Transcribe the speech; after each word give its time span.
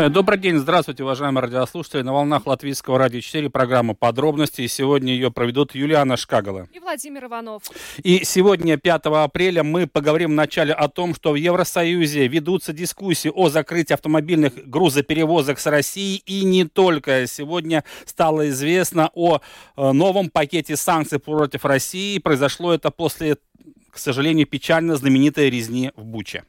Э, 0.00 0.08
добрый 0.08 0.38
день, 0.38 0.56
здравствуйте, 0.56 1.02
уважаемые 1.02 1.42
радиослушатели. 1.42 2.00
На 2.00 2.14
волнах 2.14 2.46
Латвийского 2.46 2.96
радио 2.96 3.20
4 3.20 3.50
программа 3.50 3.92
«Подробности». 3.92 4.62
И 4.62 4.68
сегодня 4.68 5.12
ее 5.12 5.30
проведут 5.30 5.74
Юлиана 5.74 6.16
Шкагала. 6.16 6.68
И 6.72 6.78
Владимир 6.78 7.26
Иванов. 7.26 7.64
И 8.02 8.24
сегодня, 8.24 8.78
5 8.78 9.02
апреля, 9.22 9.62
мы 9.62 9.86
поговорим 9.86 10.30
вначале 10.30 10.72
о 10.72 10.88
том, 10.88 11.14
что 11.14 11.32
в 11.32 11.34
Евросоюзе 11.34 12.28
ведутся 12.28 12.72
дискуссии 12.72 13.28
о 13.28 13.50
закрытии 13.50 13.92
автомобильных 13.92 14.54
грузоперевозок 14.70 15.58
с 15.58 15.66
Россией 15.66 16.22
и 16.24 16.44
не 16.44 16.64
только. 16.64 17.26
Сегодня 17.26 17.84
стало 18.06 18.48
известно 18.48 19.10
о 19.12 19.42
э, 19.76 19.92
новом 19.92 20.30
пакете 20.30 20.76
санкций 20.76 21.18
против 21.18 21.66
России. 21.66 22.18
Произошло 22.18 22.72
это 22.72 22.90
после, 22.90 23.36
к 23.90 23.98
сожалению, 23.98 24.46
печально 24.46 24.96
знаменитой 24.96 25.50
резни 25.50 25.92
в 25.94 26.06
Буче. 26.06 26.44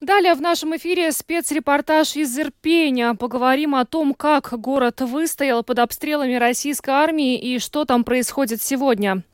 Далее 0.00 0.34
в 0.34 0.40
нашем 0.40 0.76
эфире 0.76 1.10
спецрепортаж 1.10 2.14
из 2.14 2.38
Ирпеня. 2.38 3.14
Поговорим 3.14 3.74
о 3.74 3.84
том, 3.84 4.14
как 4.14 4.52
город 4.60 5.00
выстоял 5.00 5.64
под 5.64 5.80
обстрелами 5.80 6.34
российской 6.34 6.90
армии 6.90 7.36
и 7.36 7.58
что 7.58 7.84
там 7.84 8.04
происходит 8.04 8.62
сегодня. 8.62 9.24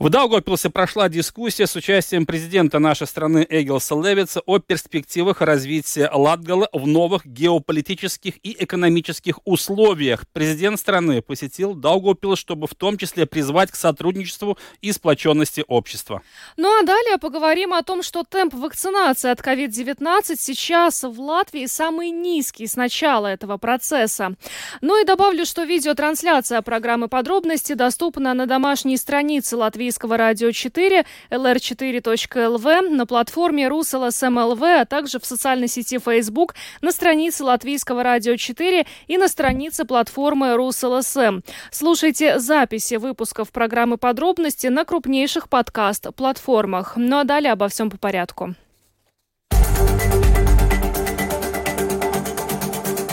В 0.00 0.08
Даугавпилсе 0.08 0.70
прошла 0.70 1.08
дискуссия 1.08 1.68
с 1.68 1.76
участием 1.76 2.26
президента 2.26 2.80
нашей 2.80 3.06
страны 3.06 3.46
Эгилса 3.48 3.94
Левица 3.94 4.40
о 4.44 4.58
перспективах 4.58 5.40
развития 5.40 6.10
Латгала 6.12 6.68
в 6.72 6.84
новых 6.88 7.24
геополитических 7.24 8.34
и 8.42 8.56
экономических 8.58 9.38
условиях. 9.44 10.24
Президент 10.32 10.80
страны 10.80 11.22
посетил 11.22 11.74
Даугавпилс, 11.74 12.40
чтобы 12.40 12.66
в 12.66 12.74
том 12.74 12.98
числе 12.98 13.24
призвать 13.24 13.70
к 13.70 13.76
сотрудничеству 13.76 14.58
и 14.80 14.90
сплоченности 14.90 15.64
общества. 15.68 16.22
Ну 16.56 16.76
а 16.76 16.82
далее 16.82 17.18
поговорим 17.18 17.72
о 17.72 17.84
том, 17.84 18.02
что 18.02 18.24
темп 18.24 18.54
вакцинации 18.54 19.30
от 19.30 19.40
COVID-19 19.40 20.34
сейчас 20.36 21.04
в 21.04 21.20
Латвии 21.20 21.66
самый 21.66 22.10
низкий 22.10 22.66
с 22.66 22.74
начала 22.74 23.28
этого 23.28 23.58
процесса. 23.58 24.34
Ну 24.80 25.00
и 25.00 25.06
добавлю, 25.06 25.46
что 25.46 25.62
видеотрансляция 25.62 26.62
программы 26.62 27.06
«Подробности» 27.06 27.74
доступна 27.74 28.34
на 28.34 28.46
домашней 28.46 28.96
странице 28.96 29.56
Латвии 29.56 29.83
Латвийского 29.84 30.16
радио 30.16 30.50
4, 30.50 31.04
lr4.lv, 31.30 32.88
на 32.88 33.04
платформе 33.04 33.68
РусЛСМЛВ, 33.68 34.62
а 34.62 34.86
также 34.86 35.20
в 35.20 35.26
социальной 35.26 35.68
сети 35.68 35.98
Facebook, 35.98 36.54
на 36.80 36.90
странице 36.90 37.44
Латвийского 37.44 38.02
радио 38.02 38.36
4 38.36 38.86
и 39.08 39.18
на 39.18 39.28
странице 39.28 39.84
платформы 39.84 40.56
РусЛСМ. 40.56 41.40
Слушайте 41.70 42.38
записи 42.38 42.94
выпусков 42.94 43.52
программы 43.52 43.98
«Подробности» 43.98 44.68
на 44.68 44.86
крупнейших 44.86 45.50
подкаст-платформах. 45.50 46.94
Ну 46.96 47.18
а 47.18 47.24
далее 47.24 47.52
обо 47.52 47.68
всем 47.68 47.90
по 47.90 47.98
порядку. 47.98 48.54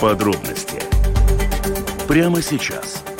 Подробности 0.00 0.80
прямо 2.08 2.40
сейчас– 2.40 3.04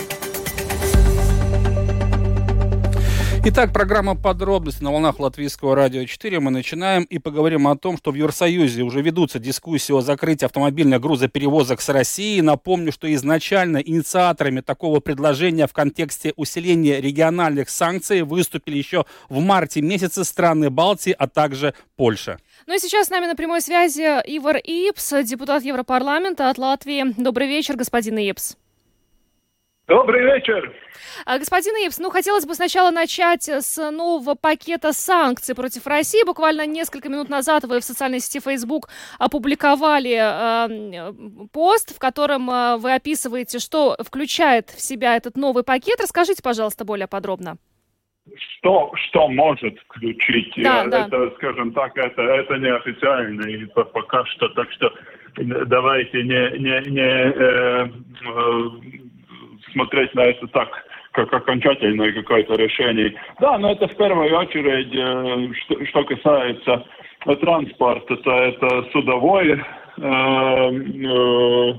Итак, 3.45 3.73
программа 3.73 4.15
«Подробности» 4.15 4.85
на 4.85 4.93
волнах 4.93 5.19
Латвийского 5.19 5.75
радио 5.75 6.05
4. 6.05 6.39
Мы 6.39 6.53
начинаем 6.53 7.03
и 7.03 7.19
поговорим 7.19 7.67
о 7.67 7.77
том, 7.77 7.99
что 7.99 8.13
в 8.13 8.15
Евросоюзе 8.15 8.83
уже 8.83 9.03
ведутся 9.03 9.41
дискуссии 9.41 9.93
о 9.93 10.01
закрытии 10.01 10.45
автомобильных 10.45 11.01
грузоперевозок 11.01 11.81
с 11.81 11.89
Россией. 11.89 12.41
Напомню, 12.41 12.93
что 12.93 13.13
изначально 13.13 13.79
инициаторами 13.79 14.61
такого 14.61 15.01
предложения 15.01 15.67
в 15.67 15.73
контексте 15.73 16.33
усиления 16.37 17.01
региональных 17.01 17.69
санкций 17.69 18.23
выступили 18.23 18.79
еще 18.79 19.07
в 19.29 19.41
марте 19.41 19.83
месяце 19.83 20.23
страны 20.23 20.71
Балтии, 20.71 21.15
а 21.19 21.27
также 21.27 21.75
Польша. 21.97 22.39
Ну 22.69 22.77
и 22.77 22.79
сейчас 22.79 23.09
с 23.09 23.11
нами 23.11 23.27
на 23.27 23.35
прямой 23.35 23.61
связи 23.61 24.03
Ивар 24.03 24.59
Ипс, 24.59 25.15
депутат 25.25 25.65
Европарламента 25.65 26.49
от 26.49 26.59
Латвии. 26.59 27.13
Добрый 27.21 27.49
вечер, 27.49 27.75
господин 27.75 28.19
Ипс. 28.19 28.57
Добрый 29.89 30.23
вечер. 30.23 30.73
А, 31.27 31.39
господин 31.39 31.75
Ипс, 31.87 31.99
ну 31.99 32.11
хотелось 32.11 32.47
бы 32.47 32.55
сначала 32.55 32.91
начать 32.91 33.49
с 33.49 33.91
нового 33.91 34.37
пакета 34.37 34.93
санкций 34.93 35.57
против 35.57 35.87
России. 35.89 36.25
Буквально 36.25 36.67
несколько 36.67 37.09
минут 37.09 37.29
назад 37.29 37.65
вы 37.65 37.81
в 37.81 37.85
социальной 37.85 38.21
сети 38.21 38.41
Facebook 38.41 38.89
опубликовали 39.19 40.19
э, 40.21 41.13
пост, 41.53 41.95
в 41.95 41.99
котором 41.99 42.49
э, 42.49 42.77
вы 42.77 42.95
описываете, 42.95 43.59
что 43.59 43.97
включает 43.99 44.71
в 44.71 44.81
себя 44.81 45.17
этот 45.17 45.37
новый 45.37 45.65
пакет. 45.65 46.01
Расскажите, 46.01 46.43
пожалуйста, 46.43 46.85
более 46.85 47.09
подробно. 47.09 47.57
Что, 48.37 48.93
что 48.95 49.29
может 49.29 49.77
включить? 49.81 50.53
Да, 50.59 50.85
это, 50.85 51.09
да. 51.09 51.31
скажем 51.35 51.73
так, 51.73 51.97
это, 51.97 52.23
это 52.23 52.55
неофициально 52.55 53.43
и 53.49 53.67
пока 53.67 54.25
что, 54.27 54.49
так 54.51 54.71
что 54.71 54.93
давайте 55.37 56.23
не, 56.23 56.59
не, 56.59 56.91
не 56.91 57.01
э, 57.01 57.89
э, 57.89 59.02
смотреть 59.73 60.15
на 60.15 60.23
это 60.23 60.47
так, 60.49 60.69
как 61.13 61.33
окончательное 61.33 62.13
какое-то 62.13 62.55
решение. 62.55 63.15
Да, 63.41 63.59
но 63.59 63.73
это 63.73 63.89
в 63.89 63.97
первую 63.97 64.35
очередь, 64.37 64.95
э, 64.95 65.55
что, 65.65 65.85
что 65.87 66.05
касается 66.05 66.85
транспорта, 67.41 68.17
то 68.17 68.31
это 68.33 68.85
судовой 68.93 69.51
э, 69.51 69.61
э, 71.09 71.75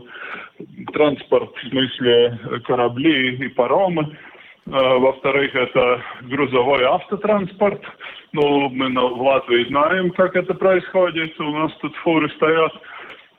транспорт, 0.93 1.55
в 1.55 1.69
смысле 1.69 2.39
корабли 2.65 3.35
и 3.35 3.47
паромы. 3.49 4.17
Э, 4.65 4.97
во-вторых, 4.97 5.53
это 5.55 6.01
грузовой 6.21 6.83
автотранспорт. 6.83 7.81
Ну, 8.31 8.69
мы 8.69 8.89
в 8.89 9.21
Латвии 9.21 9.65
знаем, 9.67 10.11
как 10.11 10.35
это 10.35 10.53
происходит. 10.53 11.39
У 11.39 11.51
нас 11.51 11.73
тут 11.81 11.95
фуры 11.97 12.29
стоят 12.29 12.73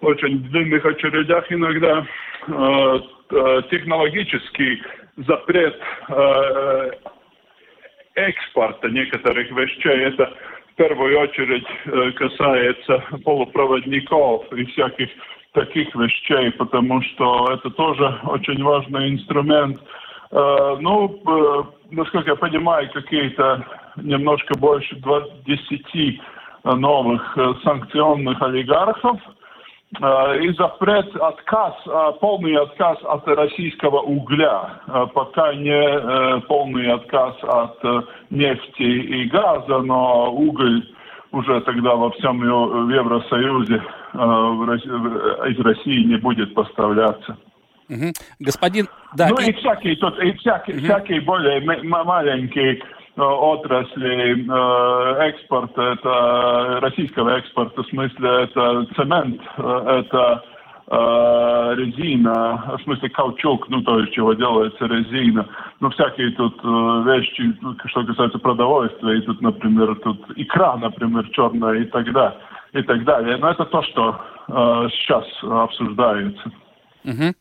очень 0.04 0.42
длинных 0.44 0.84
очередях 0.84 1.50
иногда. 1.50 2.06
Э, 2.48 2.98
Э, 3.30 3.62
технологический 3.70 4.82
запрет 5.16 5.80
э, 6.08 6.90
экспорта 8.14 8.88
некоторых 8.90 9.50
вещей. 9.50 10.04
Это 10.04 10.32
в 10.72 10.76
первую 10.76 11.18
очередь 11.18 11.66
касается 12.16 13.02
полупроводников 13.24 14.52
и 14.52 14.64
всяких 14.66 15.08
таких 15.52 15.94
вещей, 15.94 16.50
потому 16.52 17.00
что 17.02 17.52
это 17.52 17.70
тоже 17.70 18.20
очень 18.24 18.62
важный 18.62 19.10
инструмент. 19.10 19.80
Ну, 20.32 21.70
насколько 21.92 22.30
я 22.30 22.36
понимаю, 22.36 22.90
какие-то 22.92 23.64
немножко 23.96 24.58
больше 24.58 24.96
20 24.96 26.20
новых 26.64 27.38
санкционных 27.62 28.42
олигархов– 28.42 29.20
и 30.00 30.52
запрет, 30.54 31.14
отказ, 31.16 31.74
э, 31.86 32.12
полный 32.20 32.56
отказ 32.56 32.98
от 33.04 33.26
российского 33.28 34.00
угля, 34.00 34.80
э, 34.86 35.06
пока 35.14 35.54
не 35.54 36.40
полный 36.48 36.92
отказ 36.92 37.36
от 37.42 38.06
нефти 38.30 38.82
и 38.82 39.24
газа, 39.26 39.78
но 39.78 40.32
уголь 40.32 40.82
уже 41.32 41.60
тогда 41.62 41.94
во 41.94 42.10
всем 42.12 42.42
Евросоюзе 42.42 43.82
из 44.14 45.60
России 45.60 46.04
не 46.04 46.16
будет 46.16 46.54
поставляться. 46.54 47.36
Угу. 47.88 48.12
Господин, 48.40 48.88
да. 49.16 49.28
Ну 49.28 49.36
и, 49.40 49.52
всякие 49.52 49.96
тут, 49.96 50.18
и 50.22 50.32
всякие, 50.34 50.76
угу. 50.76 50.84
всякие 50.84 51.20
более 51.20 51.60
маленькие 51.60 52.80
Э, 52.80 53.03
отрасли 53.22 54.46
э, 54.46 55.28
экспорта, 55.28 55.82
это 55.82 56.80
российского 56.80 57.30
экспорта, 57.38 57.82
в 57.82 57.88
смысле 57.88 58.28
это 58.42 58.86
цемент, 58.96 59.40
э, 59.58 60.02
это 60.04 60.44
резина, 60.86 62.76
в 62.78 62.82
смысле 62.82 63.08
каучук, 63.08 63.70
ну 63.70 63.80
то 63.80 64.00
есть 64.00 64.12
чего 64.12 64.34
делается 64.34 64.84
резина, 64.84 65.48
ну 65.80 65.88
всякие 65.88 66.30
тут 66.32 66.62
вещи, 66.62 67.56
что 67.86 68.04
касается 68.04 68.38
продовольствия, 68.38 69.16
и 69.16 69.22
тут, 69.22 69.40
например, 69.40 69.96
тут 70.04 70.22
икра, 70.36 70.76
например, 70.76 71.26
черная 71.30 71.80
и 71.80 71.84
так 71.86 72.12
далее, 72.12 72.38
и 72.74 72.82
так 72.82 73.02
далее. 73.04 73.38
Но 73.38 73.48
это 73.48 73.64
то, 73.64 73.82
что 73.82 74.20
сейчас 74.46 75.24
обсуждается. 75.42 76.52
Угу. 77.04 77.34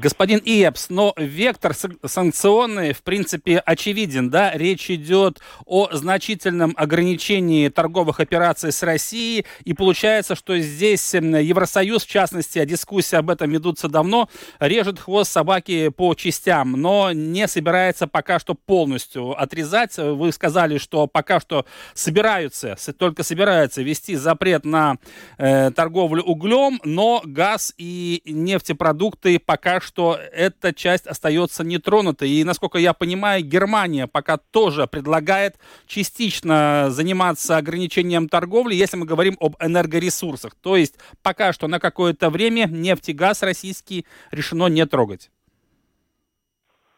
Господин 0.00 0.40
Иепс, 0.44 0.90
но 0.90 1.14
вектор 1.16 1.74
санкционный, 2.04 2.92
в 2.92 3.02
принципе, 3.02 3.58
очевиден, 3.58 4.30
да? 4.30 4.52
Речь 4.52 4.90
идет 4.90 5.38
о 5.64 5.88
значительном 5.92 6.74
ограничении 6.76 7.68
торговых 7.68 8.18
операций 8.18 8.72
с 8.72 8.82
Россией, 8.82 9.46
и 9.64 9.74
получается, 9.74 10.34
что 10.34 10.58
здесь 10.58 11.14
Евросоюз, 11.14 12.04
в 12.04 12.08
частности, 12.08 12.58
а 12.58 12.66
дискуссии 12.66 13.14
об 13.14 13.30
этом 13.30 13.48
ведутся 13.48 13.88
давно, 13.88 14.28
режет 14.58 14.98
хвост 14.98 15.30
собаки 15.30 15.90
по 15.90 16.14
частям, 16.14 16.72
но 16.72 17.12
не 17.12 17.46
собирается 17.46 18.08
пока 18.08 18.40
что 18.40 18.54
полностью 18.54 19.40
отрезать. 19.40 19.96
Вы 19.98 20.32
сказали, 20.32 20.78
что 20.78 21.06
пока 21.06 21.38
что 21.38 21.64
собираются, 21.94 22.76
только 22.98 23.22
собираются 23.22 23.82
ввести 23.82 24.16
запрет 24.16 24.64
на 24.64 24.96
э, 25.38 25.70
торговлю 25.70 26.24
углем, 26.24 26.80
но 26.82 27.22
газ 27.24 27.72
и 27.78 28.22
нефтепродукты 28.24 28.95
продукты, 28.96 29.38
пока 29.38 29.80
что 29.80 30.18
эта 30.32 30.72
часть 30.72 31.06
остается 31.06 31.62
нетронутой. 31.64 32.30
И, 32.30 32.44
насколько 32.44 32.78
я 32.78 32.94
понимаю, 32.94 33.44
Германия 33.44 34.06
пока 34.06 34.38
тоже 34.38 34.86
предлагает 34.86 35.56
частично 35.86 36.86
заниматься 36.88 37.58
ограничением 37.58 38.26
торговли, 38.28 38.74
если 38.74 38.96
мы 38.96 39.04
говорим 39.04 39.36
об 39.38 39.56
энергоресурсах. 39.60 40.54
То 40.54 40.76
есть 40.76 40.94
пока 41.22 41.52
что 41.52 41.68
на 41.68 41.78
какое-то 41.78 42.30
время 42.30 42.66
нефть 42.66 43.10
и 43.10 43.12
газ 43.12 43.42
российский 43.42 44.06
решено 44.30 44.68
не 44.68 44.86
трогать. 44.86 45.30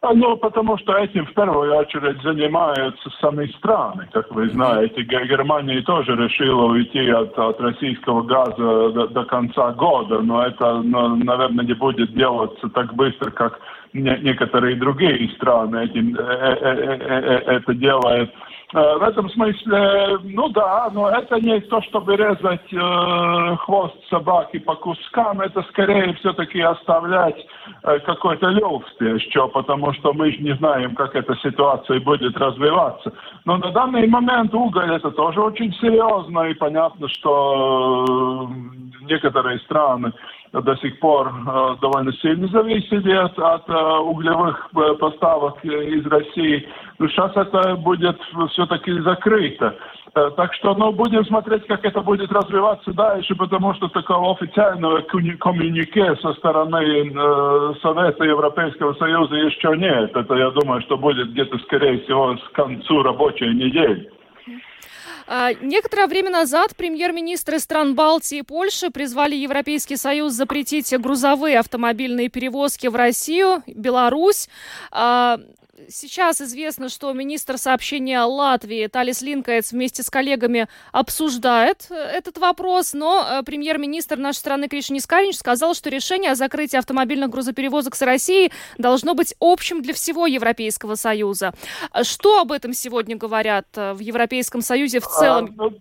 А, 0.08 0.14
ну, 0.14 0.37
потому 0.38 0.78
что 0.78 0.96
этим 0.96 1.26
в 1.26 1.34
первую 1.34 1.75
очередь 1.76 2.22
занимаются 2.22 3.10
сами 3.20 3.46
страны. 3.58 4.08
Как 4.12 4.31
вы 4.31 4.49
знаете, 4.50 5.02
Германия 5.02 5.82
тоже 5.82 6.16
решила 6.16 6.64
уйти 6.64 7.10
от, 7.10 7.38
от 7.38 7.60
российского 7.60 8.22
газа 8.22 8.56
до, 8.56 9.08
до 9.08 9.25
конца 9.25 9.72
года, 9.72 10.20
но 10.20 10.46
это, 10.46 10.81
ну, 10.82 11.16
наверное, 11.16 11.66
не 11.66 11.75
будет 11.75 12.14
делаться 12.14 12.69
так 12.70 12.94
быстро, 12.94 13.31
как 13.31 13.60
некоторые 13.93 14.76
другие 14.76 15.28
страны 15.37 15.84
этим, 15.84 16.16
э, 16.16 16.22
э, 16.22 16.96
э, 17.00 17.56
это 17.56 17.75
делают. 17.75 18.32
В 18.70 19.03
этом 19.03 19.31
смысле, 19.31 20.19
ну 20.25 20.50
да, 20.50 20.91
но 20.93 21.09
это 21.09 21.41
не 21.41 21.59
то, 21.61 21.81
чтобы 21.81 22.17
резать 22.17 22.70
э, 22.70 23.56
хвост 23.61 23.94
собаки 24.11 24.59
по 24.59 24.75
кускам, 24.75 25.41
это 25.41 25.62
скорее 25.70 26.12
все-таки 26.17 26.61
оставлять 26.61 27.47
э, 27.85 27.99
какой-то 28.00 28.49
люфт 28.49 29.00
еще, 29.00 29.49
потому 29.49 29.94
что 29.94 30.12
мы 30.12 30.32
же 30.32 30.38
не 30.43 30.55
знаем, 30.56 30.94
как 30.97 31.17
эта 31.17 31.35
ситуация 31.37 31.99
будет 32.00 32.37
развиваться. 32.37 33.11
Но 33.47 33.56
на 33.56 33.70
данный 33.70 34.06
момент 34.06 34.53
уголь 34.53 34.94
это 34.94 35.12
тоже 35.12 35.41
очень 35.41 35.73
серьезно, 35.81 36.43
и 36.43 36.53
понятно, 36.53 37.09
что 37.09 38.50
некоторые 39.09 39.61
страны 39.61 40.12
до 40.53 40.76
сих 40.76 40.99
пор 41.00 41.29
э, 41.29 41.76
довольно 41.81 42.12
сильно 42.14 42.49
зависели 42.49 43.12
от, 43.12 43.38
от 43.38 43.69
э, 43.69 43.99
углевых 43.99 44.69
э, 44.75 44.94
поставок 44.94 45.62
из 45.64 46.06
России. 46.06 46.69
Сейчас 46.99 47.31
это 47.37 47.77
будет 47.77 48.19
все-таки 48.50 48.93
закрыто. 49.00 49.77
Так 50.12 50.53
что, 50.55 50.75
ну, 50.75 50.91
будем 50.91 51.25
смотреть, 51.27 51.67
как 51.67 51.85
это 51.85 52.00
будет 52.00 52.33
развиваться 52.33 52.93
дальше, 52.93 53.37
потому 53.37 53.75
что 53.75 53.89
такого 53.89 54.33
официального 54.33 55.03
коммюнике 55.03 56.17
со 56.17 56.33
стороны 56.35 56.77
э, 56.77 57.75
Совета 57.83 58.25
Европейского 58.25 58.95
Союза 58.95 59.37
еще 59.37 59.77
нет. 59.77 60.17
Это, 60.17 60.35
я 60.35 60.50
думаю, 60.50 60.81
что 60.83 60.97
будет 60.97 61.31
где-то, 61.31 61.59
скорее 61.59 62.00
всего, 62.00 62.37
с 62.37 62.49
концу 62.53 63.03
рабочей 63.03 63.55
недели. 63.55 64.11
А, 65.31 65.53
некоторое 65.61 66.06
время 66.06 66.31
назад 66.31 66.75
премьер-министры 66.75 67.59
стран 67.59 67.95
Балтии 67.95 68.39
и 68.39 68.43
Польши 68.43 68.91
призвали 68.91 69.37
Европейский 69.37 69.97
Союз 69.97 70.33
запретить 70.33 70.93
грузовые 70.99 71.59
автомобильные 71.59 72.31
перевозки 72.31 72.87
в 72.87 72.97
Россию, 72.97 73.62
Беларусь. 73.67 74.49
А, 75.78 75.90
Сейчас 75.90 76.40
известно, 76.40 76.88
что 76.88 77.12
министр 77.12 77.58
сообщения 77.58 78.20
Латвии 78.20 78.86
Талис 78.86 79.22
Линкайц 79.22 79.72
вместе 79.72 80.02
с 80.02 80.10
коллегами 80.10 80.69
обсуждает 80.92 81.86
э, 81.90 81.94
этот 81.94 82.38
вопрос, 82.38 82.92
но 82.92 83.26
э, 83.28 83.42
премьер-министр 83.42 84.16
нашей 84.16 84.38
страны 84.38 84.69
Кришни 84.69 84.98
Скаринч 84.98 85.36
сказал, 85.36 85.75
что 85.75 85.90
решение 85.90 86.32
о 86.32 86.34
закрытии 86.34 86.76
автомобильных 86.76 87.30
грузоперевозок 87.30 87.94
с 87.94 88.02
Россией 88.02 88.52
должно 88.76 89.14
быть 89.14 89.34
общим 89.40 89.82
для 89.82 89.94
всего 89.94 90.26
Европейского 90.26 90.94
Союза. 90.94 91.54
Что 92.02 92.40
об 92.40 92.52
этом 92.52 92.72
сегодня 92.72 93.16
говорят 93.16 93.66
э, 93.76 93.92
в 93.94 94.00
Европейском 94.00 94.60
Союзе 94.60 95.00
в 95.00 95.06
целом? 95.06 95.54
А, 95.58 95.62
ну, 95.62 95.78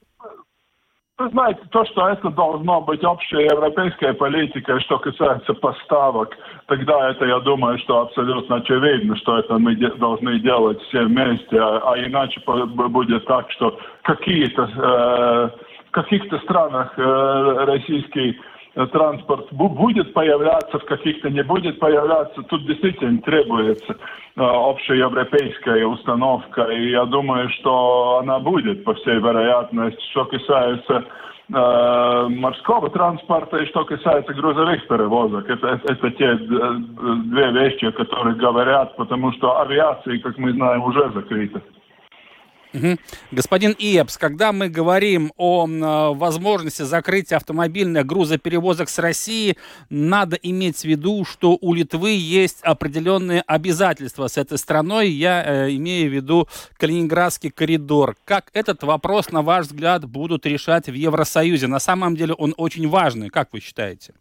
вы 1.18 1.30
знаете, 1.30 1.62
то, 1.72 1.84
что 1.86 2.08
это 2.08 2.30
должно 2.30 2.82
быть 2.82 3.04
общая 3.04 3.46
европейская 3.46 4.14
политика, 4.14 4.80
что 4.80 5.00
касается 5.00 5.54
поставок, 5.56 6.38
тогда 6.68 7.10
это, 7.10 7.26
я 7.26 7.40
думаю, 7.40 7.80
что 7.80 8.02
абсолютно 8.02 8.58
очевидно, 8.58 9.16
что 9.16 9.40
это 9.40 9.58
мы 9.58 9.76
де- 9.76 9.94
должны 9.96 10.40
делать 10.40 10.80
все 10.84 11.06
вместе, 11.06 11.58
а, 11.60 11.94
а 11.94 11.98
иначе 11.98 12.40
будет 12.46 13.26
так, 13.26 13.50
что 13.52 13.80
какие-то 14.04 14.64
э, 14.64 15.50
в 15.88 15.92
каких-то 15.92 16.38
странах 16.40 16.94
э, 16.98 17.66
российский 17.66 18.40
транспорт 18.86 19.52
будет 19.52 20.14
появляться, 20.14 20.78
в 20.78 20.86
каких-то 20.86 21.30
не 21.30 21.44
будет 21.44 21.80
появляться. 21.80 22.44
Тут 22.44 22.66
действительно 22.68 23.20
требуется 23.22 23.94
э, 23.94 24.42
общеевропейская 24.42 25.86
установка, 25.86 26.64
и 26.66 26.92
я 26.92 27.06
думаю, 27.06 27.50
что 27.50 28.20
она 28.22 28.40
будет, 28.40 28.84
по 28.84 28.94
всей 28.94 29.16
вероятности, 29.16 30.02
что 30.12 30.26
касается 30.26 31.06
э, 31.52 32.28
морского 32.30 32.90
транспорта 32.92 33.58
и 33.58 33.68
что 33.68 33.84
касается 33.86 34.34
грузовых 34.34 34.88
перевозок. 34.88 35.50
Это, 35.50 35.68
это, 35.68 35.94
это 35.94 36.12
те 36.12 36.26
э, 36.26 36.38
две 36.38 37.52
вещи, 37.52 37.86
о 37.86 37.92
которых 37.92 38.38
говорят, 38.38 38.96
потому 38.96 39.32
что 39.34 39.60
авиация, 39.60 40.20
как 40.20 40.38
мы 40.38 40.52
знаем, 40.54 40.84
уже 40.84 41.10
закрыта. 41.14 41.62
Угу. 42.74 42.98
Господин 43.32 43.76
Иепс, 43.78 44.18
когда 44.18 44.52
мы 44.52 44.70
говорим 44.70 45.32
о 45.38 45.68
э, 45.68 46.16
возможности 46.16 46.84
закрытия 46.84 47.38
автомобильных 47.38 48.06
грузоперевозок 48.06 48.90
с 48.90 49.00
России, 49.00 49.58
надо 49.90 50.36
иметь 50.36 50.80
в 50.80 50.84
виду, 50.84 51.24
что 51.26 51.58
у 51.60 51.74
Литвы 51.74 52.12
есть 52.12 52.62
определенные 52.62 53.42
обязательства 53.42 54.28
с 54.28 54.38
этой 54.38 54.58
страной. 54.58 55.10
Я 55.10 55.44
э, 55.44 55.76
имею 55.76 56.10
в 56.10 56.14
виду 56.14 56.48
Калининградский 56.78 57.52
коридор. 57.52 58.16
Как 58.26 58.50
этот 58.54 58.84
вопрос, 58.84 59.32
на 59.32 59.42
ваш 59.42 59.68
взгляд, 59.68 60.06
будут 60.06 60.46
решать 60.46 60.88
в 60.88 60.94
Евросоюзе? 60.94 61.68
На 61.68 61.80
самом 61.80 62.16
деле 62.16 62.34
он 62.34 62.54
очень 62.58 62.88
важный, 62.88 63.30
как 63.30 63.54
вы 63.54 63.62
считаете? 63.62 64.14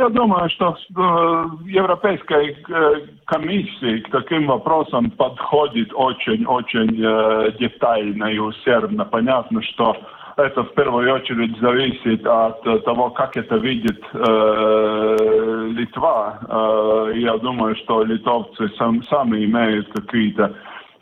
Я 0.00 0.08
думаю, 0.08 0.48
что 0.48 0.70
э, 0.70 1.44
Европейская 1.66 2.56
э, 2.56 3.00
комиссия 3.26 3.98
к 4.00 4.10
таким 4.10 4.46
вопросам 4.46 5.10
подходит 5.10 5.92
очень-очень 5.92 7.04
э, 7.04 7.52
детально 7.58 8.24
и 8.32 8.38
усердно. 8.38 9.04
Понятно, 9.04 9.60
что 9.60 9.94
это 10.38 10.64
в 10.64 10.72
первую 10.72 11.12
очередь 11.14 11.54
зависит 11.60 12.26
от 12.26 12.62
того, 12.86 13.10
как 13.10 13.36
это 13.36 13.56
видит 13.56 14.02
э, 14.14 15.16
Литва. 15.76 16.38
Э, 16.48 17.12
я 17.16 17.36
думаю, 17.36 17.76
что 17.76 18.02
литовцы 18.02 18.70
сам, 18.78 19.02
сами 19.02 19.44
имеют 19.44 19.92
какие-то 19.92 20.54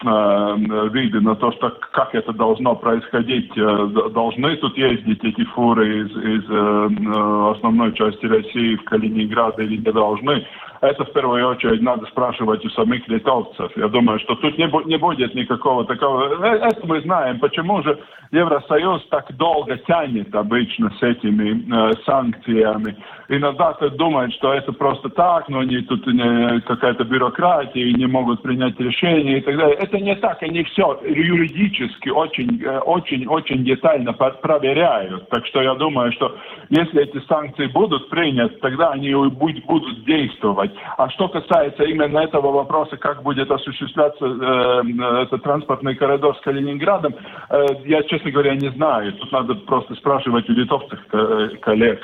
виды 0.02 1.20
на 1.20 1.34
то, 1.34 1.52
что 1.52 1.70
как 1.92 2.14
это 2.14 2.32
должно 2.32 2.76
происходить. 2.76 3.50
Э, 3.56 4.10
должны 4.12 4.56
тут 4.56 4.76
ездить 4.76 5.24
эти 5.24 5.44
фуры 5.46 6.02
из, 6.02 6.10
из 6.10 6.44
э, 6.48 7.50
основной 7.52 7.92
части 7.94 8.26
России 8.26 8.76
в 8.76 8.84
Калининград 8.84 9.58
или 9.58 9.76
не 9.76 9.92
должны 9.92 10.46
это 10.80 11.04
в 11.04 11.12
первую 11.12 11.48
очередь 11.48 11.82
надо 11.82 12.06
спрашивать 12.06 12.64
у 12.64 12.70
самих 12.70 13.06
литовцев. 13.08 13.70
Я 13.76 13.88
думаю, 13.88 14.20
что 14.20 14.36
тут 14.36 14.56
не, 14.58 14.70
не 14.86 14.96
будет 14.96 15.34
никакого 15.34 15.84
такого... 15.84 16.44
Э, 16.44 16.58
это 16.70 16.86
мы 16.86 17.00
знаем. 17.00 17.40
Почему 17.40 17.82
же 17.82 17.98
Евросоюз 18.30 19.06
так 19.10 19.34
долго 19.36 19.76
тянет 19.78 20.34
обычно 20.34 20.90
с 20.98 21.02
этими 21.02 21.90
э, 21.90 21.94
санкциями? 22.04 22.96
Иногда 23.28 23.72
ты 23.74 23.90
думаешь, 23.90 24.34
что 24.34 24.52
это 24.52 24.72
просто 24.72 25.08
так, 25.10 25.48
но 25.48 25.60
они 25.60 25.78
тут 25.82 26.06
не, 26.06 26.60
какая-то 26.60 27.04
бюрократия, 27.04 27.82
и 27.82 27.94
не 27.94 28.06
могут 28.06 28.42
принять 28.42 28.78
решение 28.78 29.38
и 29.38 29.40
так 29.40 29.56
далее. 29.56 29.76
Это 29.76 29.98
не 29.98 30.14
так, 30.16 30.42
они 30.42 30.62
все 30.64 31.00
юридически 31.04 32.08
очень, 32.08 32.62
э, 32.62 32.78
очень, 32.80 33.26
очень 33.26 33.64
детально 33.64 34.12
проверяют. 34.12 35.28
Так 35.28 35.44
что 35.46 35.60
я 35.60 35.74
думаю, 35.74 36.12
что 36.12 36.36
если 36.68 37.02
эти 37.02 37.20
санкции 37.26 37.66
будут 37.66 38.08
приняты, 38.10 38.54
тогда 38.60 38.90
они 38.90 39.12
будут 39.12 40.04
действовать 40.04 40.67
А 40.96 41.08
что 41.10 41.28
касается 41.28 41.84
именно 41.84 42.18
этого 42.18 42.50
вопроса, 42.50 42.96
как 42.96 43.22
будет 43.22 43.50
осуществляться 43.50 44.24
э, 44.24 45.22
этот 45.22 45.42
транспортный 45.42 45.94
коридор 45.94 46.36
с 46.36 46.40
Калининградом, 46.40 47.14
э, 47.50 47.66
я, 47.84 48.02
честно 48.04 48.30
говоря, 48.30 48.54
не 48.54 48.70
знаю. 48.72 49.12
Тут 49.14 49.32
надо 49.32 49.54
просто 49.54 49.94
спрашивать 49.94 50.48
у 50.48 50.52
литовцев 50.52 50.98
э, 51.12 51.48
коллег. 51.60 52.00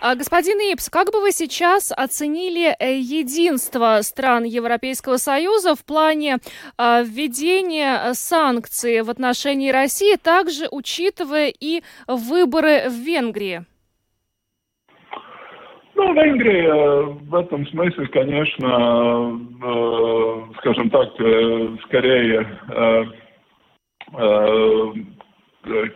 А, 0.00 0.14
господин 0.14 0.58
Ипс, 0.72 0.88
как 0.88 1.12
бы 1.12 1.20
вы 1.20 1.32
сейчас 1.32 1.92
оценили 1.92 2.74
э, 2.78 2.98
единство 2.98 3.98
стран 4.02 4.44
Европейского 4.44 5.16
Союза 5.16 5.74
в 5.74 5.84
плане 5.84 6.38
э, 6.78 7.02
введения 7.04 8.12
санкций 8.14 9.02
в 9.02 9.10
отношении 9.10 9.70
России, 9.70 10.16
также 10.16 10.68
учитывая 10.70 11.52
и 11.58 11.82
выборы 12.06 12.88
в 12.88 12.94
Венгрии? 12.94 13.64
Ну, 16.00 16.14
Венгрия 16.14 16.66
э, 16.66 17.02
в 17.28 17.34
этом 17.34 17.66
смысле, 17.66 18.06
конечно, 18.06 19.38
э, 19.62 20.42
скажем 20.56 20.88
так, 20.88 21.10
э, 21.20 21.76
скорее, 21.84 22.46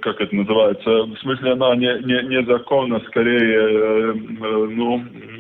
как 0.02 0.20
это 0.20 0.36
называется, 0.36 0.90
в 1.04 1.16
смысле 1.20 1.52
она 1.52 1.74
не, 1.76 1.86
не, 2.04 2.36
незаконна, 2.36 3.00
скорее, 3.06 4.12
ну, 4.12 4.98
э, 4.98 5.33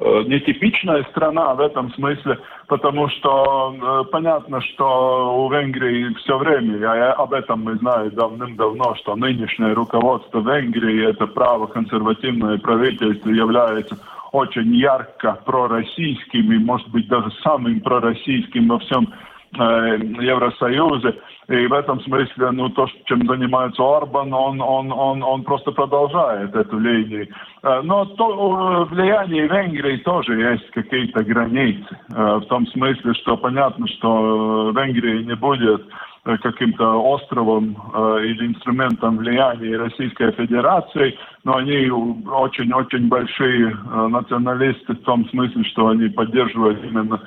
нетипичная 0.00 1.04
страна 1.10 1.54
в 1.54 1.60
этом 1.60 1.92
смысле, 1.92 2.38
потому 2.68 3.08
что 3.10 3.74
э, 3.74 4.10
понятно, 4.10 4.60
что 4.62 5.44
у 5.44 5.50
Венгрии 5.50 6.14
все 6.14 6.38
время, 6.38 6.76
и 6.78 6.84
об 6.84 7.32
этом 7.32 7.64
мы 7.64 7.76
знаем 7.76 8.10
давным-давно, 8.10 8.94
что 8.96 9.14
нынешнее 9.16 9.74
руководство 9.74 10.40
Венгрии, 10.40 11.08
это 11.08 11.26
право-консервативное 11.26 12.58
правительство, 12.58 13.28
является 13.28 13.98
очень 14.32 14.74
ярко 14.74 15.38
пророссийским 15.44 16.52
и, 16.52 16.58
может 16.58 16.88
быть, 16.88 17.08
даже 17.08 17.30
самым 17.42 17.80
пророссийским 17.80 18.68
во 18.68 18.78
всем 18.78 19.12
Э, 19.58 19.98
Евросоюзе. 20.20 21.16
И 21.50 21.66
в 21.66 21.72
этом 21.72 22.00
смысле, 22.02 22.52
ну, 22.52 22.68
то, 22.68 22.86
чем 23.06 23.26
занимается 23.26 23.82
Орбан, 23.82 24.32
он, 24.32 24.60
он, 24.60 24.92
он, 24.92 25.20
он 25.20 25.42
просто 25.42 25.72
продолжает 25.72 26.54
эту 26.54 26.78
линию. 26.78 27.26
Э, 27.64 27.80
но 27.82 28.04
то, 28.04 28.86
влияние 28.88 29.48
Венгрии 29.48 29.96
тоже 29.96 30.40
есть 30.40 30.70
какие-то 30.70 31.24
границы. 31.24 31.98
Э, 32.14 32.36
в 32.36 32.46
том 32.46 32.68
смысле, 32.68 33.14
что 33.14 33.36
понятно, 33.36 33.88
что 33.88 34.70
Венгрия 34.70 35.24
не 35.24 35.34
будет 35.34 35.82
Э, 35.82 36.09
каким-то 36.24 37.02
островом 37.02 37.76
э, 37.94 38.26
или 38.26 38.48
инструментом 38.48 39.16
влияния 39.16 39.78
Российской 39.78 40.32
Федерации, 40.32 41.18
но 41.44 41.56
они 41.56 41.88
очень-очень 41.90 43.08
большие 43.08 43.70
э, 43.70 44.06
националисты 44.08 44.92
в 44.92 45.02
том 45.02 45.26
смысле, 45.30 45.64
что 45.64 45.88
они 45.88 46.08
поддерживают 46.08 46.84
именно 46.84 47.20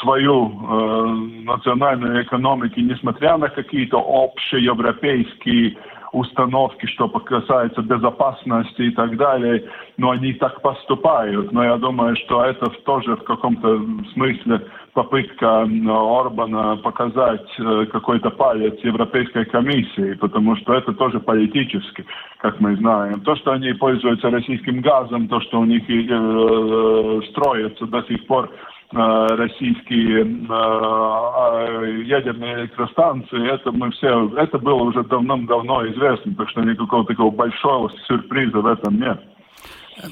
свою 0.00 0.48
э, 0.48 1.06
национальную 1.44 2.24
экономику, 2.24 2.80
несмотря 2.80 3.36
на 3.36 3.48
какие-то 3.48 3.98
общие 3.98 4.64
европейские 4.64 5.76
установки, 6.12 6.86
что 6.86 7.08
касается 7.08 7.82
безопасности 7.82 8.82
и 8.82 8.90
так 8.90 9.16
далее, 9.16 9.64
но 9.96 10.10
они 10.10 10.32
так 10.34 10.60
поступают. 10.62 11.52
Но 11.52 11.64
я 11.64 11.76
думаю, 11.76 12.16
что 12.16 12.44
это 12.44 12.66
тоже 12.84 13.16
в 13.16 13.24
каком-то 13.24 13.80
смысле 14.12 14.66
попытка 14.92 15.62
Орбана 15.62 16.76
показать 16.76 17.46
э, 17.58 17.86
какой-то 17.92 18.30
палец 18.30 18.78
Европейской 18.82 19.44
комиссии, 19.44 20.14
потому 20.14 20.56
что 20.56 20.74
это 20.74 20.92
тоже 20.92 21.20
политически, 21.20 22.04
как 22.38 22.58
мы 22.60 22.74
знаем. 22.76 23.20
То, 23.20 23.36
что 23.36 23.52
они 23.52 23.72
пользуются 23.74 24.30
российским 24.30 24.80
газом, 24.80 25.28
то, 25.28 25.40
что 25.40 25.60
у 25.60 25.64
них 25.64 25.88
э, 25.88 25.92
э 25.92 27.20
строится 27.30 27.86
до 27.86 28.02
сих 28.02 28.26
пор 28.26 28.50
Э, 28.50 28.79
российские 28.92 30.22
э, 30.22 32.02
ядерные 32.06 32.62
электростанции, 32.62 33.54
это 33.54 33.70
мы 33.70 33.90
все, 33.92 34.28
это 34.36 34.58
было 34.58 34.82
уже 34.82 35.04
давным-давно 35.04 35.86
известно, 35.92 36.34
так 36.34 36.48
что 36.50 36.62
никакого 36.62 37.06
такого 37.06 37.30
большого 37.30 37.92
сюрприза 38.08 38.58
в 38.58 38.66
этом 38.66 38.98
нет. 38.98 39.20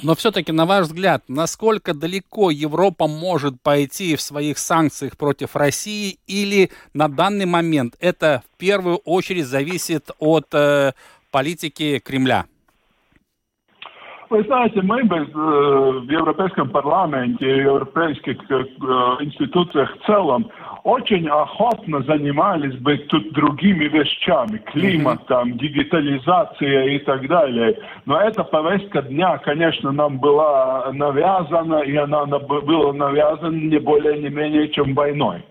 Но 0.03 0.15
все-таки, 0.15 0.53
на 0.53 0.67
ваш 0.67 0.87
взгляд, 0.87 1.25
насколько 1.29 1.95
далеко 1.95 2.51
Европа 2.51 3.07
может 3.09 3.61
пойти 3.63 4.17
в 4.17 4.21
своих 4.21 4.59
санкциях 4.59 5.17
против 5.17 5.57
России, 5.57 6.19
или 6.27 6.71
на 6.95 7.09
данный 7.09 7.47
момент 7.47 7.97
это 8.01 8.43
в 8.55 8.59
первую 8.59 8.99
очередь 8.99 9.47
зависит 9.47 10.11
от 10.19 10.55
э, 10.55 10.93
политики 11.31 12.01
Кремля? 12.05 12.47
Вы 14.31 14.43
знаете, 14.43 14.83
мы 14.83 15.05
бы 15.05 15.17
э, 15.17 15.23
в 15.25 16.11
Европейском 16.11 16.69
парламенте 16.69 17.47
и 17.47 17.61
европейских 17.61 18.37
э, 18.51 18.55
институциях 19.21 19.97
в 19.97 20.05
целом 20.05 20.51
очень 20.85 21.27
охотно 21.29 22.03
занимались 22.03 22.79
бы 22.79 22.99
тут 23.09 23.33
другими 23.33 23.85
вещами, 23.85 24.59
климатом, 24.67 25.57
дигитализацией 25.57 26.97
и 26.97 26.99
так 27.01 27.27
далее. 27.27 27.79
Но 28.05 28.21
эта 28.21 28.45
повестка 28.45 29.01
дня, 29.01 29.39
конечно, 29.39 29.93
нам 29.93 30.19
была 30.19 30.91
навязана, 30.93 31.81
и 31.81 31.97
она 31.97 32.27
была 32.27 32.93
навязана 32.93 33.57
не 33.57 33.79
более 33.79 34.19
не 34.19 34.29
менее, 34.29 34.69
чем 34.69 34.95
войной. 34.95 35.43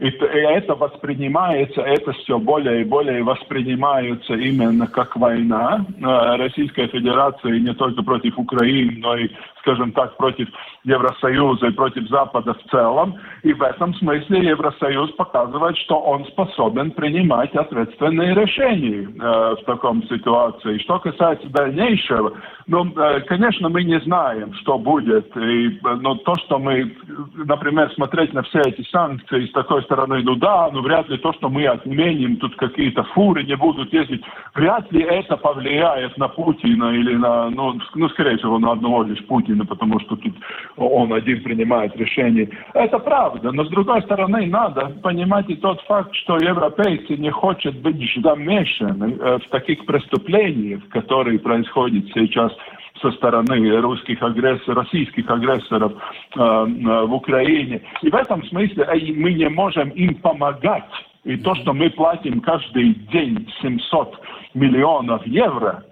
И, 0.00 0.06
это 0.08 0.74
воспринимается, 0.74 1.82
это 1.82 2.12
все 2.12 2.38
более 2.38 2.82
и 2.82 2.84
более 2.84 3.22
воспринимается 3.22 4.34
именно 4.34 4.86
как 4.86 5.16
война 5.16 5.84
э, 5.88 6.36
Российской 6.36 6.88
Федерации 6.88 7.58
не 7.58 7.74
только 7.74 8.02
против 8.02 8.38
Украины, 8.38 8.98
но 8.98 9.16
и 9.16 9.28
скажем 9.64 9.92
так, 9.92 10.16
против 10.16 10.48
Евросоюза 10.84 11.68
и 11.68 11.72
против 11.72 12.08
Запада 12.08 12.54
в 12.54 12.70
целом. 12.70 13.16
И 13.42 13.52
в 13.52 13.62
этом 13.62 13.94
смысле 13.94 14.46
Евросоюз 14.48 15.10
показывает, 15.12 15.76
что 15.78 15.98
он 15.98 16.26
способен 16.26 16.90
принимать 16.90 17.54
ответственные 17.54 18.34
решения 18.34 19.08
э, 19.08 19.56
в 19.60 19.64
таком 19.64 20.02
ситуации. 20.04 20.78
Что 20.78 20.98
касается 20.98 21.48
дальнейшего, 21.48 22.34
ну, 22.66 22.84
э, 22.94 23.20
конечно, 23.20 23.68
мы 23.70 23.84
не 23.84 23.98
знаем, 24.00 24.52
что 24.54 24.78
будет. 24.78 25.34
И, 25.36 25.80
но 25.82 26.16
то, 26.16 26.34
что 26.44 26.58
мы, 26.58 26.94
например, 27.34 27.90
смотреть 27.94 28.34
на 28.34 28.42
все 28.42 28.60
эти 28.66 28.86
санкции 28.90 29.46
с 29.46 29.52
такой 29.52 29.82
стороны, 29.84 30.22
ну 30.22 30.34
да, 30.36 30.68
ну 30.72 30.82
вряд 30.82 31.08
ли 31.08 31.16
то, 31.18 31.32
что 31.32 31.48
мы 31.48 31.66
отменим, 31.66 32.36
тут 32.36 32.54
какие-то 32.56 33.02
фуры 33.14 33.44
не 33.44 33.56
будут 33.56 33.92
ездить, 33.92 34.22
вряд 34.54 34.92
ли 34.92 35.00
это 35.02 35.36
повлияет 35.38 36.18
на 36.18 36.28
Путина 36.28 36.92
или 36.92 37.16
на, 37.16 37.48
ну, 37.48 37.78
ну 37.94 38.08
скорее 38.10 38.36
всего, 38.36 38.58
на 38.58 38.72
одного 38.72 39.04
лишь 39.04 39.24
Путина 39.26 39.53
Путина, 39.54 39.64
потому 39.64 40.00
что 40.00 40.16
тут 40.16 40.34
он 40.76 41.12
один 41.12 41.42
принимает 41.42 41.96
решения. 41.96 42.48
Это 42.74 42.98
правда, 42.98 43.52
но 43.52 43.64
с 43.64 43.68
другой 43.68 44.02
стороны 44.02 44.46
надо 44.46 44.86
понимать 45.02 45.48
и 45.48 45.56
тот 45.56 45.80
факт, 45.82 46.14
что 46.14 46.36
европейцы 46.36 47.16
не 47.16 47.30
хотят 47.30 47.74
быть 47.76 47.96
замешаны 48.22 49.16
э, 49.18 49.38
в 49.38 49.48
таких 49.50 49.84
преступлениях, 49.86 50.86
которые 50.90 51.38
происходят 51.38 52.04
сейчас 52.14 52.52
со 53.00 53.10
стороны 53.12 53.80
русских 53.80 54.22
агрессоров, 54.22 54.84
российских 54.84 55.28
агрессоров 55.30 55.92
э, 55.92 56.40
э, 56.40 57.06
в 57.06 57.14
Украине. 57.14 57.82
И 58.02 58.10
в 58.10 58.14
этом 58.14 58.44
смысле 58.44 58.84
э, 58.84 59.12
мы 59.14 59.32
не 59.32 59.48
можем 59.48 59.90
им 59.90 60.14
помогать. 60.16 60.84
И 61.24 61.36
то, 61.38 61.54
что 61.54 61.72
мы 61.72 61.88
платим 61.90 62.40
каждый 62.40 62.94
день 63.12 63.48
700 63.62 64.20
миллионов 64.54 65.26
евро 65.26 65.82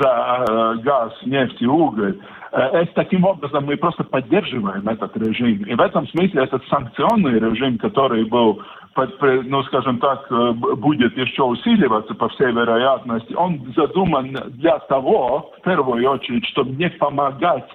за 0.00 0.44
э, 0.48 0.74
газ, 0.82 1.12
нефть 1.24 1.60
и 1.60 1.66
уголь, 1.66 2.18
Э, 2.52 2.84
таким 2.94 3.24
образом 3.24 3.64
мы 3.64 3.76
просто 3.78 4.04
поддерживаем 4.04 4.86
этот 4.86 5.16
режим. 5.16 5.62
И 5.62 5.74
в 5.74 5.80
этом 5.80 6.06
смысле 6.08 6.44
этот 6.44 6.62
санкционный 6.68 7.38
режим, 7.38 7.78
который 7.78 8.26
был, 8.26 8.60
ну, 9.20 9.62
скажем 9.64 9.98
так, 9.98 10.30
э, 10.30 10.52
будет 10.52 11.16
еще 11.16 11.44
усиливаться 11.44 12.14
по 12.14 12.28
всей 12.28 12.52
вероятности, 12.52 13.32
он 13.32 13.72
задуман 13.74 14.36
для 14.48 14.78
того, 14.80 15.52
в 15.58 15.62
первую 15.62 16.08
очередь, 16.10 16.46
чтобы 16.48 16.72
не 16.72 16.90
помогать 16.90 17.68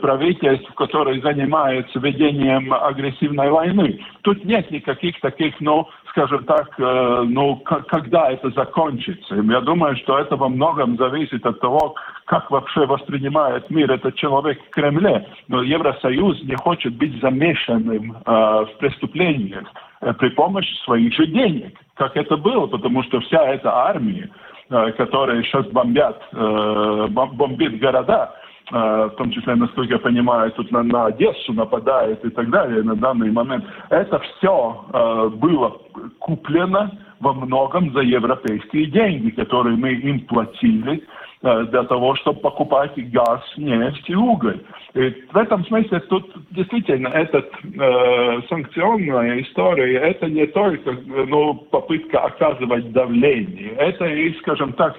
правительству, 0.00 0.72
которое 0.72 1.20
занимается 1.20 1.98
ведением 1.98 2.72
агрессивной 2.72 3.50
войны. 3.50 4.00
Тут 4.22 4.42
нет 4.46 4.70
никаких 4.70 5.20
таких, 5.20 5.60
ну, 5.60 5.86
скажем 6.14 6.44
так, 6.44 6.68
ну, 6.78 7.56
когда 7.56 8.30
это 8.30 8.48
закончится. 8.50 9.34
Я 9.34 9.60
думаю, 9.60 9.96
что 9.96 10.16
это 10.16 10.36
во 10.36 10.48
многом 10.48 10.96
зависит 10.96 11.44
от 11.44 11.58
того, 11.58 11.96
как 12.26 12.50
вообще 12.50 12.86
воспринимает 12.86 13.68
мир 13.70 13.90
этот 13.90 14.14
человек 14.16 14.58
в 14.64 14.70
Кремле. 14.70 15.26
Но 15.48 15.62
Евросоюз 15.62 16.42
не 16.44 16.56
хочет 16.56 16.94
быть 16.94 17.20
замешанным 17.20 18.12
э, 18.12 18.30
в 18.30 18.70
преступлениях 18.78 19.64
э, 20.00 20.12
при 20.14 20.30
помощи 20.30 20.74
своих 20.84 21.12
же 21.14 21.26
денег, 21.26 21.78
как 21.94 22.16
это 22.16 22.36
было, 22.36 22.66
потому 22.66 23.02
что 23.04 23.20
вся 23.20 23.44
эта 23.44 23.72
армия, 23.72 24.30
э, 24.70 24.92
которая 24.92 25.42
сейчас 25.42 25.66
бомбят, 25.66 26.20
э, 26.32 27.06
бомбит 27.10 27.78
города, 27.78 28.34
э, 28.72 29.10
в 29.12 29.16
том 29.16 29.30
числе, 29.30 29.54
насколько 29.54 29.92
я 29.92 29.98
понимаю, 29.98 30.50
тут 30.52 30.70
на, 30.72 30.82
на 30.82 31.06
Одессу 31.06 31.52
нападает 31.52 32.24
и 32.24 32.30
так 32.30 32.48
далее 32.50 32.82
на 32.82 32.96
данный 32.96 33.30
момент. 33.30 33.64
Это 33.90 34.18
все 34.18 34.84
э, 34.92 35.28
было 35.34 35.78
куплено 36.18 36.90
во 37.20 37.32
многом 37.32 37.92
за 37.92 38.00
европейские 38.00 38.86
деньги, 38.86 39.30
которые 39.30 39.76
мы 39.76 39.92
им 39.92 40.20
платили 40.20 41.02
Э, 41.46 41.62
для 41.64 41.82
того, 41.82 42.14
чтобы 42.16 42.40
покупать 42.40 42.92
газ, 43.10 43.42
нефть 43.58 44.08
и 44.08 44.14
уголь. 44.14 44.62
И 44.94 45.10
в 45.30 45.36
этом 45.36 45.62
смысле 45.66 46.00
тут 46.00 46.32
действительно 46.52 47.08
эта 47.08 47.38
э, 47.38 48.40
санкционная 48.48 49.42
история, 49.42 49.98
это 49.98 50.24
не 50.24 50.46
только 50.46 50.92
ну, 50.92 51.52
попытка 51.70 52.20
оказывать 52.20 52.92
давление, 52.92 53.72
это 53.72 54.06
и, 54.06 54.32
скажем 54.38 54.72
так, 54.72 54.96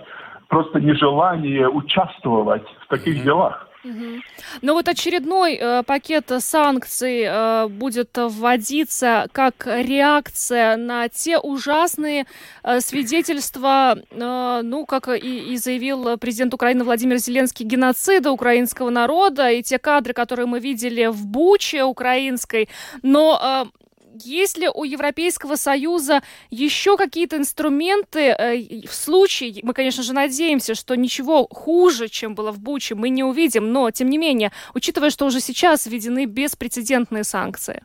просто 0.47 0.79
нежелание 0.79 1.67
участвовать 1.67 2.67
в 2.81 2.87
таких 2.89 3.23
делах. 3.23 3.67
Угу. 3.85 4.21
Ну 4.63 4.73
вот 4.73 4.87
очередной 4.87 5.59
э, 5.61 5.83
пакет 5.83 6.31
санкций 6.39 7.23
э, 7.23 7.67
будет 7.67 8.09
вводиться 8.15 9.27
как 9.31 9.67
реакция 9.67 10.75
на 10.75 11.07
те 11.07 11.37
ужасные 11.37 12.25
э, 12.63 12.79
свидетельства, 12.79 13.95
э, 14.09 14.61
ну 14.63 14.87
как 14.87 15.09
и, 15.09 15.53
и 15.53 15.57
заявил 15.57 16.17
президент 16.17 16.55
Украины 16.55 16.83
Владимир 16.83 17.17
Зеленский, 17.17 17.63
геноцида 17.63 18.31
украинского 18.31 18.89
народа 18.89 19.51
и 19.51 19.61
те 19.61 19.77
кадры, 19.77 20.13
которые 20.13 20.47
мы 20.47 20.59
видели 20.59 21.05
в 21.05 21.27
Буче 21.27 21.83
украинской. 21.83 22.67
Но 23.03 23.69
э, 23.71 23.84
есть 24.23 24.57
ли 24.57 24.69
у 24.73 24.83
Европейского 24.83 25.55
Союза 25.55 26.21
еще 26.49 26.97
какие-то 26.97 27.37
инструменты 27.37 28.19
э, 28.29 28.87
в 28.87 28.93
случае, 28.93 29.59
мы, 29.63 29.73
конечно 29.73 30.03
же, 30.03 30.13
надеемся, 30.13 30.75
что 30.75 30.95
ничего 30.95 31.47
хуже, 31.49 32.07
чем 32.07 32.35
было 32.35 32.51
в 32.51 32.59
Буче, 32.59 32.95
мы 32.95 33.09
не 33.09 33.23
увидим, 33.23 33.71
но, 33.71 33.91
тем 33.91 34.09
не 34.09 34.17
менее, 34.17 34.51
учитывая, 34.73 35.09
что 35.09 35.25
уже 35.25 35.39
сейчас 35.39 35.87
введены 35.87 36.25
беспрецедентные 36.25 37.23
санкции? 37.23 37.83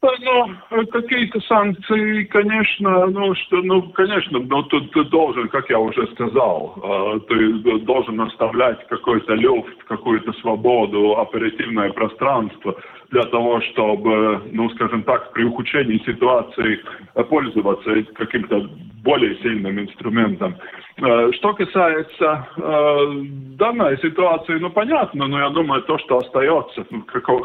Ну, 0.00 0.86
какие-то 0.92 1.40
санкции, 1.40 2.22
конечно, 2.24 3.06
ну, 3.06 3.34
что, 3.34 3.56
ну, 3.56 3.82
конечно, 3.90 4.38
но 4.38 4.62
тут 4.62 4.92
ты 4.92 5.02
должен, 5.04 5.48
как 5.48 5.68
я 5.68 5.80
уже 5.80 6.06
сказал, 6.12 6.74
э, 6.76 7.20
ты 7.28 7.78
должен 7.80 8.20
оставлять 8.20 8.86
какой-то 8.86 9.34
люфт, 9.34 9.82
какую-то 9.88 10.32
свободу, 10.34 11.18
оперативное 11.18 11.90
пространство 11.90 12.76
для 13.10 13.22
того, 13.24 13.60
чтобы, 13.62 14.42
ну, 14.52 14.68
скажем 14.70 15.02
так, 15.02 15.32
при 15.32 15.44
ухудшении 15.44 15.98
ситуации 16.04 16.80
пользоваться 17.28 18.02
каким-то 18.14 18.68
более 19.02 19.36
сильным 19.36 19.78
инструментом. 19.80 20.56
Что 20.98 21.54
касается 21.54 22.48
данной 22.56 23.96
ситуации, 23.98 24.58
ну, 24.58 24.70
понятно, 24.70 25.26
но 25.26 25.38
я 25.38 25.50
думаю, 25.50 25.82
то, 25.82 25.98
что 25.98 26.18
остается 26.18 26.84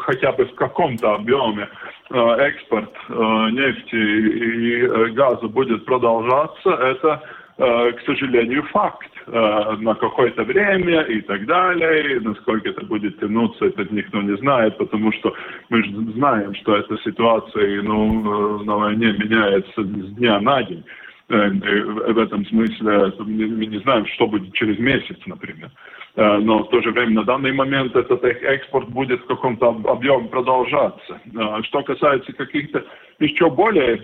хотя 0.00 0.32
бы 0.32 0.44
в 0.44 0.54
каком-то 0.54 1.14
объеме, 1.14 1.68
экспорт 2.10 2.92
нефти 3.08 3.96
и 3.96 5.10
газа 5.12 5.48
будет 5.48 5.84
продолжаться, 5.86 6.70
это 6.70 7.22
к 7.56 8.00
сожалению, 8.04 8.64
факт 8.64 9.10
на 9.26 9.94
какое-то 9.94 10.42
время 10.42 11.02
и 11.02 11.20
так 11.20 11.46
далее. 11.46 12.20
Насколько 12.20 12.70
это 12.70 12.84
будет 12.84 13.20
тянуться, 13.20 13.66
это 13.66 13.86
никто 13.94 14.20
не 14.22 14.36
знает, 14.38 14.76
потому 14.76 15.12
что 15.12 15.32
мы 15.68 15.84
же 15.84 15.90
знаем, 16.16 16.54
что 16.56 16.76
эта 16.76 16.96
ситуация 16.98 17.82
ну, 17.82 18.64
на 18.64 18.76
войне 18.76 19.12
меняется 19.12 19.82
с 19.82 20.14
дня 20.16 20.40
на 20.40 20.62
день. 20.64 20.84
Э, 21.30 21.36
э, 21.36 22.12
в 22.12 22.18
этом 22.18 22.44
смысле 22.46 23.12
мы 23.18 23.66
не 23.66 23.78
знаем, 23.78 24.06
что 24.08 24.26
будет 24.26 24.52
через 24.52 24.78
месяц, 24.78 25.16
например. 25.24 25.70
Э, 26.16 26.36
но 26.38 26.64
в 26.64 26.68
то 26.68 26.82
же 26.82 26.90
время 26.90 27.12
на 27.12 27.24
данный 27.24 27.52
момент 27.52 27.96
этот 27.96 28.22
экспорт 28.24 28.90
будет 28.90 29.22
в 29.22 29.26
каком-то 29.26 29.68
объеме 29.68 30.28
продолжаться. 30.28 31.20
Что 31.62 31.82
касается 31.82 32.32
каких-то 32.34 32.84
еще 33.20 33.48
более 33.50 34.02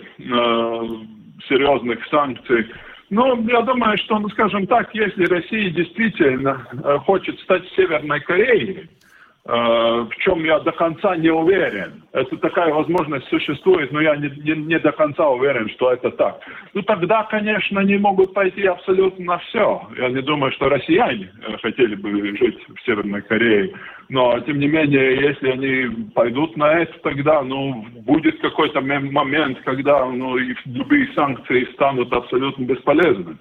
серьезных 1.49 2.07
санкций, 2.07 2.67
ну, 3.11 3.49
я 3.49 3.63
думаю, 3.63 3.99
что, 3.99 4.19
ну, 4.19 4.29
скажем 4.31 4.67
так, 4.67 4.95
если 4.95 5.27
Россия 5.27 5.71
действительно 5.71 6.67
хочет 7.05 7.39
стать 7.41 7.63
Северной 7.77 8.21
Кореей, 8.21 8.89
Э, 8.89 9.10
в 9.45 10.11
чем 10.19 10.45
я 10.45 10.61
до 10.61 10.71
конца 10.73 11.17
не 11.17 11.31
уверен. 11.31 12.05
Это 12.13 12.37
такая 12.37 12.73
возможность 12.75 13.27
существует, 13.29 13.91
но 13.91 14.01
я 14.01 14.15
не, 14.17 14.29
не, 14.29 14.55
не 14.65 14.79
до 14.79 14.93
конца 14.93 15.29
уверен, 15.29 15.69
что 15.71 15.93
это 15.93 16.11
так. 16.11 16.41
Ну 16.75 16.83
тогда, 16.83 17.25
конечно, 17.25 17.81
они 17.81 17.97
могут 17.97 18.35
пойти 18.35 18.67
абсолютно 18.67 19.25
на 19.25 19.39
все. 19.39 19.83
Я 19.97 20.11
не 20.11 20.21
думаю, 20.21 20.53
что 20.53 20.69
россияне 20.69 21.31
э, 21.47 21.57
хотели 21.63 21.95
бы 21.95 22.37
жить 22.37 22.59
в 22.69 22.85
Северной 22.85 23.23
Корее. 23.23 23.73
Но, 24.11 24.39
тем 24.41 24.59
не 24.59 24.69
менее, 24.69 25.21
если 25.21 25.51
они 25.51 26.11
пойдут 26.15 26.57
на 26.57 26.81
это, 26.81 26.93
тогда 27.03 27.43
ну, 27.43 27.87
будет 28.03 28.41
какой-то 28.41 28.83
момент, 28.83 29.61
когда 29.65 30.05
ну, 30.05 30.37
любые 30.37 31.09
санкции 31.15 31.65
станут 31.73 32.13
абсолютно 32.13 32.65
бесполезными. 32.65 33.39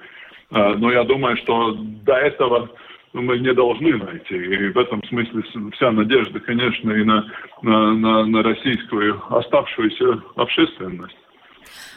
Э, 0.51 0.75
но 0.77 0.91
я 0.91 1.03
думаю, 1.03 1.36
что 1.38 1.74
до 1.77 2.13
этого 2.13 2.70
мы 3.13 3.39
не 3.39 3.54
должны 3.54 3.98
найти. 3.98 4.36
И 4.36 4.70
в 4.70 4.78
этом 4.78 5.04
смысле 5.06 5.44
вся 5.74 5.92
надежда, 5.92 6.39
конечно, 6.39 6.92
и 6.92 7.04
на, 7.04 7.25
на, 7.62 7.94
на, 7.94 8.25
на 8.25 8.44
российскую 8.44 9.22
оставшуюся 9.36 10.22
общественность. 10.36 11.18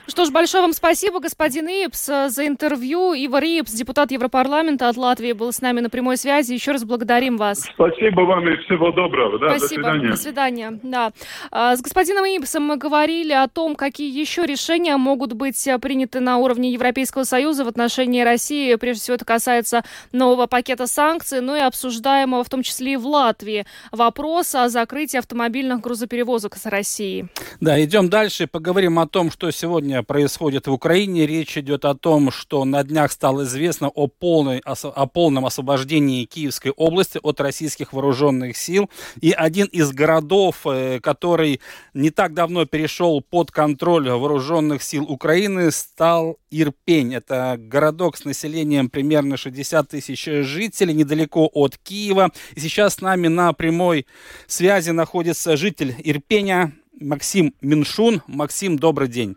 Что 0.09 0.25
ж, 0.25 0.31
большое 0.31 0.63
вам 0.63 0.73
спасибо, 0.73 1.21
господин 1.21 1.69
Ипс, 1.69 2.07
за 2.07 2.47
интервью. 2.47 3.15
Ивар 3.15 3.45
Ипс, 3.45 3.73
депутат 3.73 4.11
Европарламента 4.11 4.89
от 4.89 4.97
Латвии, 4.97 5.33
был 5.33 5.53
с 5.53 5.61
нами 5.61 5.81
на 5.81 5.91
прямой 5.91 6.17
связи. 6.17 6.53
Еще 6.53 6.73
раз 6.73 6.85
благодарим 6.85 7.37
вас. 7.37 7.69
Спасибо 7.75 8.23
вам 8.23 8.49
и 8.49 8.57
всего 8.65 8.91
доброго. 8.91 9.39
Да, 9.39 9.59
спасибо. 9.59 9.83
До 9.83 9.91
свидания. 9.91 10.11
До 10.11 10.17
свидания. 10.17 10.81
Да. 10.83 11.13
А, 11.51 11.77
с 11.77 11.81
господином 11.81 12.25
Ипсом 12.25 12.65
мы 12.65 12.77
говорили 12.77 13.33
о 13.33 13.47
том, 13.49 13.77
какие 13.77 14.11
еще 14.11 14.45
решения 14.45 14.97
могут 14.97 15.35
быть 15.35 15.69
приняты 15.81 16.21
на 16.21 16.39
уровне 16.39 16.73
Европейского 16.73 17.25
Союза 17.25 17.65
в 17.65 17.69
отношении 17.69 18.23
России. 18.23 18.75
Прежде 18.75 19.03
всего, 19.03 19.15
это 19.15 19.25
касается 19.25 19.85
нового 20.11 20.47
пакета 20.47 20.87
санкций, 20.87 21.41
но 21.41 21.57
и 21.57 21.61
обсуждаемого 21.61 22.43
в 22.43 22.49
том 22.49 22.63
числе 22.63 22.95
и 22.95 22.97
в 22.97 23.07
Латвии 23.07 23.67
вопрос 23.93 24.55
о 24.55 24.69
закрытии 24.69 25.19
автомобильных 25.19 25.81
грузоперевозок 25.81 26.57
с 26.57 26.67
Россией. 26.67 27.27
Да, 27.61 27.83
идем 27.83 28.09
дальше. 28.09 28.47
Поговорим 28.47 28.99
о 28.99 29.07
том, 29.07 29.31
что 29.31 29.51
сегодня 29.51 29.92
происходит 30.01 30.67
в 30.67 30.73
Украине. 30.73 31.27
Речь 31.27 31.59
идет 31.59 31.85
о 31.85 31.95
том, 31.95 32.31
что 32.31 32.65
на 32.65 32.83
днях 32.83 33.13
стало 33.13 33.43
известно 33.43 33.89
о, 33.89 34.07
полной, 34.07 34.63
о 34.65 35.07
полном 35.07 35.45
освобождении 35.45 36.25
Киевской 36.25 36.71
области 36.71 37.21
от 37.23 37.41
российских 37.41 37.93
вооруженных 37.93 38.57
сил. 38.57 38.89
И 39.21 39.33
один 39.33 39.67
из 39.67 39.93
городов, 39.93 40.61
э, 40.65 41.01
который 41.01 41.61
не 41.93 42.11
так 42.11 42.33
давно 42.33 42.65
перешел 42.65 43.21
под 43.21 43.51
контроль 43.51 44.09
вооруженных 44.09 44.83
сил 44.83 45.05
Украины, 45.05 45.71
стал 45.71 46.39
Ирпень. 46.51 47.15
Это 47.15 47.57
городок 47.59 48.17
с 48.17 48.25
населением 48.25 48.89
примерно 48.89 49.37
60 49.37 49.89
тысяч 49.89 50.25
жителей, 50.25 50.95
недалеко 50.95 51.51
от 51.53 51.77
Киева. 51.77 52.31
И 52.55 52.61
сейчас 52.61 52.95
с 52.95 53.01
нами 53.01 53.29
на 53.29 53.53
прямой 53.53 54.07
связи 54.47 54.91
находится 54.91 55.57
житель 55.57 55.95
Ирпеня 55.99 56.73
Максим 57.01 57.55
Миншун. 57.61 58.23
Максим, 58.27 58.79
добрый 58.79 59.09
день. 59.09 59.37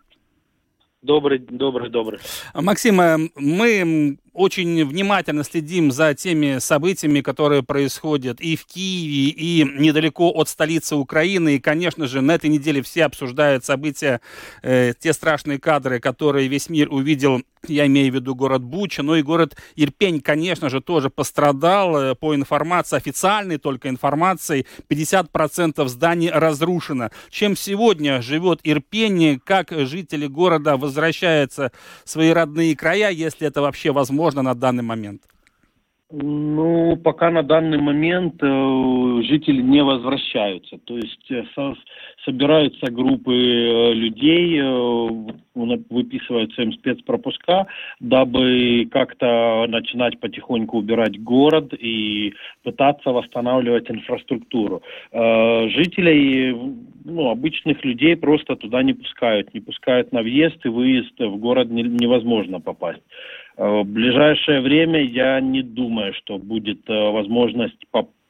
Добрый, 1.06 1.38
добрый, 1.38 1.90
добрый. 1.92 2.20
Максим, 2.56 3.00
э, 3.00 3.18
мы 3.36 4.18
очень 4.36 4.86
внимательно 4.86 5.44
следим 5.44 5.92
за 5.92 6.14
теми 6.14 6.60
событиями, 6.60 7.22
которые 7.22 7.64
происходят 7.64 8.42
и 8.42 8.56
в 8.56 8.66
Киеве, 8.66 9.30
и 9.30 9.64
недалеко 9.64 10.30
от 10.30 10.50
столицы 10.50 10.96
Украины. 10.96 11.56
И, 11.56 11.60
конечно 11.60 12.08
же, 12.08 12.22
на 12.22 12.36
этой 12.36 12.50
неделе 12.50 12.82
все 12.82 13.06
обсуждают 13.06 13.66
события, 13.66 14.22
э, 14.62 14.94
те 15.00 15.14
страшные 15.14 15.60
кадры, 15.60 16.00
которые 16.00 16.48
весь 16.48 16.70
мир 16.70 16.92
увидел 16.92 17.42
я 17.68 17.88
имею 17.88 18.12
в 18.12 18.16
виду 18.16 18.36
город 18.36 18.64
Буча, 18.64 19.04
но 19.04 19.16
и 19.16 19.22
город 19.22 19.56
Ирпень, 19.76 20.22
конечно 20.22 20.70
же, 20.70 20.82
тоже 20.82 21.10
пострадал. 21.10 21.98
Э, 21.98 22.16
по 22.16 22.36
информации, 22.36 22.98
официальной 22.98 23.58
только 23.58 23.90
информации, 23.90 24.66
50% 24.88 25.88
зданий 25.88 26.30
разрушено. 26.30 27.10
Чем 27.30 27.56
сегодня 27.56 28.22
живет 28.22 28.60
Ирпень, 28.64 29.40
как 29.44 29.72
жители 29.72 30.28
города 30.28 30.78
возвращаются 30.78 31.72
в 32.04 32.10
свои 32.10 32.30
родные 32.30 32.76
края, 32.76 33.10
если 33.10 33.48
это 33.48 33.62
вообще 33.62 33.92
возможно? 33.92 34.25
Возможно 34.26 34.42
на 34.42 34.56
данный 34.56 34.84
момент? 34.84 35.22
Ну, 36.12 36.98
пока 37.04 37.32
на 37.32 37.42
данный 37.42 37.80
момент 37.80 38.36
э, 38.42 39.22
жители 39.24 39.62
не 39.62 39.84
возвращаются. 39.84 40.78
То 40.86 40.96
есть 40.98 41.32
э, 41.32 41.44
со, 41.56 41.76
собираются 42.24 42.92
группы 42.92 43.34
э, 43.34 43.94
людей, 43.94 44.60
э, 44.62 45.10
выписываются 45.90 46.62
им 46.62 46.74
спецпропуска, 46.74 47.66
дабы 48.00 48.88
как-то 48.92 49.66
начинать 49.68 50.20
потихоньку 50.20 50.78
убирать 50.78 51.22
город 51.24 51.74
и 51.74 52.34
пытаться 52.64 53.10
восстанавливать 53.10 53.90
инфраструктуру. 53.90 54.84
Э, 55.12 55.68
жителей, 55.70 56.56
ну, 57.04 57.30
обычных 57.30 57.84
людей 57.84 58.16
просто 58.16 58.56
туда 58.56 58.84
не 58.84 58.94
пускают. 58.94 59.54
Не 59.56 59.60
пускают 59.60 60.12
на 60.12 60.22
въезд 60.22 60.64
и 60.66 60.70
выезд 60.70 61.20
в 61.20 61.38
город 61.38 61.72
не, 61.72 61.82
невозможно 61.82 62.62
попасть. 62.62 63.02
Э, 63.58 63.82
в 63.82 63.86
ближайшее 63.86 64.62
время 64.62 65.02
я 65.02 65.40
не 65.40 65.62
думаю, 65.62 66.14
что 66.14 66.38
будет 66.38 66.90
э, 66.90 67.12
возможность 67.12 67.80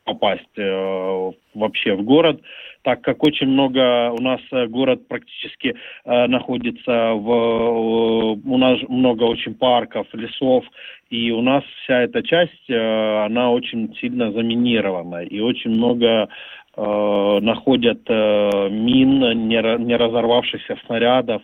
попасть 0.04 0.58
э, 0.58 1.32
вообще 1.56 1.96
в 1.96 2.04
город, 2.04 2.42
так 2.84 3.02
как 3.02 3.24
очень 3.24 3.48
много 3.48 4.12
у 4.12 4.22
нас 4.22 4.40
город 4.70 5.08
практически 5.08 5.76
находится 6.06 7.14
в 7.14 8.40
у 8.46 8.58
нас 8.58 8.80
много 8.88 9.24
очень 9.24 9.56
парков, 9.56 10.06
лесов, 10.14 10.64
и 11.10 11.32
у 11.32 11.42
нас 11.42 11.64
вся 11.82 12.04
эта 12.04 12.22
часть 12.22 12.70
она 12.70 13.50
очень 13.50 13.96
сильно 14.00 14.32
заминирована 14.32 15.24
и 15.24 15.40
очень 15.40 15.72
много 15.72 16.30
находят 16.78 18.08
мин, 18.08 19.48
не 19.48 19.98
разорвавшихся 19.98 20.78
снарядов. 20.86 21.42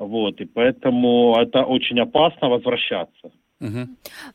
Вот, 0.00 0.40
и 0.40 0.46
поэтому 0.46 1.36
это 1.38 1.62
очень 1.62 2.00
опасно 2.00 2.48
возвращаться. 2.48 3.30
Угу. 3.60 3.88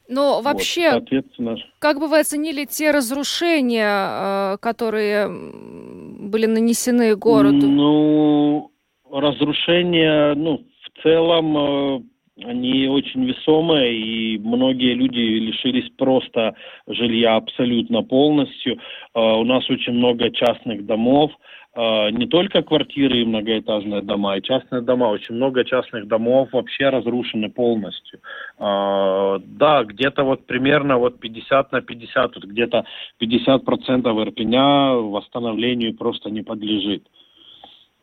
Но 0.10 0.41
вообще, 0.43 0.91
вот, 0.91 1.10
соответственно... 1.10 1.58
как 1.80 1.99
бы 1.99 2.08
вы 2.08 2.19
оценили 2.19 2.65
те 2.65 2.91
разрушения, 2.91 4.54
э, 4.54 4.58
которые 4.62 5.28
были 5.28 6.45
нанесены 6.45 7.15
городу? 7.15 7.67
Ну, 7.67 8.71
разрушения, 9.12 10.36
ну, 10.36 10.62
в 10.84 11.01
целом, 11.01 11.58
э, 11.58 12.01
они 12.45 12.88
очень 12.88 13.25
весомые, 13.25 13.97
и 13.97 14.38
многие 14.38 14.93
люди 14.93 15.17
лишились 15.17 15.89
просто 15.97 16.54
жилья 16.86 17.38
абсолютно 17.38 18.04
полностью. 18.04 18.78
У 19.15 19.43
нас 19.45 19.67
очень 19.69 19.93
много 19.93 20.30
частных 20.30 20.86
домов, 20.86 21.32
не 21.75 22.25
только 22.27 22.61
квартиры 22.61 23.17
и 23.17 23.25
многоэтажные 23.25 24.01
дома, 24.01 24.38
и 24.38 24.41
частные 24.41 24.81
дома. 24.81 25.05
Очень 25.05 25.35
много 25.35 25.65
частных 25.65 26.07
домов 26.07 26.49
вообще 26.53 26.89
разрушены 26.89 27.49
полностью. 27.49 28.19
Да, 28.57 29.83
где-то 29.83 30.23
вот 30.23 30.45
примерно 30.45 30.97
вот 30.97 31.19
50 31.19 31.71
на 31.73 31.81
50, 31.81 32.35
вот 32.35 32.45
где-то 32.45 32.85
50 33.17 33.65
процентов 33.65 34.17
Ирпеня 34.19 34.93
восстановлению 34.93 35.95
просто 35.95 36.29
не 36.29 36.43
подлежит. 36.43 37.03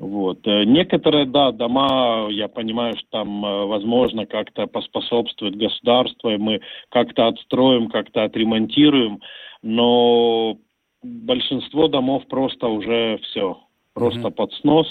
Вот. 0.03 0.45
Э, 0.49 0.65
некоторые, 0.65 1.27
да, 1.27 1.53
дома, 1.53 2.27
я 2.29 2.49
понимаю, 2.49 2.97
что 2.97 3.07
там, 3.11 3.45
э, 3.45 3.67
возможно, 3.67 4.27
как-то 4.27 4.67
поспособствует 4.67 5.55
государство, 5.57 6.31
и 6.31 6.39
мы 6.39 6.61
как-то 6.89 7.29
отстроим, 7.29 7.89
как-то 7.89 8.25
отремонтируем, 8.25 9.21
но 9.63 10.57
большинство 11.03 11.89
домов 11.89 12.27
просто 12.29 12.67
уже 12.67 13.19
все, 13.19 13.59
просто 13.95 14.21
mm-hmm. 14.21 14.31
под 14.33 14.53
снос. 14.55 14.87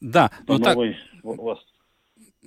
Да, 0.00 0.30
ну 0.46 0.58
так... 0.58 0.76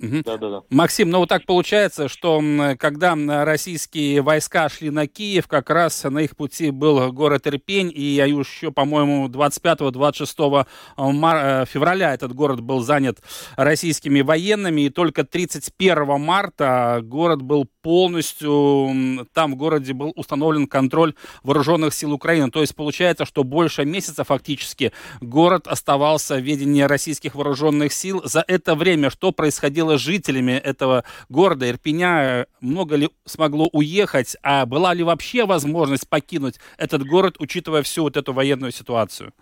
Угу. 0.00 0.22
Да, 0.24 0.36
да, 0.36 0.50
да. 0.50 0.62
Максим, 0.70 1.10
ну 1.10 1.18
вот 1.18 1.28
так 1.28 1.44
получается, 1.44 2.08
что 2.08 2.40
когда 2.78 3.16
российские 3.44 4.22
войска 4.22 4.68
шли 4.68 4.90
на 4.90 5.06
Киев, 5.06 5.48
как 5.48 5.70
раз 5.70 6.04
на 6.04 6.20
их 6.20 6.36
пути 6.36 6.70
был 6.70 7.12
город 7.12 7.46
Ирпень, 7.46 7.90
и 7.94 8.02
еще, 8.02 8.70
по-моему, 8.70 9.28
25-26 9.28 10.66
э, 10.96 11.64
февраля 11.66 12.14
этот 12.14 12.32
город 12.32 12.60
был 12.60 12.80
занят 12.80 13.18
российскими 13.56 14.20
военными, 14.20 14.82
и 14.82 14.90
только 14.90 15.24
31 15.24 16.20
марта 16.20 17.00
город 17.02 17.42
был 17.42 17.68
полностью, 17.82 19.26
там 19.32 19.52
в 19.52 19.56
городе 19.56 19.94
был 19.94 20.12
установлен 20.14 20.66
контроль 20.66 21.14
вооруженных 21.42 21.92
сил 21.94 22.12
Украины. 22.12 22.50
То 22.50 22.60
есть 22.60 22.74
получается, 22.76 23.24
что 23.24 23.44
больше 23.44 23.84
месяца 23.84 24.24
фактически 24.24 24.92
город 25.20 25.66
оставался 25.66 26.36
в 26.36 26.40
ведении 26.40 26.82
российских 26.82 27.34
вооруженных 27.34 27.92
сил. 27.92 28.22
За 28.24 28.44
это 28.46 28.74
время 28.74 29.10
что 29.10 29.32
происходило 29.32 29.87
с 29.96 30.00
жителями 30.00 30.52
этого 30.52 31.04
города 31.28 31.68
Ирпеня? 31.70 32.46
Много 32.60 32.96
ли 32.96 33.08
смогло 33.24 33.68
уехать? 33.72 34.36
А 34.42 34.66
была 34.66 34.92
ли 34.92 35.02
вообще 35.02 35.46
возможность 35.46 36.08
покинуть 36.08 36.56
этот 36.76 37.06
город, 37.06 37.36
учитывая 37.38 37.82
всю 37.82 38.02
вот 38.02 38.16
эту 38.16 38.32
военную 38.32 38.72
ситуацию? 38.72 39.32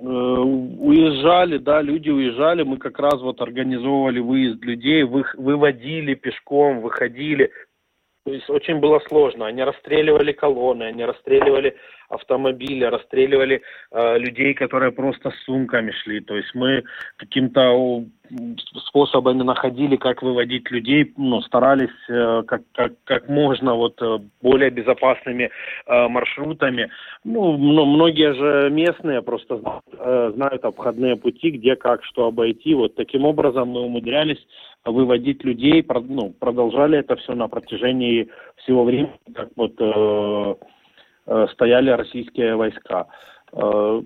Э, 0.00 0.04
уезжали, 0.04 1.58
да, 1.58 1.82
люди 1.82 2.08
уезжали, 2.08 2.62
мы 2.62 2.76
как 2.76 2.98
раз 3.00 3.20
вот 3.20 3.40
организовывали 3.40 4.20
выезд 4.20 4.64
людей, 4.64 5.02
вы, 5.02 5.24
выводили 5.36 6.14
пешком, 6.14 6.80
выходили, 6.80 7.50
то 8.28 8.34
есть 8.34 8.50
очень 8.50 8.78
было 8.78 9.00
сложно. 9.08 9.46
Они 9.46 9.62
расстреливали 9.62 10.32
колонны, 10.32 10.82
они 10.82 11.02
расстреливали 11.02 11.74
автомобили, 12.10 12.84
расстреливали 12.84 13.62
э, 13.90 14.18
людей, 14.18 14.54
которые 14.54 14.92
просто 14.92 15.30
с 15.30 15.44
сумками 15.44 15.92
шли. 16.02 16.20
То 16.20 16.36
есть 16.36 16.54
мы 16.54 16.84
каким-то 17.16 18.04
способами 18.86 19.42
находили, 19.42 19.96
как 19.96 20.22
выводить 20.22 20.70
людей, 20.70 21.12
ну, 21.16 21.40
старались 21.42 21.88
э, 22.08 22.42
как, 22.46 22.62
как, 22.74 22.92
как 23.04 23.28
можно 23.28 23.74
вот 23.74 24.00
э, 24.02 24.18
более 24.42 24.70
безопасными 24.70 25.50
э, 25.86 26.08
маршрутами. 26.08 26.90
Ну, 27.24 27.56
но 27.56 27.86
многие 27.86 28.34
же 28.34 28.70
местные 28.70 29.22
просто 29.22 29.58
знают, 29.58 29.84
э, 29.92 30.32
знают 30.34 30.64
обходные 30.64 31.16
пути, 31.16 31.50
где, 31.50 31.76
как, 31.76 32.04
что 32.04 32.26
обойти. 32.26 32.74
Вот 32.74 32.94
таким 32.94 33.24
образом 33.24 33.68
мы 33.68 33.80
умудрялись 33.82 34.44
выводить 34.90 35.44
людей, 35.44 35.84
ну, 36.08 36.30
продолжали 36.30 36.98
это 36.98 37.16
все 37.16 37.34
на 37.34 37.48
протяжении 37.48 38.28
всего 38.56 38.84
времени, 38.84 39.18
как 39.34 39.50
вот 39.56 39.72
э, 39.78 40.54
э, 41.26 41.46
стояли 41.52 41.90
российские 41.90 42.56
войска. 42.56 43.06
Э, 43.52 44.02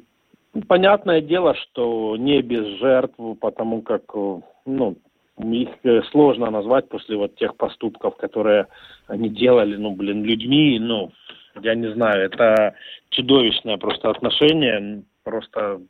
понятное 0.69 1.21
дело, 1.21 1.55
что 1.55 2.17
не 2.17 2.43
без 2.43 2.67
жертв, 2.79 3.17
потому 3.41 3.83
как, 3.83 4.03
э, 4.15 4.41
ну, 4.67 4.97
их 5.39 5.71
сложно 6.11 6.51
назвать 6.51 6.89
после 6.89 7.17
вот 7.17 7.35
тех 7.37 7.57
поступков, 7.57 8.17
которые 8.17 8.67
они 9.09 9.29
делали, 9.29 9.77
ну, 9.77 9.93
блин, 9.93 10.25
людьми, 10.25 10.79
ну, 10.79 11.11
я 11.61 11.75
не 11.75 11.93
знаю, 11.93 12.25
это 12.25 12.75
чудовищное 13.11 13.77
просто 13.77 14.11
отношение, 14.11 15.03
просто 15.25 15.81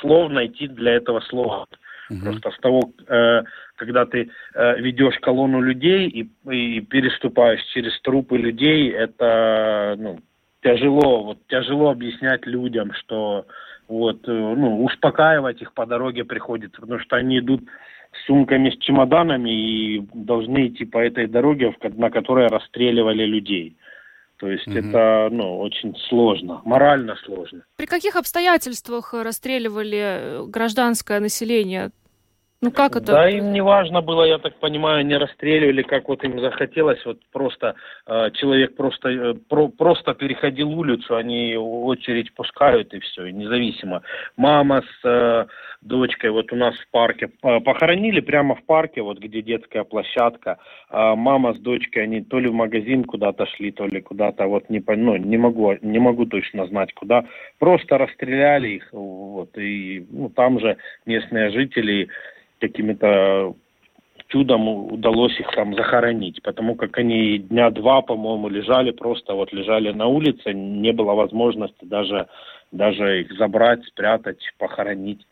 слов 0.00 0.30
найти 0.30 0.68
для 0.68 0.92
этого 0.92 1.20
слова. 1.20 1.66
Угу. 2.10 2.20
Просто 2.20 2.50
с 2.50 2.58
того, 2.58 2.92
э, 3.08 3.42
когда 3.76 4.04
ты 4.04 4.30
э, 4.54 4.80
ведешь 4.80 5.18
колонну 5.20 5.60
людей 5.60 6.08
и, 6.08 6.28
и 6.50 6.80
переступаешь 6.80 7.62
через 7.72 7.98
трупы 8.02 8.36
людей, 8.36 8.90
это 8.90 9.96
ну, 9.98 10.18
тяжело, 10.62 11.24
вот 11.24 11.38
тяжело 11.48 11.90
объяснять 11.90 12.46
людям, 12.46 12.92
что 12.94 13.46
вот, 13.88 14.28
э, 14.28 14.32
ну, 14.32 14.84
успокаивать 14.84 15.62
их 15.62 15.72
по 15.72 15.86
дороге 15.86 16.24
приходится, 16.24 16.80
потому 16.80 17.00
что 17.00 17.16
они 17.16 17.38
идут 17.38 17.62
с 18.12 18.26
сумками, 18.26 18.70
с 18.70 18.78
чемоданами 18.78 19.50
и 19.50 20.06
должны 20.14 20.68
идти 20.68 20.84
по 20.84 20.98
этой 20.98 21.26
дороге, 21.26 21.74
на 21.96 22.10
которой 22.10 22.48
расстреливали 22.48 23.24
людей. 23.24 23.76
То 24.38 24.48
есть 24.48 24.66
угу. 24.66 24.76
это, 24.76 25.28
ну, 25.30 25.58
очень 25.60 25.96
сложно, 26.08 26.60
морально 26.64 27.16
сложно. 27.24 27.64
При 27.76 27.86
каких 27.86 28.16
обстоятельствах 28.16 29.14
расстреливали 29.14 30.00
э, 30.02 30.44
гражданское 30.46 31.20
население? 31.20 31.92
Ну 32.64 32.70
как 32.70 32.96
это? 32.96 33.12
Да, 33.12 33.28
им 33.28 33.52
не 33.52 33.60
важно 33.60 34.00
было, 34.00 34.24
я 34.24 34.38
так 34.38 34.54
понимаю, 34.54 35.04
не 35.04 35.18
расстреливали, 35.18 35.82
как 35.82 36.08
вот 36.08 36.24
им 36.24 36.40
захотелось. 36.40 37.04
Вот 37.04 37.18
просто 37.30 37.74
э, 38.06 38.30
человек 38.30 38.74
просто, 38.74 39.10
э, 39.10 39.34
про, 39.34 39.68
просто 39.68 40.14
переходил 40.14 40.70
улицу, 40.70 41.14
они 41.14 41.58
очередь 41.58 42.32
пускают 42.32 42.94
и 42.94 43.00
все, 43.00 43.28
независимо. 43.28 44.00
Мама 44.38 44.80
с 44.80 45.06
э, 45.06 45.44
дочкой 45.82 46.30
вот 46.30 46.52
у 46.52 46.56
нас 46.56 46.74
в 46.74 46.90
парке 46.90 47.28
похоронили 47.42 48.20
прямо 48.20 48.54
в 48.54 48.64
парке, 48.64 49.02
вот 49.02 49.18
где 49.18 49.42
детская 49.42 49.84
площадка. 49.84 50.56
А 50.88 51.14
мама 51.16 51.52
с 51.52 51.58
дочкой, 51.58 52.04
они 52.04 52.22
то 52.22 52.38
ли 52.38 52.48
в 52.48 52.54
магазин 52.54 53.04
куда-то 53.04 53.44
шли, 53.44 53.72
то 53.72 53.86
ли 53.86 54.00
куда-то, 54.00 54.46
вот 54.46 54.70
не, 54.70 54.82
ну, 54.86 55.16
не 55.16 55.36
могу, 55.36 55.76
не 55.82 55.98
могу 55.98 56.24
точно 56.24 56.66
знать 56.66 56.94
куда. 56.94 57.26
Просто 57.58 57.98
расстреляли 57.98 58.68
их, 58.68 58.88
вот, 58.92 59.50
и 59.58 60.06
ну, 60.10 60.30
там 60.30 60.60
же 60.60 60.78
местные 61.04 61.50
жители 61.50 62.08
какими-то 62.68 63.54
чудом 64.28 64.68
удалось 64.92 65.38
их 65.38 65.50
там 65.54 65.74
захоронить, 65.74 66.42
потому 66.42 66.74
как 66.74 66.98
они 66.98 67.38
дня 67.38 67.70
два, 67.70 68.02
по-моему, 68.02 68.48
лежали, 68.48 68.90
просто 68.90 69.34
вот 69.34 69.52
лежали 69.52 69.92
на 69.92 70.06
улице, 70.06 70.52
не 70.52 70.92
было 70.92 71.12
возможности 71.12 71.84
даже, 71.84 72.26
даже 72.72 73.22
их 73.22 73.32
забрать, 73.38 73.84
спрятать, 73.84 74.40
похоронить. 74.58 75.26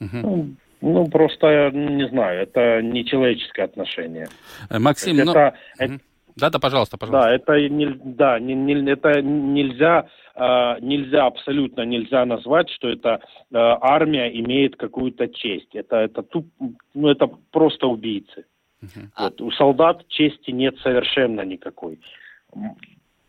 Угу. 0.00 0.16
Ну, 0.22 0.46
ну, 0.80 1.06
просто, 1.06 1.70
не 1.72 2.06
знаю, 2.08 2.42
это 2.42 2.82
нечеловеческое 2.82 3.64
отношение. 3.64 4.28
Э, 4.68 4.78
Максим, 4.78 5.18
это, 5.20 5.54
ну... 5.78 5.84
это, 5.84 5.98
да, 6.36 6.50
да, 6.50 6.58
пожалуйста, 6.58 6.98
пожалуйста. 6.98 7.30
Да, 7.30 7.34
это, 7.34 7.68
не, 7.70 7.86
да, 7.86 8.38
не, 8.40 8.54
не, 8.54 8.90
это 8.90 9.22
нельзя, 9.22 10.00
э, 10.00 10.23
нельзя, 10.80 11.26
абсолютно 11.26 11.82
нельзя 11.82 12.24
назвать, 12.24 12.70
что 12.70 12.88
это 12.88 13.20
э, 13.20 13.20
армия 13.52 14.28
имеет 14.40 14.76
какую-то 14.76 15.28
честь. 15.28 15.74
Это, 15.74 15.96
это, 15.96 16.22
туп, 16.22 16.46
ну, 16.94 17.08
это 17.08 17.28
просто 17.52 17.86
убийцы. 17.86 18.46
Uh-huh. 18.82 19.08
Вот, 19.18 19.40
у 19.40 19.50
солдат 19.52 20.06
чести 20.08 20.50
нет 20.50 20.76
совершенно 20.78 21.42
никакой. 21.42 22.00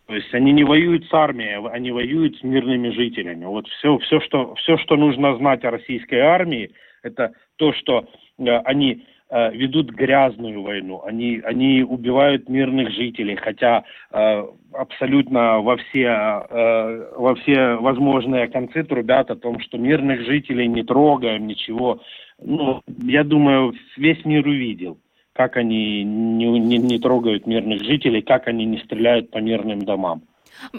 То 0.08 0.16
есть 0.16 0.34
они 0.34 0.52
не 0.52 0.64
воюют 0.64 1.06
с 1.06 1.14
армией, 1.14 1.68
они 1.70 1.92
воюют 1.92 2.38
с 2.38 2.44
мирными 2.44 2.90
жителями. 2.90 3.46
Вот 3.46 3.68
все, 3.68 3.98
все, 4.00 4.20
что, 4.20 4.56
все, 4.56 4.78
что 4.78 4.96
нужно 4.96 5.36
знать 5.38 5.64
о 5.64 5.72
российской 5.72 6.20
армии, 6.20 6.72
это 7.04 7.34
то, 7.58 7.74
что 7.74 8.08
э, 8.38 8.58
они 8.66 9.04
Э, 9.06 9.15
ведут 9.32 9.90
грязную 9.90 10.62
войну, 10.62 11.02
они, 11.04 11.42
они 11.44 11.84
убивают 11.84 12.48
мирных 12.48 12.92
жителей, 12.92 13.36
хотя 13.36 13.84
э, 14.12 14.46
абсолютно 14.72 15.62
во 15.62 15.78
все, 15.78 16.46
э, 16.50 17.14
во 17.18 17.36
все 17.36 17.76
возможные 17.76 18.48
концы 18.48 18.84
трубят 18.84 19.32
о 19.32 19.36
том, 19.36 19.60
что 19.60 19.78
мирных 19.78 20.26
жителей 20.26 20.68
не 20.68 20.84
трогаем, 20.84 21.48
ничего. 21.48 22.02
Ну, 22.40 22.82
я 23.04 23.24
думаю, 23.24 23.74
весь 23.98 24.24
мир 24.26 24.48
увидел, 24.48 25.00
как 25.34 25.58
они 25.58 26.04
не, 26.04 26.60
не, 26.60 26.78
не 26.78 27.00
трогают 27.00 27.48
мирных 27.48 27.84
жителей, 27.84 28.22
как 28.22 28.48
они 28.48 28.66
не 28.66 28.78
стреляют 28.80 29.32
по 29.32 29.40
мирным 29.40 29.82
домам. 29.82 30.22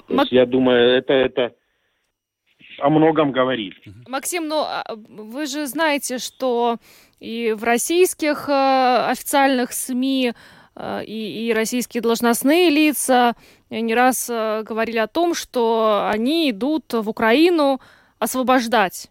То 0.09 0.15
есть, 0.15 0.33
я 0.33 0.47
думаю, 0.47 0.97
это, 0.97 1.13
это 1.13 1.53
о 2.79 2.91
многом 2.91 3.33
говорит. 3.33 3.75
Максим, 4.09 4.49
ну 4.49 4.61
а, 4.61 4.85
вы 5.09 5.47
же 5.47 5.67
знаете, 5.67 6.19
что 6.19 6.77
и 7.21 7.55
в 7.57 7.65
российских 7.65 8.49
э, 8.49 9.07
официальных 9.11 9.73
СМИ 9.73 10.33
э, 10.75 11.05
и, 11.05 11.49
и 11.49 11.53
российские 11.53 12.03
должностные 12.03 12.71
лица 12.71 13.35
не 13.71 13.95
раз 13.95 14.29
э, 14.31 14.63
говорили 14.63 14.99
о 14.99 15.07
том, 15.07 15.35
что 15.35 16.09
они 16.13 16.51
идут 16.51 16.93
в 16.93 17.09
Украину 17.09 17.81
освобождать. 18.19 19.11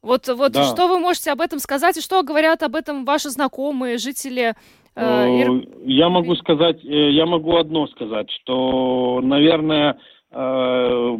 Вот, 0.00 0.28
вот 0.28 0.52
да. 0.52 0.64
что 0.64 0.88
вы 0.88 0.98
можете 0.98 1.32
об 1.32 1.40
этом 1.40 1.58
сказать, 1.58 1.96
и 1.96 2.00
что 2.00 2.22
говорят 2.22 2.62
об 2.62 2.76
этом 2.76 3.04
ваши 3.04 3.30
знакомые, 3.30 3.98
жители 3.98 4.54
Э, 4.98 5.28
Ир- 5.28 5.68
Я 5.84 6.08
могу 6.08 6.34
сказать, 6.36 6.84
э, 6.84 7.10
я 7.10 7.24
могу 7.24 7.56
одно 7.56 7.86
сказать, 7.86 8.28
что, 8.32 9.20
наверное, 9.22 9.98
э, 10.32 11.18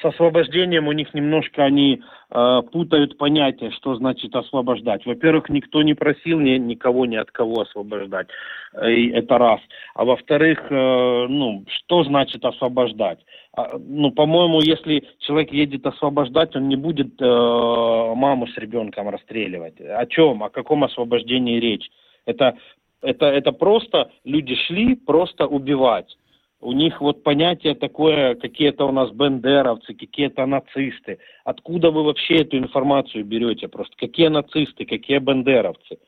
с 0.00 0.04
освобождением 0.04 0.88
у 0.88 0.92
них 0.92 1.14
немножко 1.14 1.64
они 1.64 2.02
э, 2.30 2.62
путают 2.70 3.16
понятие, 3.16 3.70
что 3.70 3.94
значит 3.94 4.34
освобождать. 4.34 5.06
Во-первых, 5.06 5.48
никто 5.48 5.82
не 5.82 5.94
просил 5.94 6.38
ни- 6.38 6.58
никого 6.58 7.06
ни 7.06 7.16
от 7.16 7.30
кого 7.30 7.62
освобождать. 7.62 8.26
Э, 8.74 8.92
и 8.92 9.10
это 9.10 9.38
раз. 9.38 9.60
А 9.94 10.04
во-вторых, 10.04 10.66
э, 10.70 11.26
ну, 11.28 11.64
что 11.66 12.04
значит 12.04 12.44
освобождать? 12.44 13.20
А, 13.56 13.78
ну, 13.78 14.10
по-моему, 14.10 14.60
если 14.60 15.04
человек 15.18 15.52
едет 15.52 15.86
освобождать, 15.86 16.54
он 16.54 16.68
не 16.68 16.76
будет 16.76 17.20
э, 17.20 17.24
маму 17.24 18.46
с 18.48 18.56
ребенком 18.58 19.08
расстреливать. 19.08 19.80
О 19.80 20.04
чем? 20.06 20.42
О 20.42 20.50
каком 20.50 20.84
освобождении 20.84 21.58
речь? 21.58 21.88
Это, 22.26 22.56
это, 23.00 23.26
это 23.26 23.52
просто 23.52 24.10
люди 24.24 24.54
шли 24.66 24.94
просто 24.94 25.46
убивать. 25.46 26.16
У 26.62 26.72
них 26.72 27.00
вот 27.00 27.24
понятие 27.24 27.74
такое, 27.74 28.36
какие-то 28.36 28.86
у 28.86 28.92
нас 28.92 29.10
бендеровцы, 29.10 29.94
какие-то 29.94 30.46
нацисты. 30.46 31.18
Откуда 31.44 31.90
вы 31.90 32.04
вообще 32.04 32.36
эту 32.36 32.56
информацию 32.56 33.24
берете? 33.24 33.66
Просто 33.66 33.96
какие 33.96 34.28
нацисты, 34.28 34.84
какие 34.84 35.18
бендеровцы? 35.18 35.98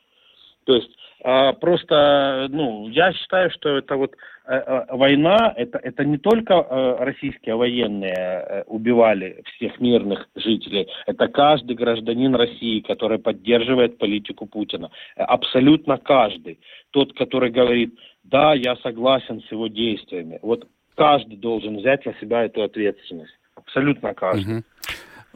То 0.65 0.77
есть 0.77 0.91
а, 1.25 1.55
просто, 1.55 2.49
ну, 2.51 2.89
я 2.89 3.13
считаю, 3.15 3.51
что 3.51 3.79
это 3.79 3.97
вот 3.97 4.15
э, 4.47 4.55
э, 4.55 4.95
война, 4.95 5.53
это, 5.57 5.79
это 5.79 6.05
не 6.05 6.19
только 6.19 6.55
э, 6.55 6.97
российские 7.01 7.57
военные 7.57 8.63
убивали 8.67 9.43
всех 9.57 9.81
мирных 9.81 10.29
жителей, 10.37 10.87
это 11.07 11.29
каждый 11.29 11.77
гражданин 11.77 12.35
России, 12.35 12.81
который 12.81 13.19
поддерживает 13.19 13.99
политику 13.99 14.47
Путина. 14.47 14.91
Абсолютно 15.17 15.97
каждый. 15.97 16.61
Тот, 16.91 17.15
который 17.15 17.51
говорит, 17.51 17.99
да, 18.25 18.55
я 18.55 18.77
согласен 18.77 19.43
с 19.43 19.53
его 19.53 19.69
действиями. 19.69 20.39
Вот 20.43 20.67
каждый 20.97 21.37
должен 21.37 21.77
взять 21.77 22.05
на 22.07 22.15
себя 22.15 22.45
эту 22.45 22.63
ответственность. 22.63 23.35
Абсолютно 23.55 24.15
каждый. 24.15 24.45
Мгм. 24.45 24.65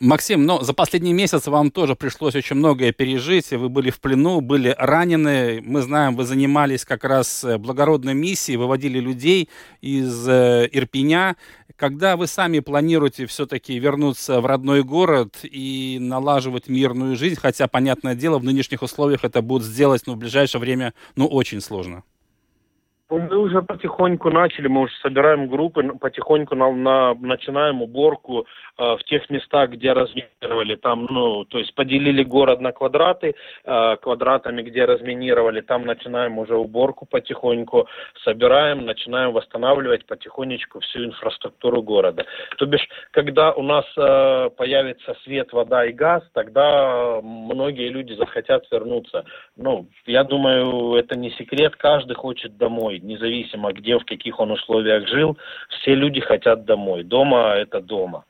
Максим, 0.00 0.46
но 0.46 0.62
за 0.62 0.74
последний 0.74 1.12
месяц 1.12 1.48
вам 1.48 1.72
тоже 1.72 1.96
пришлось 1.96 2.36
очень 2.36 2.54
многое 2.54 2.92
пережить. 2.92 3.50
Вы 3.50 3.68
были 3.68 3.90
в 3.90 4.00
плену, 4.00 4.40
были 4.40 4.74
ранены. 4.78 5.60
Мы 5.60 5.80
знаем, 5.82 6.14
вы 6.14 6.24
занимались 6.24 6.84
как 6.84 7.02
раз 7.02 7.42
э, 7.42 7.58
благородной 7.58 8.14
миссией, 8.14 8.58
выводили 8.58 9.00
людей 9.00 9.48
из 9.80 10.28
э, 10.28 10.68
Ирпеня. 10.70 11.34
Когда 11.74 12.16
вы 12.16 12.28
сами 12.28 12.60
планируете 12.60 13.26
все-таки 13.26 13.76
вернуться 13.76 14.40
в 14.40 14.46
родной 14.46 14.84
город 14.84 15.40
и 15.42 15.98
налаживать 16.00 16.68
мирную 16.68 17.16
жизнь, 17.16 17.36
хотя, 17.40 17.66
понятное 17.66 18.14
дело, 18.14 18.38
в 18.38 18.44
нынешних 18.44 18.82
условиях 18.82 19.24
это 19.24 19.42
будет 19.42 19.64
сделать 19.64 20.02
ну, 20.06 20.14
в 20.14 20.18
ближайшее 20.18 20.60
время 20.60 20.94
ну, 21.16 21.26
очень 21.26 21.60
сложно. 21.60 22.04
Ну, 23.10 23.18
Мы 23.18 23.38
уже 23.38 23.62
потихоньку 23.62 24.30
начали, 24.30 24.68
мы 24.68 24.82
уже 24.82 24.92
собираем 25.02 25.48
группы, 25.48 25.82
потихоньку 25.98 26.54
на, 26.54 26.70
на- 26.70 27.14
начинаем 27.14 27.80
уборку 27.82 28.46
в 28.78 29.00
тех 29.04 29.28
местах, 29.28 29.70
где 29.70 29.92
разминировали. 29.92 30.76
Там, 30.76 31.06
ну, 31.10 31.44
то 31.44 31.58
есть 31.58 31.74
поделили 31.74 32.22
город 32.22 32.60
на 32.60 32.72
квадраты, 32.72 33.34
э, 33.64 33.96
квадратами, 34.00 34.62
где 34.62 34.84
разминировали, 34.84 35.60
там 35.60 35.84
начинаем 35.84 36.38
уже 36.38 36.56
уборку 36.56 37.06
потихоньку, 37.06 37.88
собираем, 38.24 38.86
начинаем 38.86 39.32
восстанавливать 39.32 40.06
потихонечку 40.06 40.80
всю 40.80 41.04
инфраструктуру 41.04 41.82
города. 41.82 42.24
То 42.56 42.66
бишь, 42.66 42.88
когда 43.10 43.52
у 43.52 43.62
нас 43.62 43.84
э, 43.96 44.50
появится 44.56 45.16
свет, 45.24 45.52
вода 45.52 45.84
и 45.84 45.92
газ, 45.92 46.22
тогда 46.32 47.20
многие 47.22 47.88
люди 47.88 48.12
захотят 48.12 48.64
вернуться. 48.70 49.24
Ну, 49.56 49.88
я 50.06 50.22
думаю, 50.24 50.94
это 50.94 51.18
не 51.18 51.30
секрет, 51.32 51.74
каждый 51.76 52.14
хочет 52.14 52.56
домой, 52.56 53.00
независимо 53.00 53.72
где, 53.72 53.98
в 53.98 54.04
каких 54.04 54.38
он 54.38 54.52
условиях 54.52 55.08
жил, 55.08 55.36
все 55.68 55.94
люди 55.94 56.20
хотят 56.20 56.64
домой. 56.64 57.02
Дома 57.02 57.54
это 57.56 57.80
дома. 57.80 58.24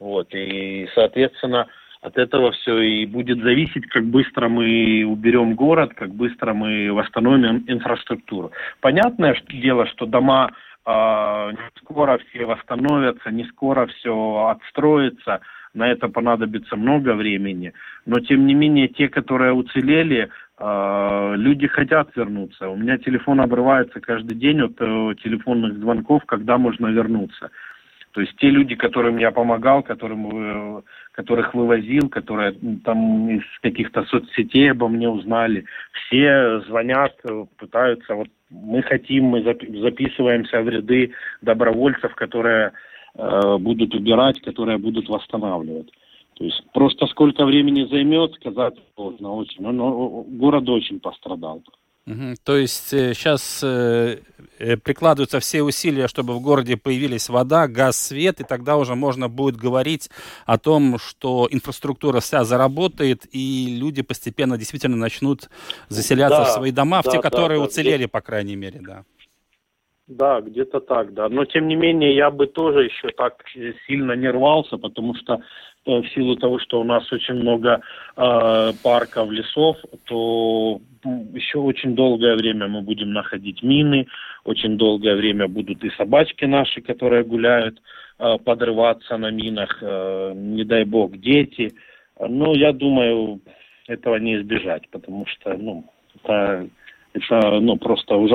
Вот, 0.00 0.34
и, 0.34 0.88
соответственно, 0.94 1.66
от 2.00 2.18
этого 2.18 2.52
все 2.52 2.78
и 2.80 3.06
будет 3.06 3.42
зависеть, 3.42 3.86
как 3.86 4.04
быстро 4.04 4.48
мы 4.48 5.04
уберем 5.06 5.54
город, 5.54 5.92
как 5.94 6.10
быстро 6.10 6.52
мы 6.52 6.92
восстановим 6.92 7.64
инфраструктуру. 7.66 8.52
Понятное 8.80 9.34
дело, 9.48 9.86
что 9.86 10.04
дома 10.04 10.50
а, 10.84 11.50
не 11.52 11.80
скоро 11.80 12.18
все 12.18 12.44
восстановятся, 12.44 13.30
не 13.30 13.44
скоро 13.44 13.86
все 13.86 14.48
отстроится, 14.50 15.40
на 15.72 15.90
это 15.90 16.08
понадобится 16.08 16.76
много 16.76 17.14
времени, 17.14 17.72
но 18.04 18.20
тем 18.20 18.46
не 18.46 18.54
менее 18.54 18.88
те, 18.88 19.08
которые 19.08 19.54
уцелели, 19.54 20.28
а, 20.58 21.34
люди 21.36 21.66
хотят 21.66 22.14
вернуться. 22.14 22.68
У 22.68 22.76
меня 22.76 22.98
телефон 22.98 23.40
обрывается 23.40 24.00
каждый 24.00 24.36
день 24.36 24.60
от 24.60 24.74
э, 24.78 25.14
телефонных 25.22 25.78
звонков, 25.78 26.22
когда 26.26 26.58
можно 26.58 26.88
вернуться. 26.88 27.50
То 28.14 28.20
есть 28.20 28.36
те 28.36 28.48
люди, 28.48 28.76
которым 28.76 29.18
я 29.18 29.32
помогал, 29.32 29.82
которым, 29.82 30.78
э, 30.78 30.82
которых 31.10 31.52
вывозил, 31.52 32.08
которые 32.08 32.52
там 32.84 33.28
из 33.28 33.42
каких-то 33.60 34.04
соцсетей 34.04 34.70
обо 34.70 34.86
мне 34.86 35.08
узнали, 35.08 35.64
все 35.92 36.60
звонят, 36.60 37.12
э, 37.24 37.44
пытаются, 37.58 38.14
вот 38.14 38.28
мы 38.50 38.82
хотим, 38.82 39.24
мы 39.24 39.40
запи- 39.40 39.80
записываемся 39.80 40.62
в 40.62 40.68
ряды 40.68 41.12
добровольцев, 41.42 42.14
которые 42.14 42.72
э, 43.16 43.58
будут 43.58 43.92
убирать, 43.96 44.40
которые 44.42 44.78
будут 44.78 45.08
восстанавливать. 45.08 45.90
То 46.34 46.44
есть 46.44 46.62
просто 46.72 47.06
сколько 47.06 47.44
времени 47.44 47.84
займет, 47.84 48.34
сказать 48.34 48.74
сложно 48.94 49.32
очень. 49.32 49.60
Но, 49.60 49.72
но 49.72 50.22
город 50.28 50.68
очень 50.68 51.00
пострадал. 51.00 51.64
То 52.44 52.56
есть 52.56 52.90
сейчас 52.90 53.60
прикладываются 54.58 55.40
все 55.40 55.62
усилия, 55.62 56.06
чтобы 56.06 56.34
в 56.34 56.40
городе 56.40 56.76
появились 56.76 57.28
вода, 57.28 57.66
газ, 57.66 57.96
свет, 57.96 58.40
и 58.40 58.44
тогда 58.44 58.76
уже 58.76 58.94
можно 58.94 59.28
будет 59.28 59.56
говорить 59.56 60.10
о 60.44 60.58
том, 60.58 60.98
что 60.98 61.48
инфраструктура 61.50 62.20
вся 62.20 62.44
заработает, 62.44 63.26
и 63.32 63.76
люди 63.80 64.02
постепенно 64.02 64.58
действительно 64.58 64.96
начнут 64.96 65.48
заселяться 65.88 66.40
Да, 66.40 66.44
в 66.44 66.50
свои 66.50 66.72
дома, 66.72 67.00
в 67.00 67.06
да, 67.06 67.10
те, 67.10 67.16
да, 67.18 67.22
которые 67.22 67.58
да, 67.58 67.64
уцелели, 67.64 68.06
по 68.06 68.20
крайней 68.20 68.56
мере, 68.56 68.80
да. 68.80 69.04
Да, 70.06 70.40
где-то 70.42 70.80
так, 70.80 71.14
да. 71.14 71.28
Но 71.30 71.46
тем 71.46 71.66
не 71.66 71.76
менее 71.76 72.14
я 72.14 72.30
бы 72.30 72.46
тоже 72.46 72.84
еще 72.84 73.08
так 73.16 73.42
э, 73.56 73.72
сильно 73.86 74.12
не 74.12 74.28
рвался, 74.28 74.76
потому 74.76 75.14
что 75.14 75.34
э, 75.34 75.40
в 75.86 76.08
силу 76.14 76.36
того, 76.36 76.58
что 76.58 76.80
у 76.80 76.84
нас 76.84 77.10
очень 77.12 77.34
много 77.34 77.80
э, 78.16 78.72
парков, 78.82 79.30
лесов, 79.30 79.76
то 80.04 80.80
еще 81.34 81.58
очень 81.58 81.94
долгое 81.94 82.36
время 82.36 82.68
мы 82.68 82.80
будем 82.80 83.12
находить 83.12 83.62
мины, 83.62 84.06
очень 84.44 84.78
долгое 84.78 85.14
время 85.16 85.48
будут 85.48 85.84
и 85.84 85.90
собачки 85.90 86.46
наши, 86.46 86.80
которые 86.80 87.24
гуляют, 87.24 87.80
э, 88.18 88.38
подрываться 88.44 89.16
на 89.18 89.30
минах, 89.30 89.78
э, 89.82 90.32
не 90.34 90.64
дай 90.64 90.84
бог, 90.84 91.16
дети. 91.18 91.72
Но 92.18 92.54
я 92.54 92.72
думаю, 92.72 93.40
этого 93.86 94.16
не 94.16 94.36
избежать, 94.36 94.88
потому 94.90 95.26
что, 95.26 95.54
ну, 95.54 95.84
это, 96.22 96.68
это 97.12 97.60
ну, 97.60 97.76
просто 97.76 98.16
уже 98.16 98.34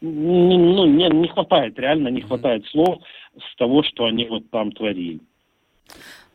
ну, 0.00 0.86
не, 0.86 1.08
не 1.08 1.28
хватает, 1.28 1.78
реально 1.78 2.08
не 2.08 2.22
хватает 2.22 2.66
слов 2.66 2.98
с 3.38 3.56
того, 3.56 3.82
что 3.84 4.06
они 4.06 4.26
вот 4.26 4.50
там 4.50 4.72
творили. 4.72 5.20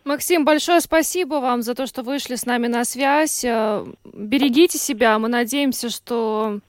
Максим, 0.06 0.46
большое 0.46 0.82
спасибо 0.82 1.36
вам 1.36 1.64
за 1.64 1.74
то, 1.74 1.88
что 1.88 2.04
вышли 2.04 2.36
с 2.36 2.46
нами 2.46 2.68
на 2.68 2.86
связь. 2.86 3.44
Э, 3.44 3.84
Берегите 4.06 4.78
себя. 4.78 5.18
Мы 5.18 5.30
надеемся, 5.30 5.90
что 5.90 6.60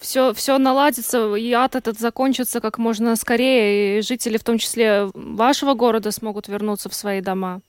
все, 0.00 0.32
все 0.32 0.56
наладится, 0.56 1.34
и 1.34 1.52
ад 1.52 1.74
этот 1.74 1.98
закончится 1.98 2.62
как 2.62 2.78
можно 2.78 3.14
скорее, 3.16 3.98
и 3.98 4.00
жители, 4.00 4.38
в 4.38 4.44
том 4.44 4.56
числе 4.56 5.10
вашего 5.12 5.74
города, 5.74 6.10
смогут 6.12 6.48
вернуться 6.48 6.88
в 6.88 6.94
свои 6.94 7.20
дома. 7.20 7.60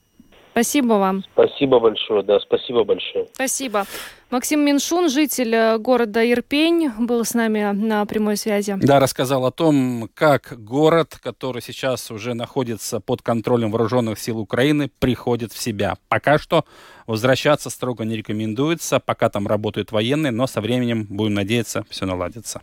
Спасибо 0.52 0.94
вам. 0.94 1.22
Спасибо 1.34 1.78
большое, 1.80 2.22
да, 2.22 2.40
спасибо 2.40 2.84
большое. 2.84 3.26
Спасибо. 3.34 3.84
Максим 4.30 4.60
Миншун, 4.60 5.08
житель 5.08 5.54
э, 5.54 5.78
города 5.78 6.22
Ирпень, 6.22 6.90
был 6.98 7.24
с 7.24 7.32
нами 7.32 7.72
на 7.72 8.04
прямой 8.04 8.36
связи. 8.36 8.76
Да, 8.78 9.00
рассказал 9.00 9.46
о 9.46 9.50
том, 9.50 10.10
как 10.12 10.62
город, 10.62 11.18
который 11.22 11.62
сейчас 11.62 12.10
уже 12.10 12.34
находится 12.34 13.00
под 13.00 13.22
контролем 13.22 13.70
вооруженных 13.70 14.18
сил 14.18 14.38
Украины, 14.38 14.90
приходит 14.98 15.54
в 15.54 15.58
себя. 15.58 15.96
Пока 16.08 16.38
что 16.38 16.66
возвращаться 17.06 17.70
строго 17.70 18.04
не 18.04 18.16
рекомендуется, 18.16 19.00
пока 19.00 19.30
там 19.30 19.46
работают 19.46 19.92
военные, 19.92 20.30
но 20.30 20.46
со 20.46 20.60
временем, 20.60 21.06
будем 21.08 21.32
надеяться, 21.32 21.86
все 21.88 22.04
наладится. 22.04 22.60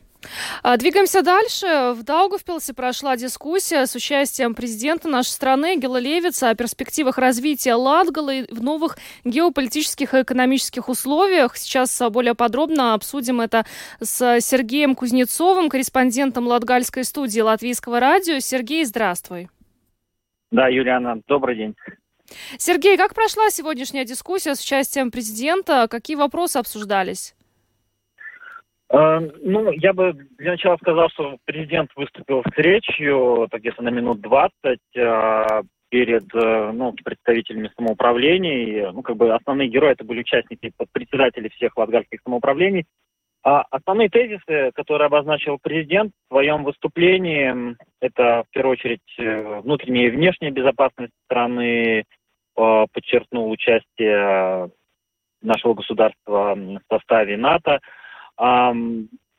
А, 0.63 0.77
Двигаемся 0.77 1.21
дальше. 1.21 1.93
В 1.95 2.03
Даугавпилсе 2.03 2.73
прошла 2.73 3.17
дискуссия 3.17 3.85
с 3.85 3.95
участием 3.95 4.55
президента 4.55 5.07
нашей 5.07 5.29
страны 5.29 5.77
Гела 5.77 5.97
Левица 5.97 6.49
о 6.49 6.55
перспективах 6.55 7.17
развития 7.17 7.75
Латгалы 7.75 8.47
в 8.49 8.63
новых 8.63 8.97
геополитических 9.23 10.13
и 10.13 10.21
экономических 10.21 10.89
условиях. 10.89 11.57
Сейчас 11.57 12.01
а, 12.01 12.09
более 12.09 12.35
подробно 12.35 12.93
обсудим 12.93 13.41
это 13.41 13.65
с 13.99 14.39
Сергеем 14.41 14.95
Кузнецовым, 14.95 15.69
корреспондентом 15.69 16.47
Латгальской 16.47 17.03
студии 17.03 17.41
Латвийского 17.41 17.99
радио. 17.99 18.39
Сергей, 18.39 18.85
здравствуй. 18.85 19.49
Да, 20.51 20.67
Юлиана, 20.67 21.21
добрый 21.27 21.55
день. 21.55 21.75
Сергей, 22.57 22.97
как 22.97 23.13
прошла 23.13 23.49
сегодняшняя 23.49 24.05
дискуссия 24.05 24.55
с 24.55 24.61
участием 24.61 25.11
президента? 25.11 25.87
Какие 25.87 26.17
вопросы 26.17 26.57
обсуждались? 26.57 27.34
Э, 28.95 29.19
ну, 29.41 29.71
я 29.71 29.93
бы 29.93 30.13
для 30.37 30.51
начала 30.51 30.77
сказал, 30.77 31.09
что 31.09 31.37
президент 31.45 31.91
выступил 31.95 32.43
с 32.43 32.57
речью, 32.57 33.47
так 33.51 33.59
где-то 33.59 33.83
на 33.83 33.89
минут 33.89 34.21
20, 34.21 34.79
э, 34.95 35.61
перед 35.89 36.23
э, 36.33 36.71
ну, 36.71 36.93
представителями 37.03 37.71
самоуправлений. 37.75 38.91
Ну, 38.91 39.01
как 39.01 39.17
бы 39.17 39.33
основные 39.33 39.67
герои 39.67 39.91
это 39.91 40.05
были 40.05 40.21
участники, 40.21 40.71
председатели 40.93 41.49
всех 41.49 41.77
латгальских 41.77 42.19
самоуправлений. 42.23 42.85
А 43.43 43.63
основные 43.69 44.09
тезисы, 44.09 44.71
которые 44.73 45.05
обозначил 45.05 45.59
президент 45.61 46.11
в 46.13 46.33
своем 46.33 46.63
выступлении, 46.63 47.75
это 48.01 48.43
в 48.47 48.51
первую 48.51 48.73
очередь 48.73 49.61
внутренняя 49.63 50.07
и 50.07 50.11
внешняя 50.11 50.49
безопасность 50.49 51.13
страны, 51.25 52.05
подчеркнул 52.55 53.51
участие 53.51 54.71
нашего 55.43 55.75
государства 55.75 56.55
в 56.55 56.79
составе 56.89 57.37
НАТО, 57.37 57.81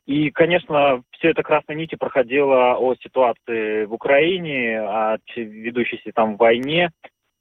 и, 0.06 0.30
конечно, 0.30 1.02
все 1.10 1.30
это 1.30 1.42
красной 1.42 1.74
нити 1.74 1.96
проходило 1.96 2.76
о 2.76 2.94
ситуации 2.94 3.84
в 3.86 3.92
Украине, 3.92 4.80
о 4.80 5.18
ведущейся 5.34 6.12
там 6.14 6.36
войне 6.36 6.90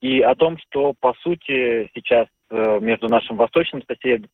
и 0.00 0.20
о 0.20 0.34
том, 0.34 0.58
что, 0.58 0.92
по 1.00 1.14
сути, 1.22 1.88
сейчас 1.94 2.26
э, 2.50 2.78
между 2.80 3.08
нашим 3.08 3.36
восточным 3.36 3.82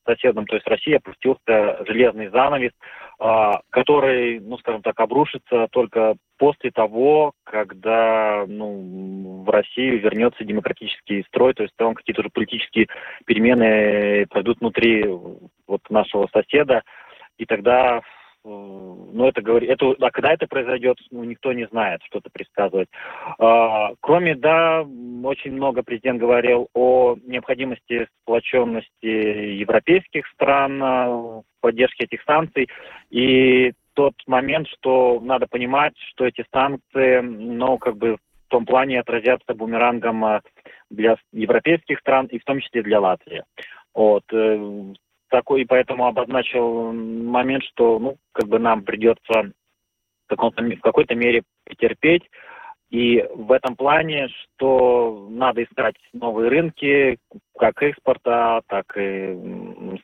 соседом, 0.05 0.47
то 0.47 0.57
есть 0.57 0.67
Россией, 0.67 0.97
опустился 0.97 1.85
железный 1.87 2.29
занавес, 2.29 2.73
а, 3.19 3.61
который, 3.71 4.41
ну, 4.41 4.59
скажем 4.59 4.83
так, 4.83 4.99
обрушится 4.99 5.69
только 5.71 6.17
после 6.39 6.73
того, 6.73 7.33
когда 7.45 8.45
ну, 8.49 9.45
в 9.45 9.49
Россию 9.49 10.01
вернется 10.01 10.45
демократический 10.45 11.23
строй, 11.29 11.55
то 11.55 11.63
есть 11.63 11.75
там 11.77 11.95
какие-то 11.95 12.23
уже 12.23 12.31
политические 12.31 12.89
перемены 13.27 14.27
пройдут 14.27 14.59
внутри 14.59 15.05
вот 15.69 15.83
нашего 15.89 16.29
соседа 16.33 16.83
и 17.39 17.47
тогда, 17.47 17.99
э, 17.99 18.01
ну, 18.45 19.27
это 19.27 19.43
говорит, 19.43 19.71
это, 19.71 19.95
а 20.01 20.11
когда 20.11 20.33
это 20.33 20.47
произойдет, 20.47 20.99
ну, 21.11 21.25
никто 21.25 21.53
не 21.53 21.67
знает, 21.67 22.01
что-то 22.05 22.31
предсказывать. 22.31 22.89
А, 23.39 23.93
кроме, 24.01 24.35
да, 24.35 24.83
очень 25.25 25.53
много 25.53 25.83
президент 25.83 26.21
говорил 26.21 26.69
о 26.75 27.17
необходимости 27.25 28.09
сплоченности 28.23 29.07
европейских 29.07 30.27
стран 30.29 30.83
э, 30.83 31.07
в 31.09 31.45
поддержке 31.61 32.05
этих 32.05 32.23
санкций, 32.25 32.69
и 33.11 33.73
тот 33.95 34.15
момент, 34.27 34.69
что 34.69 35.21
надо 35.23 35.47
понимать, 35.47 35.95
что 36.11 36.25
эти 36.25 36.45
санкции, 36.53 37.21
ну, 37.21 37.79
как 37.79 37.97
бы 37.97 38.17
в 38.17 38.49
том 38.49 38.67
плане 38.67 39.01
отразятся 39.01 39.55
бумерангом 39.55 40.25
э, 40.25 40.41
для 40.91 41.17
европейских 41.33 41.99
стран 42.01 42.27
и 42.27 42.39
в 42.39 42.45
том 42.45 42.61
числе 42.61 42.83
для 42.83 43.01
Латвии. 43.01 43.43
Вот 43.95 44.25
такой, 45.33 45.63
и 45.63 45.65
поэтому 45.65 46.07
обозначил 46.07 46.93
момент, 46.93 47.65
что, 47.65 47.99
ну, 47.99 48.19
как 48.33 48.47
бы 48.49 48.59
нам 48.59 48.85
придется 48.85 49.51
в, 50.29 50.35
в 50.37 50.81
какой-то 50.81 51.15
мере 51.15 51.43
потерпеть. 51.65 52.23
И 52.91 53.27
в 53.35 53.51
этом 53.53 53.75
плане, 53.75 54.29
что 54.29 55.27
надо 55.31 55.65
искать 55.65 55.95
новые 56.13 56.51
рынки, 56.51 57.19
как 57.59 57.83
экспорта, 57.83 58.61
так 58.67 58.85
и 58.99 59.35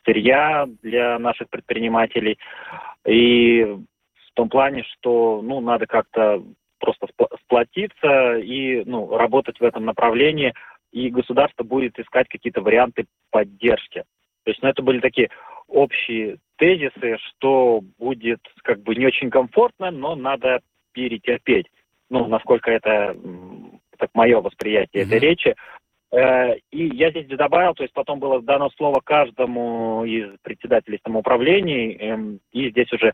сырья 0.07 0.67
для 0.83 1.19
наших 1.19 1.51
предпринимателей. 1.51 2.39
И 3.07 3.65
в 3.65 4.33
том 4.33 4.49
плане, 4.49 4.85
что 4.85 5.43
ну, 5.45 5.61
надо 5.61 5.87
как-то 5.87 6.43
просто 6.81 7.09
сплотиться 7.43 8.39
и 8.39 8.83
ну, 8.87 9.15
работать 9.15 9.61
в 9.61 9.65
этом 9.65 9.85
направлении, 9.85 10.55
и 10.91 11.11
государство 11.11 11.65
будет 11.65 11.99
искать 11.99 12.29
какие-то 12.29 12.63
варианты 12.63 13.05
поддержки. 13.31 14.05
То 14.49 14.53
есть, 14.53 14.63
ну, 14.63 14.71
это 14.71 14.83
были 14.83 15.01
такие 15.01 15.29
общие 15.67 16.39
тезисы, 16.57 17.19
что 17.19 17.83
будет 17.99 18.41
как 18.63 18.81
бы 18.81 18.95
не 18.95 19.05
очень 19.05 19.29
комфортно, 19.29 19.91
но 19.91 20.15
надо 20.15 20.61
перетерпеть. 20.93 21.67
Ну, 22.09 22.27
насколько 22.29 22.71
это, 22.71 23.15
так 23.99 24.09
мое 24.15 24.41
восприятие 24.41 25.03
mm-hmm. 25.03 25.07
этой 25.07 25.19
речи. 25.19 25.55
Э, 26.13 26.55
и 26.71 26.97
я 26.97 27.11
здесь 27.11 27.27
добавил, 27.27 27.75
то 27.75 27.83
есть 27.83 27.93
потом 27.93 28.21
было 28.21 28.41
дано 28.41 28.71
слово 28.79 29.03
каждому 29.05 30.07
из 30.07 30.31
председателей 30.41 30.99
самоуправлений, 31.05 31.93
эм, 31.99 32.41
и 32.51 32.71
здесь 32.71 32.91
уже 32.91 33.13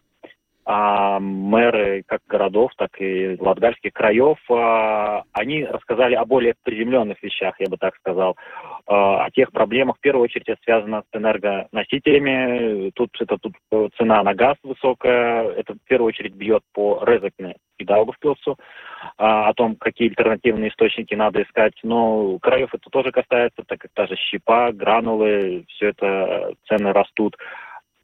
а, 0.65 1.21
мэры 1.21 2.03
как 2.07 2.21
городов, 2.27 2.73
так 2.77 2.91
и 3.01 3.37
латгальских 3.39 3.93
краев, 3.93 4.39
а, 4.51 5.23
они 5.33 5.65
рассказали 5.65 6.15
о 6.15 6.25
более 6.25 6.55
приземленных 6.63 7.23
вещах, 7.23 7.55
я 7.61 7.67
бы 7.69 7.77
так 7.77 7.95
сказал, 7.97 8.37
а, 8.87 9.25
о 9.25 9.31
тех 9.31 9.53
проблемах, 9.53 9.97
в 9.97 10.01
первую 10.01 10.25
очередь, 10.25 10.49
это 10.49 10.61
связано 10.65 11.03
с 11.03 11.17
энергоносителями. 11.17 12.91
Тут 12.95 13.11
это 13.21 13.39
тут 13.39 13.55
цена 13.97 14.23
на 14.23 14.35
газ 14.35 14.57
высокая, 14.63 15.49
это 15.51 15.75
в 15.75 15.89
первую 15.89 16.09
очередь 16.09 16.35
бьет 16.35 16.63
по 16.73 17.03
Резекне 17.05 17.57
и 17.79 17.85
Даугавпилсу, 17.85 18.57
а, 19.19 19.49
о 19.49 19.55
том, 19.55 19.77
какие 19.77 20.09
альтернативные 20.09 20.71
источники 20.71 21.15
надо 21.15 21.43
искать. 21.43 21.75
Но 21.83 22.39
краев 22.39 22.75
это 22.75 22.89
тоже 22.91 23.11
касается, 23.11 23.63
так 23.67 23.81
как 23.81 23.91
та 23.95 24.07
же 24.07 24.17
щепа, 24.17 24.73
гранулы, 24.73 25.65
все 25.69 25.89
это 25.89 26.55
цены 26.69 26.93
растут. 26.93 27.37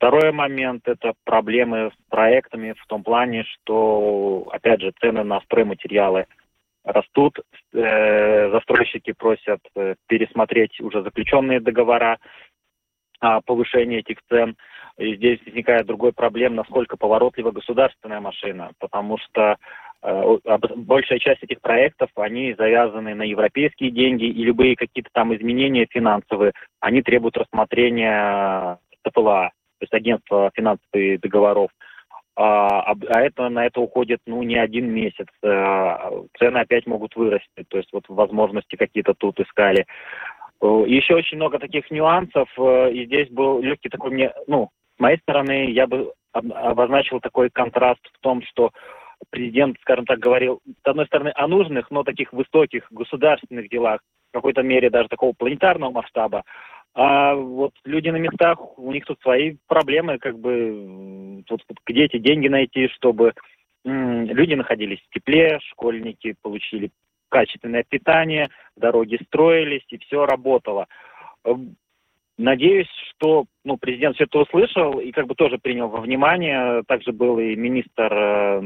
Второй 0.00 0.32
момент– 0.32 0.84
это 0.88 1.12
проблемы 1.24 1.90
с 1.90 2.10
проектами 2.10 2.72
в 2.72 2.86
том 2.86 3.02
плане, 3.02 3.44
что, 3.44 4.48
опять 4.50 4.80
же, 4.80 4.94
цены 4.98 5.24
на 5.24 5.42
стройматериалы 5.42 6.24
растут, 6.84 7.38
э, 7.74 8.50
застройщики 8.50 9.12
просят 9.12 9.60
э, 9.76 9.96
пересмотреть 10.08 10.80
уже 10.80 11.02
заключенные 11.02 11.60
договора 11.60 12.18
о 13.20 13.42
повышении 13.42 13.98
этих 13.98 14.16
цен. 14.30 14.56
И 14.96 15.16
здесь 15.16 15.38
возникает 15.44 15.86
другой 15.86 16.14
проблем, 16.14 16.54
насколько 16.54 16.96
поворотлива 16.96 17.50
государственная 17.50 18.20
машина, 18.20 18.70
потому 18.78 19.18
что 19.18 19.58
э, 20.02 20.38
большая 20.76 21.18
часть 21.18 21.42
этих 21.42 21.60
проектов, 21.60 22.08
они 22.16 22.54
завязаны 22.54 23.14
на 23.14 23.24
европейские 23.24 23.90
деньги, 23.90 24.24
и 24.24 24.44
любые 24.44 24.76
какие-то 24.76 25.10
там 25.12 25.36
изменения 25.36 25.86
финансовые, 25.90 26.52
они 26.80 27.02
требуют 27.02 27.36
рассмотрения 27.36 28.78
ТПЛА 29.02 29.50
то 29.81 29.85
есть 29.85 29.95
агентство 29.95 30.51
финансовых 30.55 31.21
договоров. 31.21 31.71
А, 32.37 32.93
а 32.93 33.21
это, 33.21 33.49
на 33.49 33.66
это 33.66 33.81
уходит 33.81 34.21
ну, 34.27 34.43
не 34.43 34.57
один 34.57 34.93
месяц. 34.93 35.27
А, 35.43 36.11
цены 36.38 36.59
опять 36.59 36.87
могут 36.87 37.16
вырасти. 37.16 37.64
То 37.69 37.79
есть 37.79 37.90
вот 37.93 38.05
возможности 38.09 38.77
какие-то 38.77 39.14
тут 39.14 39.40
искали. 39.40 39.87
Э, 40.62 40.85
еще 40.87 41.14
очень 41.14 41.38
много 41.38 41.59
таких 41.59 41.90
нюансов. 41.90 42.49
Э, 42.59 42.93
и 42.93 43.07
здесь 43.07 43.29
был 43.31 43.61
легкий 43.61 43.88
такой 43.88 44.11
мне, 44.11 44.33
ну, 44.47 44.71
с 44.97 45.01
моей 45.01 45.19
стороны, 45.19 45.71
я 45.71 45.87
бы 45.87 46.12
обозначил 46.33 47.21
такой 47.21 47.51
контраст 47.51 48.01
в 48.12 48.21
том, 48.21 48.43
что 48.43 48.71
президент, 49.31 49.77
скажем 49.81 50.07
так, 50.07 50.19
говорил, 50.19 50.61
с 50.66 50.88
одной 50.88 51.07
стороны, 51.07 51.33
о 51.35 51.49
нужных, 51.49 51.90
но 51.90 52.05
таких 52.05 52.33
высоких 52.33 52.87
государственных 52.90 53.69
делах, 53.69 54.01
в 54.31 54.35
какой-то 54.35 54.62
мере 54.62 54.90
даже 54.90 55.09
такого 55.09 55.33
планетарного 55.33 55.90
масштаба, 55.90 56.45
а 56.94 57.35
вот 57.35 57.72
люди 57.85 58.09
на 58.09 58.16
местах, 58.16 58.79
у 58.79 58.92
них 58.92 59.05
тут 59.05 59.20
свои 59.20 59.57
проблемы, 59.68 60.18
как 60.18 60.38
бы, 60.38 61.42
тут, 61.46 61.62
где 61.87 62.05
эти 62.05 62.18
деньги 62.18 62.48
найти, 62.48 62.88
чтобы 62.88 63.33
м- 63.85 64.24
люди 64.24 64.55
находились 64.55 65.00
в 65.00 65.14
тепле, 65.14 65.61
школьники 65.70 66.35
получили 66.42 66.90
качественное 67.29 67.85
питание, 67.88 68.48
дороги 68.76 69.18
строились, 69.26 69.85
и 69.88 69.98
все 69.98 70.26
работало. 70.26 70.87
Надеюсь, 72.37 72.88
что 73.11 73.44
ну, 73.64 73.76
президент 73.76 74.16
все 74.16 74.24
это 74.24 74.38
услышал 74.38 74.98
и 74.98 75.12
как 75.12 75.26
бы 75.26 75.35
тоже 75.35 75.59
принял 75.59 75.88
во 75.88 76.00
внимание. 76.00 76.83
Также 76.88 77.12
был 77.12 77.38
и 77.38 77.55
министр 77.55 78.11
э, 78.11 78.61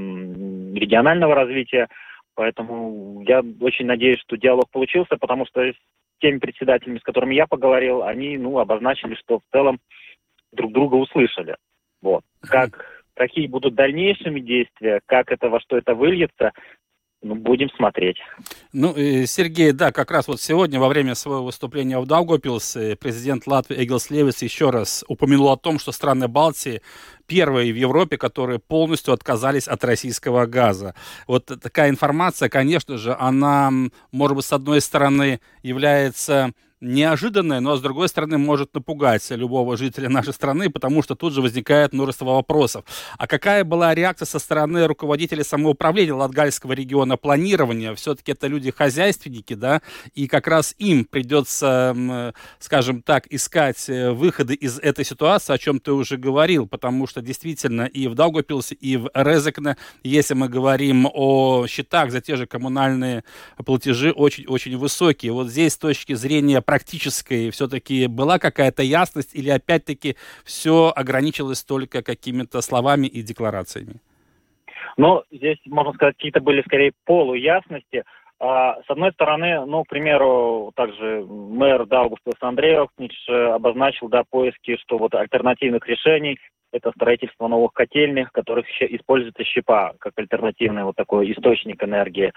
регионального 0.76 1.34
развития. 1.34 1.88
Поэтому 2.36 3.24
я 3.26 3.42
очень 3.60 3.86
надеюсь, 3.86 4.20
что 4.20 4.36
диалог 4.36 4.70
получился, 4.70 5.16
потому 5.16 5.44
что 5.46 5.72
теми 6.20 6.38
председателями, 6.38 6.98
с 6.98 7.02
которыми 7.02 7.34
я 7.34 7.46
поговорил, 7.46 8.02
они, 8.02 8.38
ну, 8.38 8.58
обозначили, 8.58 9.14
что 9.14 9.38
в 9.38 9.42
целом 9.52 9.78
друг 10.52 10.72
друга 10.72 10.94
услышали. 10.96 11.56
Вот. 12.00 12.22
Как, 12.40 13.04
какие 13.14 13.46
будут 13.46 13.74
дальнейшими 13.74 14.40
действия, 14.40 15.00
как 15.06 15.32
это, 15.32 15.48
во 15.48 15.60
что 15.60 15.76
это 15.76 15.94
выльется, 15.94 16.52
ну, 17.24 17.34
будем 17.34 17.70
смотреть. 17.70 18.18
Ну, 18.72 18.94
Сергей, 19.26 19.72
да, 19.72 19.92
как 19.92 20.10
раз 20.10 20.28
вот 20.28 20.40
сегодня 20.42 20.78
во 20.78 20.88
время 20.88 21.14
своего 21.14 21.44
выступления 21.44 21.98
в 21.98 22.06
Даугопилсе 22.06 22.96
президент 22.96 23.46
Латвии 23.46 23.82
Эгилс 23.82 24.10
Левис 24.10 24.42
еще 24.42 24.68
раз 24.68 25.04
упомянул 25.08 25.50
о 25.50 25.56
том, 25.56 25.78
что 25.78 25.90
страны 25.90 26.28
Балтии 26.28 26.82
первые 27.26 27.72
в 27.72 27.76
Европе, 27.76 28.18
которые 28.18 28.58
полностью 28.58 29.14
отказались 29.14 29.66
от 29.66 29.82
российского 29.84 30.44
газа. 30.44 30.94
Вот 31.26 31.46
такая 31.46 31.88
информация, 31.88 32.50
конечно 32.50 32.98
же, 32.98 33.16
она, 33.18 33.72
может 34.12 34.36
быть, 34.36 34.44
с 34.44 34.52
одной 34.52 34.82
стороны 34.82 35.40
является 35.62 36.52
неожиданное, 36.84 37.60
но, 37.60 37.76
с 37.76 37.80
другой 37.80 38.08
стороны, 38.08 38.38
может 38.38 38.74
напугать 38.74 39.28
любого 39.30 39.76
жителя 39.76 40.08
нашей 40.08 40.32
страны, 40.32 40.70
потому 40.70 41.02
что 41.02 41.14
тут 41.14 41.32
же 41.32 41.40
возникает 41.40 41.92
множество 41.92 42.26
вопросов. 42.26 42.84
А 43.18 43.26
какая 43.26 43.64
была 43.64 43.94
реакция 43.94 44.26
со 44.26 44.38
стороны 44.38 44.86
руководителей 44.86 45.42
самоуправления 45.42 46.14
Латгальского 46.14 46.72
региона 46.72 47.16
планирования? 47.16 47.94
Все-таки 47.94 48.32
это 48.32 48.46
люди-хозяйственники, 48.46 49.54
да, 49.54 49.80
и 50.14 50.26
как 50.26 50.46
раз 50.46 50.74
им 50.78 51.04
придется, 51.04 52.32
скажем 52.58 53.02
так, 53.02 53.26
искать 53.30 53.88
э, 53.88 54.10
выходы 54.10 54.54
из 54.54 54.78
этой 54.78 55.04
ситуации, 55.04 55.52
о 55.52 55.58
чем 55.58 55.80
ты 55.80 55.92
уже 55.92 56.16
говорил, 56.16 56.66
потому 56.66 57.06
что 57.06 57.22
действительно 57.22 57.82
и 57.82 58.08
в 58.08 58.14
Даугавпилсе, 58.14 58.74
и 58.74 58.96
в 58.96 59.10
Резекне, 59.14 59.76
если 60.02 60.34
мы 60.34 60.48
говорим 60.48 61.08
о 61.12 61.66
счетах 61.66 62.10
за 62.10 62.20
те 62.20 62.36
же 62.36 62.46
коммунальные 62.46 63.24
платежи, 63.64 64.10
очень-очень 64.10 64.76
высокие. 64.76 65.32
Вот 65.32 65.48
здесь 65.48 65.72
с 65.72 65.78
точки 65.78 66.14
зрения 66.14 66.60
практической 66.74 67.50
все-таки 67.50 68.08
была 68.08 68.40
какая-то 68.40 68.82
ясность 68.82 69.32
или 69.36 69.48
опять-таки 69.48 70.16
все 70.44 70.92
ограничилось 70.96 71.62
только 71.62 72.02
какими-то 72.02 72.60
словами 72.62 73.06
и 73.06 73.22
декларациями? 73.22 74.00
Ну, 74.96 75.22
здесь, 75.30 75.58
можно 75.66 75.92
сказать, 75.92 76.16
какие-то 76.16 76.40
были 76.40 76.62
скорее 76.62 76.92
полуясности. 77.04 78.02
А, 78.40 78.82
с 78.82 78.90
одной 78.90 79.12
стороны, 79.12 79.64
ну, 79.66 79.84
к 79.84 79.88
примеру, 79.88 80.72
также 80.74 81.24
мэр 81.24 81.86
Даугавпилс 81.86 82.40
Андрей 82.40 82.76
Охнич 82.76 83.28
обозначил, 83.28 84.08
да, 84.08 84.24
поиски, 84.28 84.76
что 84.82 84.98
вот 84.98 85.14
альтернативных 85.14 85.86
решений 85.86 86.38
это 86.72 86.90
строительство 86.90 87.46
новых 87.46 87.72
котельных, 87.72 88.32
которых 88.32 88.66
используется 88.80 89.44
щепа 89.44 89.94
как 90.00 90.12
альтернативный 90.16 90.82
вот 90.82 90.96
такой 90.96 91.30
источник 91.32 91.84
энергии. 91.84 92.32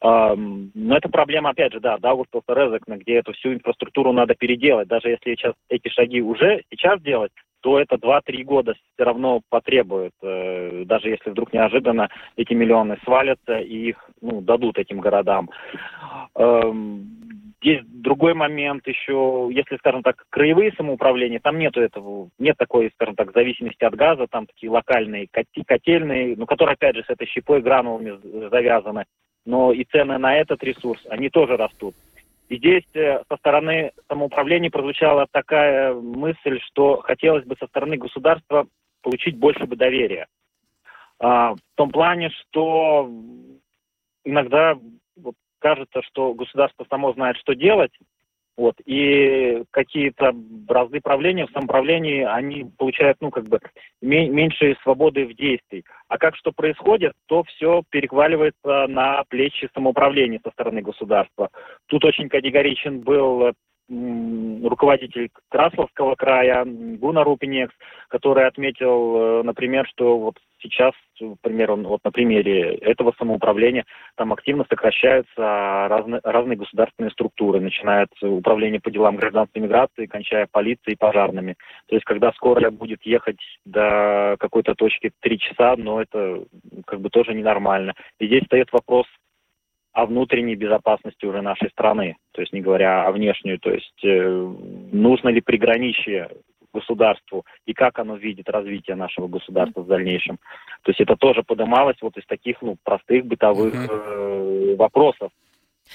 Но 0.00 0.96
это 0.96 1.08
проблема, 1.08 1.50
опять 1.50 1.72
же, 1.72 1.80
да, 1.80 1.98
Даугавпилс 1.98 2.44
Резекна, 2.46 2.98
где 2.98 3.16
эту 3.16 3.32
всю 3.32 3.52
инфраструктуру 3.52 4.12
надо 4.12 4.34
переделать. 4.34 4.86
Даже 4.86 5.08
если 5.08 5.34
сейчас 5.34 5.54
эти 5.68 5.88
шаги 5.88 6.22
уже 6.22 6.62
сейчас 6.70 7.00
делать, 7.02 7.32
то 7.60 7.80
это 7.80 7.96
2-3 7.96 8.44
года 8.44 8.74
все 8.74 9.04
равно 9.04 9.40
потребует. 9.48 10.12
Э, 10.22 10.84
даже 10.86 11.08
если 11.08 11.30
вдруг 11.30 11.52
неожиданно 11.52 12.08
эти 12.36 12.52
миллионы 12.52 12.98
свалятся 13.04 13.58
и 13.58 13.88
их 13.88 14.10
ну, 14.20 14.40
дадут 14.40 14.78
этим 14.78 15.00
городам. 15.00 15.50
Здесь 17.60 17.82
другой 17.86 18.34
момент 18.34 18.86
еще, 18.86 19.48
если, 19.50 19.76
скажем 19.78 20.04
так, 20.04 20.24
краевые 20.30 20.72
самоуправления, 20.76 21.40
там 21.42 21.58
нету 21.58 21.80
этого, 21.80 22.28
нет 22.38 22.56
такой, 22.56 22.92
скажем 22.94 23.16
так, 23.16 23.32
зависимости 23.32 23.82
от 23.82 23.96
газа, 23.96 24.28
там 24.30 24.46
такие 24.46 24.70
локальные 24.70 25.26
котельные, 25.66 26.36
ну, 26.36 26.46
которые, 26.46 26.74
опять 26.74 26.94
же, 26.94 27.02
с 27.02 27.10
этой 27.10 27.26
щепой, 27.26 27.60
гранулами 27.60 28.48
завязаны 28.48 29.06
но 29.48 29.72
и 29.72 29.82
цены 29.84 30.18
на 30.18 30.36
этот 30.36 30.62
ресурс, 30.62 31.00
они 31.08 31.30
тоже 31.30 31.56
растут. 31.56 31.94
И 32.50 32.58
здесь 32.58 32.84
э, 32.92 33.22
со 33.30 33.36
стороны 33.38 33.92
самоуправления 34.06 34.68
прозвучала 34.68 35.26
такая 35.30 35.94
мысль, 35.94 36.60
что 36.66 37.00
хотелось 37.00 37.46
бы 37.46 37.56
со 37.58 37.66
стороны 37.66 37.96
государства 37.96 38.66
получить 39.00 39.38
больше 39.38 39.64
бы 39.64 39.74
доверия. 39.74 40.26
А, 41.18 41.54
в 41.54 41.58
том 41.76 41.90
плане, 41.90 42.28
что 42.28 43.10
иногда 44.22 44.78
вот, 45.16 45.34
кажется, 45.60 46.02
что 46.02 46.34
государство 46.34 46.84
само 46.90 47.14
знает, 47.14 47.38
что 47.38 47.54
делать, 47.54 47.92
вот, 48.58 48.74
и 48.84 49.62
какие-то 49.70 50.34
разные 50.68 51.00
правления 51.00 51.46
в 51.46 51.52
самоуправлении, 51.52 52.24
они 52.24 52.66
получают, 52.76 53.16
ну, 53.20 53.30
как 53.30 53.44
бы, 53.48 53.60
меньше 54.02 54.76
свободы 54.82 55.26
в 55.26 55.34
действии. 55.34 55.84
А 56.08 56.18
как 56.18 56.34
что 56.34 56.50
происходит, 56.50 57.12
то 57.26 57.44
все 57.44 57.84
перехваливается 57.88 58.88
на 58.88 59.22
плечи 59.28 59.68
самоуправления 59.74 60.40
со 60.44 60.50
стороны 60.50 60.82
государства. 60.82 61.50
Тут 61.86 62.04
очень 62.04 62.28
категоричен 62.28 63.00
был 63.00 63.52
руководитель 63.88 65.30
Красловского 65.48 66.14
края 66.14 66.64
Гуна 66.66 67.24
Рупинекс, 67.24 67.74
который 68.08 68.46
отметил, 68.46 69.40
э, 69.40 69.42
например, 69.44 69.86
что 69.86 70.18
вот 70.18 70.36
сейчас, 70.60 70.92
например, 71.20 71.70
он, 71.70 71.86
вот 71.86 72.00
на 72.04 72.10
примере 72.10 72.74
этого 72.76 73.14
самоуправления, 73.18 73.84
там 74.16 74.32
активно 74.32 74.66
сокращаются 74.68 75.32
разные, 75.36 76.20
разные 76.22 76.58
государственные 76.58 77.12
структуры, 77.12 77.60
начиная 77.60 78.04
от 78.04 78.22
управления 78.22 78.80
по 78.80 78.90
делам 78.90 79.16
гражданской 79.16 79.62
миграции, 79.62 80.06
кончая 80.06 80.46
полицией 80.50 80.94
и 80.94 80.98
пожарными. 80.98 81.56
То 81.86 81.94
есть, 81.94 82.04
когда 82.04 82.32
скорая 82.32 82.70
будет 82.70 83.02
ехать 83.04 83.40
до 83.64 84.36
какой-то 84.38 84.74
точки 84.74 85.12
три 85.20 85.38
часа, 85.38 85.76
но 85.76 86.02
это 86.02 86.44
как 86.86 87.00
бы 87.00 87.08
тоже 87.08 87.32
ненормально. 87.34 87.94
И 88.18 88.26
здесь 88.26 88.42
встает 88.42 88.70
вопрос 88.72 89.06
о 89.98 90.06
внутренней 90.06 90.54
безопасности 90.54 91.26
уже 91.26 91.42
нашей 91.42 91.70
страны, 91.70 92.16
то 92.30 92.40
есть 92.40 92.52
не 92.52 92.60
говоря 92.60 93.04
о 93.04 93.10
внешней, 93.10 93.58
то 93.58 93.70
есть 93.70 94.04
э, 94.04 94.54
нужно 94.92 95.30
ли 95.30 95.40
приграничие 95.40 96.30
государству 96.72 97.44
и 97.66 97.72
как 97.72 97.98
оно 97.98 98.14
видит 98.14 98.48
развитие 98.48 98.94
нашего 98.94 99.26
государства 99.26 99.80
в 99.80 99.88
дальнейшем. 99.88 100.38
То 100.82 100.90
есть 100.90 101.00
это 101.00 101.16
тоже 101.16 101.42
поднималось 101.42 101.96
вот 102.00 102.16
из 102.16 102.24
таких 102.26 102.62
ну, 102.62 102.76
простых 102.84 103.26
бытовых 103.26 103.74
э, 103.74 104.76
вопросов. 104.78 105.32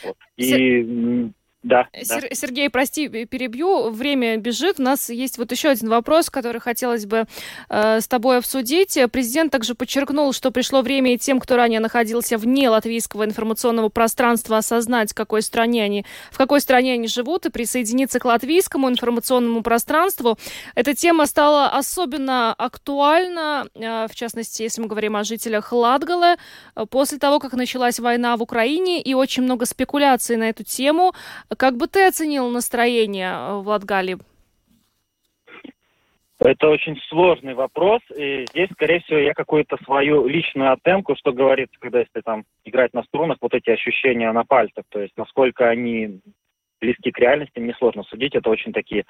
Вот. 0.04 0.18
И 0.36 1.32
да, 1.64 1.88
Сер- 1.94 2.28
да. 2.30 2.36
Сергей, 2.36 2.70
прости, 2.70 3.08
перебью. 3.08 3.90
Время 3.90 4.36
бежит. 4.38 4.80
У 4.80 4.84
нас 4.84 5.10
есть 5.10 5.38
вот 5.38 5.52
еще 5.52 5.70
один 5.70 5.90
вопрос, 5.90 6.30
который 6.30 6.60
хотелось 6.60 7.06
бы 7.06 7.26
э, 7.70 8.02
с 8.02 8.08
тобой 8.08 8.38
обсудить. 8.38 9.00
Президент 9.12 9.52
также 9.52 9.74
подчеркнул, 9.74 10.34
что 10.34 10.52
пришло 10.52 10.82
время 10.82 11.14
и 11.14 11.18
тем, 11.18 11.40
кто 11.40 11.56
ранее 11.56 11.80
находился 11.80 12.38
вне 12.38 12.70
латвийского 12.70 13.24
информационного 13.24 13.88
пространства, 13.88 14.58
осознать, 14.58 15.12
в 15.12 15.16
какой 15.16 15.42
стране 15.42 15.86
они, 15.86 16.06
в 16.32 16.38
какой 16.38 16.60
стране 16.60 16.94
они 16.94 17.08
живут, 17.08 17.46
и 17.46 17.50
присоединиться 17.50 18.20
к 18.20 18.26
латвийскому 18.26 18.90
информационному 18.90 19.64
пространству. 19.64 20.38
Эта 20.76 20.94
тема 20.94 21.26
стала 21.28 21.70
особенно 21.70 22.54
актуальна, 22.54 23.68
э, 23.74 24.08
в 24.10 24.16
частности, 24.16 24.64
если 24.64 24.82
мы 24.82 24.88
говорим 24.88 25.16
о 25.16 25.24
жителях 25.24 25.72
Латгалы, 25.72 26.36
э, 26.76 26.86
после 26.90 27.20
того, 27.20 27.40
как 27.40 27.54
началась 27.54 28.00
война 28.00 28.36
в 28.36 28.42
Украине, 28.44 29.02
и 29.02 29.14
очень 29.14 29.44
много 29.44 29.66
спекуляций 29.66 30.36
на 30.36 30.50
эту 30.50 30.66
тему. 30.66 31.14
Как 31.58 31.78
бы 31.78 31.88
ты 31.88 32.08
оценил 32.08 32.50
настроение 32.50 33.32
э, 33.34 33.56
в 33.62 33.68
Латгалии? 33.68 34.18
Это 36.40 36.68
очень 36.68 36.98
сложный 37.08 37.54
вопрос, 37.54 38.02
и 38.14 38.46
здесь, 38.50 38.70
скорее 38.74 39.00
всего, 39.00 39.18
я 39.18 39.34
какую-то 39.34 39.78
свою 39.86 40.28
личную 40.28 40.74
оценку, 40.74 41.16
что 41.16 41.32
говорится, 41.32 41.76
когда 41.80 42.00
если 42.00 42.20
там 42.20 42.44
играть 42.66 42.94
на 42.94 43.04
струнах, 43.04 43.38
вот 43.40 43.54
эти 43.54 43.70
ощущения 43.70 44.30
на 44.34 44.44
пальцах, 44.44 44.84
то 44.90 45.00
есть 45.00 45.14
насколько 45.16 45.70
они 45.70 46.20
близки 46.82 47.12
к 47.12 47.20
реальности, 47.20 47.60
мне 47.60 47.74
сложно 47.76 48.04
судить, 48.04 48.36
это 48.36 48.50
очень 48.50 48.74
такие 48.74 49.06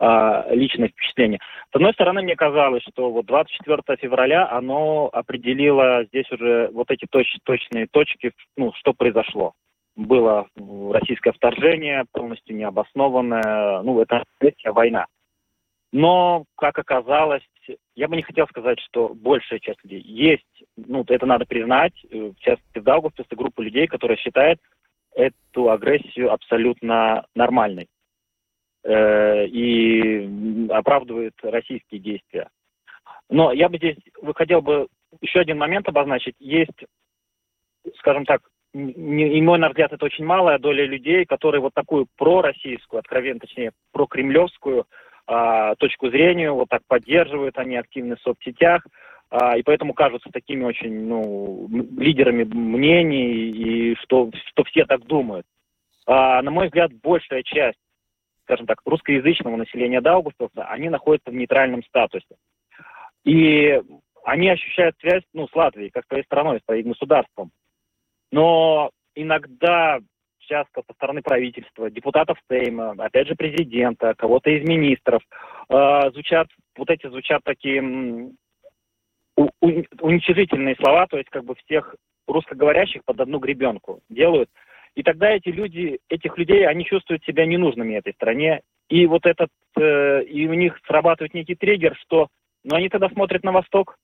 э, 0.00 0.54
личные 0.54 0.88
впечатления. 0.88 1.38
С 1.70 1.76
одной 1.76 1.92
стороны, 1.92 2.22
мне 2.22 2.34
казалось, 2.34 2.82
что 2.82 3.12
вот 3.12 3.26
24 3.26 3.96
февраля 3.98 4.50
оно 4.50 5.08
определило 5.12 6.04
здесь 6.06 6.28
уже 6.32 6.68
вот 6.72 6.90
эти 6.90 7.06
точ 7.08 7.28
точные 7.44 7.86
точки, 7.86 8.32
ну, 8.56 8.72
что 8.74 8.92
произошло 8.92 9.52
было 9.96 10.48
российское 10.92 11.32
вторжение, 11.32 12.04
полностью 12.12 12.56
необоснованное. 12.56 13.82
Ну, 13.82 14.00
это 14.00 14.24
третья 14.38 14.72
война. 14.72 15.06
Но, 15.92 16.44
как 16.56 16.78
оказалось, 16.78 17.46
я 17.94 18.08
бы 18.08 18.16
не 18.16 18.22
хотел 18.22 18.46
сказать, 18.48 18.80
что 18.80 19.10
большая 19.14 19.58
часть 19.58 19.84
людей 19.84 20.00
есть, 20.00 20.64
ну, 20.76 21.04
это 21.06 21.26
надо 21.26 21.44
признать, 21.44 21.92
в 22.10 22.34
частности, 22.38 22.78
в 22.78 22.82
Даугавпилсе 22.82 23.36
группа 23.36 23.60
людей, 23.60 23.86
которая 23.86 24.16
считает 24.16 24.58
эту 25.14 25.70
агрессию 25.70 26.32
абсолютно 26.32 27.26
нормальной 27.34 27.88
э, 28.84 29.46
и 29.46 30.66
оправдывает 30.70 31.34
российские 31.42 32.00
действия. 32.00 32.48
Но 33.28 33.52
я 33.52 33.68
бы 33.68 33.76
здесь 33.76 33.96
хотел 34.34 34.62
бы 34.62 34.88
еще 35.20 35.40
один 35.40 35.58
момент 35.58 35.88
обозначить. 35.88 36.34
Есть, 36.38 36.84
скажем 37.98 38.24
так, 38.24 38.42
и 38.74 39.42
мой 39.42 39.58
на 39.58 39.68
взгляд, 39.68 39.92
это 39.92 40.04
очень 40.04 40.24
малая 40.24 40.58
доля 40.58 40.84
людей, 40.86 41.24
которые 41.26 41.60
вот 41.60 41.74
такую 41.74 42.06
пророссийскую, 42.16 43.00
откровенно, 43.00 43.40
точнее, 43.40 43.72
прокремлевскую 43.92 44.86
а, 45.26 45.74
точку 45.76 46.08
зрения 46.08 46.50
вот 46.50 46.68
так 46.68 46.82
поддерживают, 46.86 47.58
они 47.58 47.76
активны 47.76 48.16
в 48.16 48.20
соцсетях, 48.20 48.86
а, 49.30 49.56
и 49.56 49.62
поэтому 49.62 49.94
кажутся 49.94 50.30
такими 50.32 50.64
очень, 50.64 51.06
ну, 51.06 51.68
лидерами 51.98 52.44
мнений, 52.44 53.50
и 53.50 53.94
что, 53.96 54.30
что 54.48 54.64
все 54.64 54.84
так 54.84 55.04
думают. 55.04 55.46
А, 56.06 56.42
на 56.42 56.50
мой 56.50 56.66
взгляд, 56.66 56.92
большая 56.92 57.42
часть, 57.42 57.78
скажем 58.44 58.66
так, 58.66 58.80
русскоязычного 58.84 59.56
населения 59.56 60.00
Даугавпилса, 60.00 60.64
они 60.64 60.88
находятся 60.88 61.30
в 61.30 61.34
нейтральном 61.34 61.82
статусе. 61.84 62.36
И 63.24 63.80
они 64.24 64.48
ощущают 64.48 64.96
связь, 64.98 65.22
ну, 65.32 65.46
с 65.48 65.54
Латвией, 65.54 65.90
как 65.90 66.06
своей 66.06 66.24
страной, 66.24 66.60
своим 66.64 66.88
государством. 66.88 67.50
Но 68.32 68.90
иногда 69.14 70.00
часто 70.40 70.82
со 70.86 70.92
стороны 70.94 71.22
правительства, 71.22 71.90
депутатов 71.90 72.38
Сейма, 72.50 72.94
опять 72.98 73.28
же 73.28 73.34
президента, 73.36 74.14
кого-то 74.14 74.50
из 74.50 74.66
министров, 74.66 75.22
э, 75.68 76.10
звучат, 76.12 76.48
вот 76.76 76.90
эти 76.90 77.06
звучат 77.08 77.42
такие 77.44 77.80
у, 79.36 79.48
уничижительные 79.60 80.74
слова, 80.76 81.06
то 81.06 81.16
есть 81.16 81.28
как 81.30 81.44
бы 81.44 81.54
всех 81.64 81.94
русскоговорящих 82.26 83.04
под 83.04 83.20
одну 83.20 83.38
гребенку 83.38 84.00
делают. 84.08 84.50
И 84.94 85.02
тогда 85.02 85.30
эти 85.30 85.48
люди, 85.48 86.00
этих 86.08 86.36
людей, 86.36 86.66
они 86.66 86.84
чувствуют 86.84 87.24
себя 87.24 87.46
ненужными 87.46 87.94
этой 87.94 88.12
стране. 88.12 88.60
И 88.88 89.06
вот 89.06 89.24
этот, 89.24 89.48
э, 89.78 90.24
и 90.24 90.46
у 90.46 90.54
них 90.54 90.78
срабатывает 90.86 91.34
некий 91.34 91.54
триггер, 91.54 91.96
что, 91.96 92.28
ну, 92.64 92.76
они 92.76 92.88
тогда 92.88 93.08
смотрят 93.08 93.42
на 93.42 93.52
восток, 93.52 93.96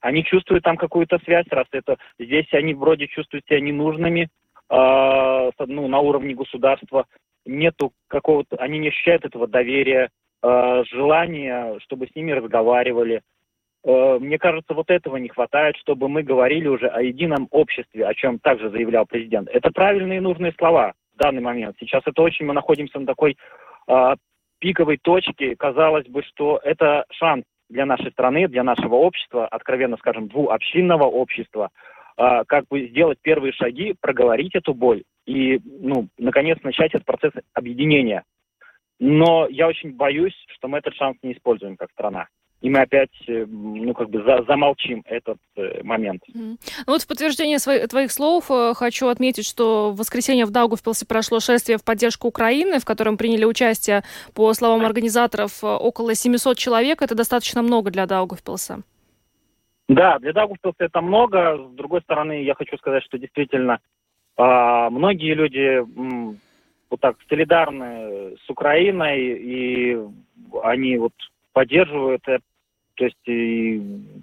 они 0.00 0.24
чувствуют 0.24 0.64
там 0.64 0.76
какую-то 0.76 1.18
связь, 1.24 1.46
раз 1.50 1.66
это 1.72 1.96
здесь 2.18 2.46
они 2.52 2.74
вроде 2.74 3.06
чувствуют 3.06 3.46
себя 3.46 3.60
ненужными, 3.60 4.28
э, 4.70 5.50
ну, 5.66 5.88
на 5.88 5.98
уровне 6.00 6.34
государства, 6.34 7.06
нету 7.44 7.92
какого-то, 8.08 8.56
они 8.56 8.78
не 8.78 8.88
ощущают 8.88 9.24
этого 9.24 9.46
доверия, 9.46 10.10
э, 10.42 10.84
желания, 10.90 11.78
чтобы 11.80 12.06
с 12.06 12.14
ними 12.14 12.32
разговаривали. 12.32 13.22
Э, 13.84 14.18
мне 14.20 14.38
кажется, 14.38 14.74
вот 14.74 14.90
этого 14.90 15.16
не 15.16 15.28
хватает, 15.28 15.76
чтобы 15.76 16.08
мы 16.08 16.22
говорили 16.22 16.68
уже 16.68 16.88
о 16.88 17.02
едином 17.02 17.48
обществе, 17.50 18.06
о 18.06 18.14
чем 18.14 18.38
также 18.38 18.70
заявлял 18.70 19.06
президент. 19.06 19.48
Это 19.48 19.70
правильные 19.70 20.18
и 20.18 20.22
нужные 20.22 20.52
слова 20.58 20.94
в 21.14 21.18
данный 21.18 21.42
момент. 21.42 21.76
Сейчас 21.78 22.02
это 22.04 22.20
очень, 22.22 22.46
мы 22.46 22.54
находимся 22.54 22.98
на 22.98 23.06
такой 23.06 23.36
э, 23.88 24.14
пиковой 24.58 24.98
точке. 24.98 25.56
Казалось 25.56 26.06
бы, 26.06 26.22
что 26.22 26.60
это 26.62 27.04
шанс 27.12 27.44
для 27.68 27.86
нашей 27.86 28.10
страны, 28.12 28.48
для 28.48 28.62
нашего 28.62 28.94
общества, 28.96 29.46
откровенно 29.46 29.96
скажем, 29.96 30.28
двуобщинного 30.28 31.04
общества, 31.04 31.70
э, 32.16 32.44
как 32.46 32.66
бы 32.68 32.88
сделать 32.88 33.18
первые 33.20 33.52
шаги, 33.52 33.94
проговорить 34.00 34.54
эту 34.54 34.74
боль 34.74 35.02
и, 35.26 35.60
ну, 35.64 36.08
наконец, 36.18 36.58
начать 36.62 36.94
этот 36.94 37.06
процесс 37.06 37.32
объединения. 37.54 38.24
Но 38.98 39.46
я 39.50 39.68
очень 39.68 39.94
боюсь, 39.94 40.34
что 40.48 40.68
мы 40.68 40.78
этот 40.78 40.94
шанс 40.94 41.18
не 41.22 41.32
используем 41.32 41.76
как 41.76 41.90
страна 41.90 42.28
и 42.62 42.70
мы 42.70 42.80
опять, 42.80 43.10
э, 43.28 43.44
ну, 43.46 43.92
как 43.94 44.08
бы 44.10 44.22
за, 44.22 44.42
замолчим 44.44 45.02
этот 45.06 45.38
э, 45.56 45.82
момент. 45.82 46.22
Mm. 46.34 46.56
Ну, 46.86 46.92
вот 46.92 47.02
в 47.02 47.06
подтверждение 47.06 47.58
своих, 47.58 47.88
твоих 47.88 48.10
слов 48.10 48.50
э, 48.50 48.72
хочу 48.74 49.08
отметить, 49.08 49.46
что 49.46 49.92
в 49.92 49.96
воскресенье 49.96 50.46
в 50.46 50.50
Даугавпилсе 50.50 51.06
прошло 51.06 51.40
шествие 51.40 51.78
в 51.78 51.84
поддержку 51.84 52.28
Украины, 52.28 52.78
в 52.78 52.84
котором 52.84 53.18
приняли 53.18 53.44
участие, 53.44 54.02
по 54.34 54.52
словам 54.54 54.84
организаторов, 54.84 55.62
э, 55.62 55.66
около 55.66 56.14
700 56.14 56.56
человек. 56.56 57.02
Это 57.02 57.14
достаточно 57.14 57.62
много 57.62 57.90
для 57.90 58.06
Даугавпилса. 58.06 58.82
Да, 59.88 60.18
для 60.18 60.32
Даугавпилса 60.32 60.84
это 60.84 61.00
много. 61.02 61.58
С 61.58 61.74
другой 61.74 62.00
стороны, 62.00 62.42
я 62.42 62.54
хочу 62.54 62.76
сказать, 62.78 63.04
что 63.04 63.18
действительно 63.18 63.80
э, 64.38 64.88
многие 64.90 65.34
люди 65.34 65.84
вот 66.88 67.00
так 67.00 67.16
солидарны 67.28 68.36
с 68.44 68.48
Украиной, 68.48 69.20
и 69.20 69.98
они 70.62 70.96
вот 70.98 71.12
поддерживают 71.56 72.20
это. 72.26 72.44
То 72.96 73.04
есть 73.04 73.28
и 73.28 73.80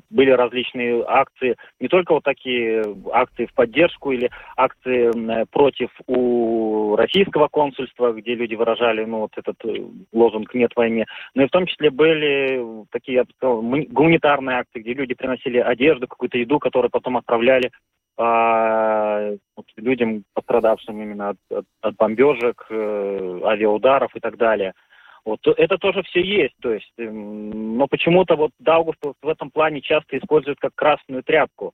были 0.10 0.32
различные 0.32 1.04
акции, 1.08 1.56
не 1.80 1.88
только 1.88 2.14
вот 2.14 2.24
такие 2.24 2.84
акции 3.12 3.46
в 3.46 3.54
поддержку 3.54 4.12
или 4.12 4.32
акции 4.56 5.46
против 5.52 5.90
у 6.08 6.96
российского 6.96 7.48
консульства, 7.48 8.14
где 8.14 8.34
люди 8.34 8.56
выражали 8.56 9.06
ну, 9.06 9.20
вот 9.20 9.32
этот 9.36 9.58
э, 9.66 9.86
лозунг 10.12 10.56
«нет 10.56 10.72
войне», 10.76 11.06
но 11.36 11.44
и 11.44 11.48
в 11.48 11.52
том 11.52 11.68
числе 11.68 11.92
были 11.92 12.86
такие, 12.92 13.18
я 13.18 13.24
бы 13.26 13.32
сказал, 13.36 13.62
гуманитарные 13.62 14.58
акции, 14.58 14.80
где 14.80 14.94
люди 14.94 15.14
приносили 15.14 15.60
одежду, 15.60 16.08
какую-то 16.08 16.40
еду, 16.40 16.58
которую 16.58 16.90
потом 16.90 17.18
отправляли 17.18 17.70
а, 18.18 19.34
вот, 19.56 19.66
людям, 19.76 20.24
пострадавшим 20.34 21.00
именно 21.00 21.30
от, 21.30 21.38
от, 21.52 21.66
от 21.82 21.96
бомбежек, 21.96 22.66
э, 22.70 23.40
авиаударов 23.44 24.16
и 24.16 24.20
так 24.20 24.38
далее– 24.38 24.74
вот 25.26 25.40
это 25.46 25.78
тоже 25.78 26.04
все 26.04 26.22
есть, 26.22 26.56
то 26.62 26.74
есть, 26.74 26.92
эм, 26.98 27.78
но 27.78 27.88
почему-то 27.88 28.36
вот 28.36 28.52
Даугавпилс 28.60 29.16
в 29.22 29.28
этом 29.30 29.52
плане 29.52 29.82
часто 29.82 30.18
используют 30.18 30.60
как 30.60 30.76
красную 30.76 31.24
тряпку. 31.24 31.74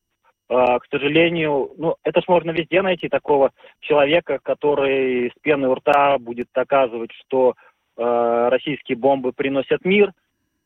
Uh, 0.51 0.79
к 0.79 0.85
сожалению, 0.89 1.71
ну, 1.77 1.95
это 2.03 2.21
ж 2.21 2.23
можно 2.27 2.49
везде 2.49 2.81
найти 2.81 3.07
такого 3.07 3.51
человека, 3.81 4.39
который 4.41 5.29
с 5.29 5.39
пены 5.43 5.67
у 5.69 5.75
рта 5.75 6.17
будет 6.17 6.47
доказывать, 6.55 7.11
что 7.11 7.53
uh, 7.97 8.49
российские 8.49 8.97
бомбы 8.97 9.31
приносят 9.31 9.85
мир. 9.85 10.11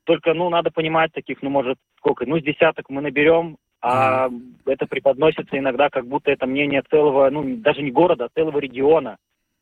Только, 0.06 0.34
ну, 0.34 0.50
надо 0.50 0.72
понимать 0.72 1.12
таких, 1.12 1.42
ну, 1.42 1.50
может, 1.50 1.78
сколько, 1.98 2.26
ну, 2.26 2.40
с 2.40 2.44
десяток 2.44 2.90
мы 2.90 3.02
наберем, 3.02 3.58
а 3.82 4.30
mm. 4.30 4.42
это 4.68 4.88
преподносится 4.88 5.58
иногда 5.58 5.90
как 5.90 6.08
будто 6.08 6.32
это 6.32 6.46
мнение 6.48 6.82
целого, 6.90 7.30
ну, 7.30 7.44
даже 7.58 7.82
не 7.82 7.92
города, 7.92 8.26
а 8.26 8.30
целого 8.30 8.60
региона. 8.60 9.18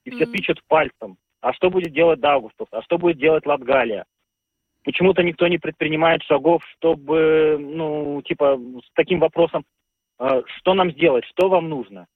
И 0.06 0.12
mm. 0.12 0.16
все 0.16 0.26
тычут 0.28 0.62
пальцем. 0.68 1.18
А 1.42 1.54
что 1.54 1.70
будет 1.70 1.92
делать 1.92 2.20
Даугавпилс? 2.20 2.70
А 2.72 2.82
что 2.84 2.98
будет 2.98 3.18
делать 3.18 3.46
Латгалия? 3.46 4.06
Почему-то 4.84 5.24
никто 5.24 5.48
не 5.48 5.58
предпринимает 5.58 6.24
шагов, 6.24 6.64
чтобы, 6.76 7.58
ну, 7.60 8.22
типа, 8.24 8.60
с 8.84 8.92
таким 8.94 9.20
вопросом, 9.20 9.64
э, 10.20 10.42
что 10.58 10.74
нам 10.74 10.92
сделать, 10.92 11.26
что 11.26 11.50
вам 11.50 11.70
нужно? 11.70 12.08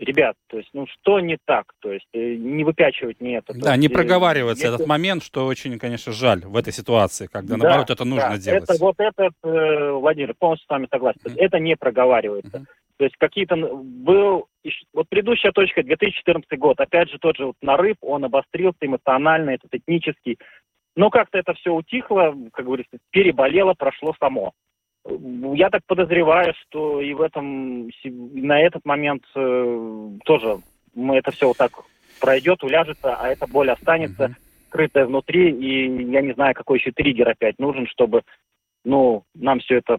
Ребят, 0.00 0.34
то 0.48 0.56
есть, 0.56 0.70
ну, 0.72 0.86
что 0.86 1.20
не 1.20 1.36
так? 1.44 1.74
То 1.80 1.92
есть, 1.92 2.08
э, 2.14 2.34
не 2.34 2.64
выпячивать 2.64 3.20
не 3.20 3.36
это. 3.36 3.52
Да, 3.52 3.72
есть, 3.72 3.82
не 3.82 3.88
э, 3.88 3.90
проговаривается 3.90 4.64
если... 4.64 4.76
этот 4.76 4.86
момент, 4.86 5.22
что 5.22 5.44
очень, 5.44 5.78
конечно, 5.78 6.10
жаль 6.10 6.40
в 6.40 6.56
этой 6.56 6.72
ситуации, 6.72 7.26
когда, 7.26 7.56
да, 7.56 7.62
наоборот, 7.62 7.90
это 7.90 8.06
нужно 8.06 8.30
да, 8.30 8.38
делать. 8.38 8.64
Это, 8.64 8.80
вот 8.80 8.94
этот, 8.98 9.34
э, 9.44 9.90
Владимир, 9.90 10.32
полностью 10.38 10.66
с 10.66 10.70
вами 10.70 10.88
согласен. 10.90 11.20
Mm-hmm. 11.22 11.36
Это 11.36 11.58
не 11.58 11.76
проговаривается. 11.76 12.58
Mm-hmm. 12.58 12.66
То 12.96 13.04
есть 13.04 13.16
какие-то... 13.18 13.56
Был... 13.56 14.46
Вот 14.94 15.06
предыдущая 15.10 15.52
точка, 15.52 15.82
2014 15.82 16.58
год, 16.58 16.80
опять 16.80 17.10
же 17.10 17.18
тот 17.18 17.36
же 17.36 17.46
вот 17.46 17.56
нарыв, 17.60 17.96
он 18.00 18.24
обострился 18.24 18.78
эмоционально, 18.80 19.50
этот 19.50 19.74
этнический. 19.74 20.38
Но 20.96 21.10
как-то 21.10 21.36
это 21.36 21.52
все 21.54 21.74
утихло, 21.74 22.34
как 22.54 22.64
говорится, 22.64 22.96
переболело, 23.10 23.74
прошло 23.74 24.14
само. 24.18 24.52
Я 25.04 25.70
так 25.70 25.82
подозреваю, 25.86 26.54
что 26.62 27.00
и 27.00 27.14
в 27.14 27.22
этом, 27.22 27.88
на 28.04 28.60
этот 28.60 28.84
момент 28.84 29.24
э, 29.34 30.10
тоже 30.24 30.58
мы 30.94 31.16
это 31.16 31.30
все 31.30 31.48
вот 31.48 31.56
так 31.56 31.72
пройдет, 32.20 32.62
уляжется, 32.62 33.14
а 33.14 33.28
эта 33.28 33.46
боль 33.46 33.70
останется 33.70 34.24
mm-hmm. 34.24 34.66
скрытая 34.68 35.06
внутри, 35.06 35.50
и 35.50 36.10
я 36.10 36.20
не 36.20 36.34
знаю, 36.34 36.54
какой 36.54 36.78
еще 36.78 36.92
триггер 36.92 37.28
опять 37.28 37.58
нужен, 37.58 37.86
чтобы 37.86 38.22
ну, 38.84 39.24
нам 39.34 39.60
все 39.60 39.76
это 39.78 39.98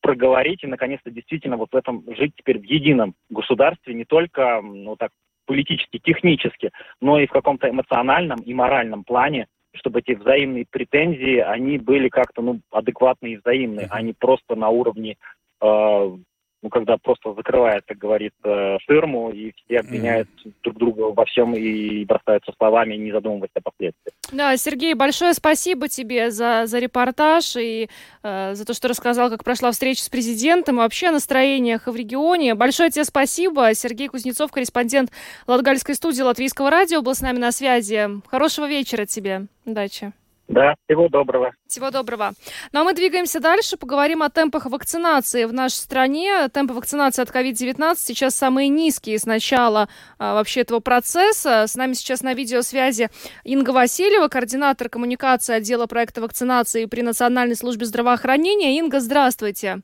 проговорить 0.00 0.64
и, 0.64 0.66
наконец-то, 0.66 1.10
действительно 1.10 1.56
вот 1.56 1.72
в 1.72 1.76
этом 1.76 2.04
жить 2.16 2.32
теперь 2.36 2.58
в 2.58 2.64
едином 2.64 3.14
государстве, 3.28 3.94
не 3.94 4.04
только, 4.04 4.60
ну, 4.62 4.96
так, 4.96 5.10
политически, 5.46 5.98
технически, 5.98 6.70
но 7.00 7.18
и 7.18 7.26
в 7.26 7.30
каком-то 7.30 7.68
эмоциональном 7.68 8.40
и 8.40 8.54
моральном 8.54 9.04
плане, 9.04 9.46
чтобы 9.74 10.00
эти 10.00 10.12
взаимные 10.12 10.66
претензии, 10.68 11.38
они 11.38 11.78
были 11.78 12.08
как-то, 12.08 12.42
ну, 12.42 12.60
адекватные 12.70 13.34
и 13.34 13.36
взаимные, 13.36 13.86
а 13.90 14.02
не 14.02 14.12
просто 14.12 14.56
на 14.56 14.68
уровне 14.68 15.16
э, 15.60 16.16
ну, 16.62 16.68
когда 16.68 16.98
просто 16.98 17.32
закрывает, 17.34 17.84
как 17.86 17.98
говорится, 17.98 18.78
ширму, 18.86 19.30
и 19.30 19.52
все 19.52 19.80
обвиняют 19.80 20.28
mm. 20.44 20.52
друг 20.62 20.76
друга 20.76 21.00
во 21.12 21.24
всем 21.24 21.54
и 21.54 22.04
бросаются 22.04 22.52
словами, 22.58 22.94
не 22.94 23.12
задумываясь 23.12 23.50
о 23.54 23.60
последствиях. 23.60 24.14
Да, 24.32 24.56
Сергей, 24.56 24.94
большое 24.94 25.32
спасибо 25.34 25.88
тебе 25.88 26.30
за, 26.30 26.66
за 26.66 26.78
репортаж 26.78 27.56
и 27.56 27.88
э, 28.22 28.54
за 28.54 28.64
то, 28.66 28.74
что 28.74 28.88
рассказал, 28.88 29.30
как 29.30 29.42
прошла 29.42 29.72
встреча 29.72 30.02
с 30.02 30.08
президентом, 30.08 30.76
и 30.76 30.78
вообще 30.78 31.08
о 31.08 31.12
настроениях 31.12 31.86
в 31.86 31.96
регионе. 31.96 32.54
Большое 32.54 32.90
тебе 32.90 33.04
спасибо. 33.04 33.72
Сергей 33.74 34.08
Кузнецов, 34.08 34.52
корреспондент 34.52 35.10
Латгальской 35.46 35.94
студии 35.94 36.22
Латвийского 36.22 36.70
радио, 36.70 37.00
был 37.00 37.14
с 37.14 37.22
нами 37.22 37.38
на 37.38 37.52
связи. 37.52 38.06
Хорошего 38.28 38.68
вечера 38.68 39.06
тебе. 39.06 39.46
Удачи. 39.64 40.12
Да, 40.50 40.74
всего 40.84 41.08
доброго. 41.08 41.52
Всего 41.68 41.92
доброго. 41.92 42.32
Ну 42.72 42.80
а 42.80 42.84
мы 42.84 42.92
двигаемся 42.92 43.38
дальше, 43.38 43.76
поговорим 43.76 44.20
о 44.24 44.30
темпах 44.30 44.66
вакцинации 44.66 45.44
в 45.44 45.52
нашей 45.52 45.76
стране. 45.76 46.48
Темпы 46.48 46.74
вакцинации 46.74 47.22
от 47.22 47.30
COVID-19 47.30 47.94
сейчас 47.96 48.34
самые 48.34 48.68
низкие 48.68 49.20
с 49.20 49.26
начала 49.26 49.88
а, 50.18 50.34
вообще 50.34 50.62
этого 50.62 50.80
процесса. 50.80 51.68
С 51.68 51.76
нами 51.76 51.92
сейчас 51.92 52.22
на 52.22 52.34
видеосвязи 52.34 53.10
Инга 53.44 53.70
Васильева, 53.70 54.26
координатор 54.26 54.88
коммуникации 54.88 55.54
отдела 55.54 55.86
проекта 55.86 56.20
вакцинации 56.20 56.86
при 56.86 57.02
Национальной 57.02 57.54
службе 57.54 57.86
здравоохранения. 57.86 58.76
Инга, 58.76 58.98
здравствуйте. 58.98 59.82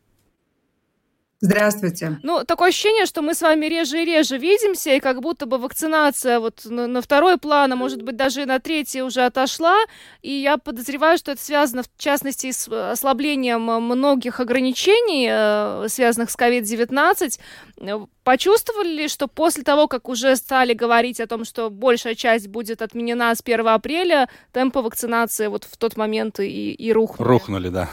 Здравствуйте. 1.41 2.19
Ну, 2.23 2.45
такое 2.45 2.71
ощущение, 2.71 3.05
что 3.05 3.21
мы 3.21 3.35
с 3.35 3.43
вами 3.43 3.67
реже 3.67 4.03
и 4.03 4.05
реже 4.07 4.39
видимся, 4.39 4.95
и 4.95 5.01
как 5.01 5.21
будто 5.21 5.45
бы 5.45 5.59
вакцинация 5.59 6.41
вот 6.41 6.63
на, 6.65 6.87
на 6.87 7.03
второй 7.03 7.37
план, 7.37 7.71
а 7.75 7.77
может 7.77 8.01
быть 8.01 8.17
даже 8.17 8.43
и 8.43 8.47
на 8.47 8.59
третий 8.59 9.03
уже 9.03 9.21
отошла, 9.27 9.77
и 10.23 10.33
я 10.33 10.57
подозреваю, 10.57 11.19
что 11.19 11.33
это 11.33 11.43
связано 11.43 11.83
в 11.83 11.89
частности 11.99 12.51
с 12.51 12.69
ослаблением 12.91 13.65
многих 13.65 14.41
ограничений, 14.41 15.29
э, 15.31 15.89
связанных 15.89 16.31
с 16.31 16.39
COVID-19. 16.39 18.09
Почувствовали 18.25 18.89
ли, 18.89 19.09
что 19.09 19.29
после 19.29 19.63
того, 19.63 19.89
как 19.89 20.09
уже 20.09 20.37
стали 20.37 20.73
говорить 20.73 21.21
о 21.21 21.27
том, 21.27 21.45
что 21.45 21.69
большая 21.69 22.15
часть 22.15 22.49
будет 22.49 22.81
отменена 22.81 23.35
с 23.35 23.43
1 23.45 23.69
апреля, 23.69 24.31
темпы 24.53 24.81
вакцинации 24.81 25.49
вот 25.49 25.65
в 25.65 25.77
тот 25.77 25.99
момент 25.99 26.41
и, 26.41 26.73
и 26.73 26.93
рухнули? 26.93 27.29
Рухнули, 27.29 27.69
да. 27.69 27.91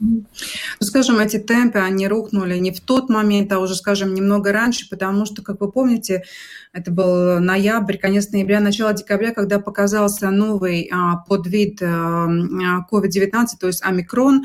Ну, 0.00 0.24
скажем, 0.80 1.18
эти 1.18 1.38
темпы, 1.38 1.80
они 1.80 2.06
рухнули 2.06 2.56
не 2.58 2.70
в 2.70 2.80
тот 2.80 3.08
момент, 3.08 3.52
а 3.52 3.58
уже, 3.58 3.74
скажем, 3.74 4.14
немного 4.14 4.52
раньше, 4.52 4.88
потому 4.88 5.26
что, 5.26 5.42
как 5.42 5.60
вы 5.60 5.72
помните, 5.72 6.22
это 6.72 6.90
был 6.92 7.40
ноябрь, 7.40 7.96
конец 7.96 8.30
ноября, 8.30 8.60
начало 8.60 8.92
декабря, 8.92 9.32
когда 9.32 9.58
показался 9.58 10.30
новый 10.30 10.88
а, 10.92 11.16
подвид 11.16 11.82
а, 11.82 12.28
COVID-19, 12.90 13.46
то 13.58 13.66
есть 13.66 13.82
омикрон. 13.82 14.44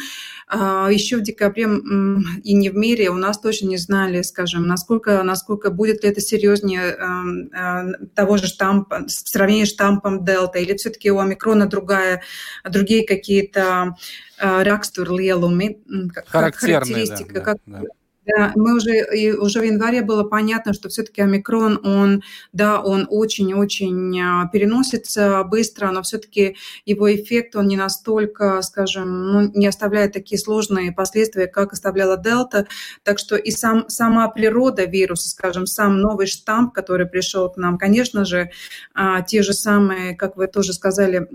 А, 0.56 0.88
еще 0.92 1.18
в 1.18 1.24
декабре 1.24 1.64
и 1.64 2.54
не 2.54 2.70
в 2.70 2.76
мире 2.76 3.10
у 3.10 3.16
нас 3.16 3.40
точно 3.40 3.68
не 3.68 3.78
знали, 3.78 4.22
скажем, 4.22 4.68
насколько, 4.68 5.24
насколько 5.24 5.72
будет 5.72 6.04
ли 6.04 6.10
это 6.10 6.22
серьезнее 6.22 6.94
а, 6.94 7.24
а, 7.54 7.86
того 8.14 8.38
же 8.38 8.46
штампа, 8.46 9.06
в 9.08 9.10
сравнении 9.10 9.66
с 9.66 9.70
штампом 9.70 10.24
Дельта, 10.24 10.60
или 10.60 10.76
все-таки 10.78 11.12
у 11.12 11.18
омикрона 11.18 11.66
другая, 11.66 12.22
другие 12.70 13.06
какие-то 13.06 13.96
raksturlielumi, 14.40 16.10
как 16.14 16.28
характеристика, 16.28 17.34
да, 17.34 17.42
как, 17.42 17.58
да. 17.66 17.82
Да, 18.26 18.54
мы 18.56 18.76
уже, 18.76 19.06
и 19.14 19.32
уже 19.34 19.60
в 19.60 19.64
январе 19.64 20.02
было 20.02 20.24
понятно, 20.24 20.74
что 20.74 20.88
все-таки 20.88 21.22
омикрон, 21.22 21.80
он, 21.84 22.24
да, 22.54 22.80
он 22.80 23.06
очень-очень 23.10 24.22
а, 24.22 24.48
переносится 24.48 25.44
быстро, 25.44 25.92
но 25.92 26.04
все-таки 26.04 26.56
его 26.86 27.14
эффект, 27.14 27.58
он 27.58 27.68
не 27.68 27.76
настолько, 27.76 28.62
скажем, 28.62 29.32
ну, 29.32 29.52
не 29.54 29.68
оставляет 29.68 30.14
такие 30.14 30.40
сложные 30.40 30.94
последствия, 30.94 31.48
как 31.48 31.74
оставляла 31.74 32.16
дельта. 32.16 32.66
Так 33.04 33.20
что 33.20 33.36
и 33.36 33.52
сам, 33.52 33.90
сама 33.90 34.30
природа 34.30 34.86
вируса, 34.86 35.30
скажем, 35.30 35.66
сам 35.66 36.00
новый 36.00 36.28
штамм, 36.28 36.72
который 36.72 37.06
пришел 37.06 37.50
к 37.50 37.58
нам, 37.58 37.78
конечно 37.78 38.24
же, 38.24 38.52
а, 38.94 39.22
те 39.22 39.44
же 39.44 39.52
самые, 39.54 40.16
как 40.16 40.38
вы 40.38 40.48
тоже 40.48 40.72
сказали, 40.72 41.28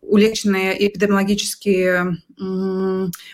улучшенные 0.00 0.88
эпидемиологические 0.88 2.16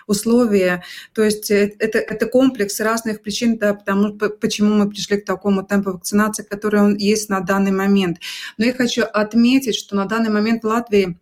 условия. 0.07 0.82
То 1.12 1.22
есть 1.22 1.51
э, 1.51 1.74
это, 1.78 1.99
это 2.25 2.31
комплекс 2.31 2.81
разных 2.81 3.22
причин, 3.22 3.59
да, 3.59 3.75
потому, 3.75 4.12
почему 4.12 4.75
мы 4.75 4.89
пришли 4.89 5.18
к 5.18 5.25
такому 5.25 5.62
темпу 5.62 5.93
вакцинации, 5.93 6.43
который 6.43 6.81
он 6.81 6.97
есть 6.97 7.29
на 7.29 7.41
данный 7.41 7.72
момент. 7.72 8.18
Но 8.59 8.64
я 8.64 8.72
хочу 8.72 9.03
отметить, 9.03 9.77
что 9.77 9.97
на 9.97 10.07
данный 10.07 10.31
момент 10.31 10.62
в 10.62 10.66
Латвии 10.66 11.18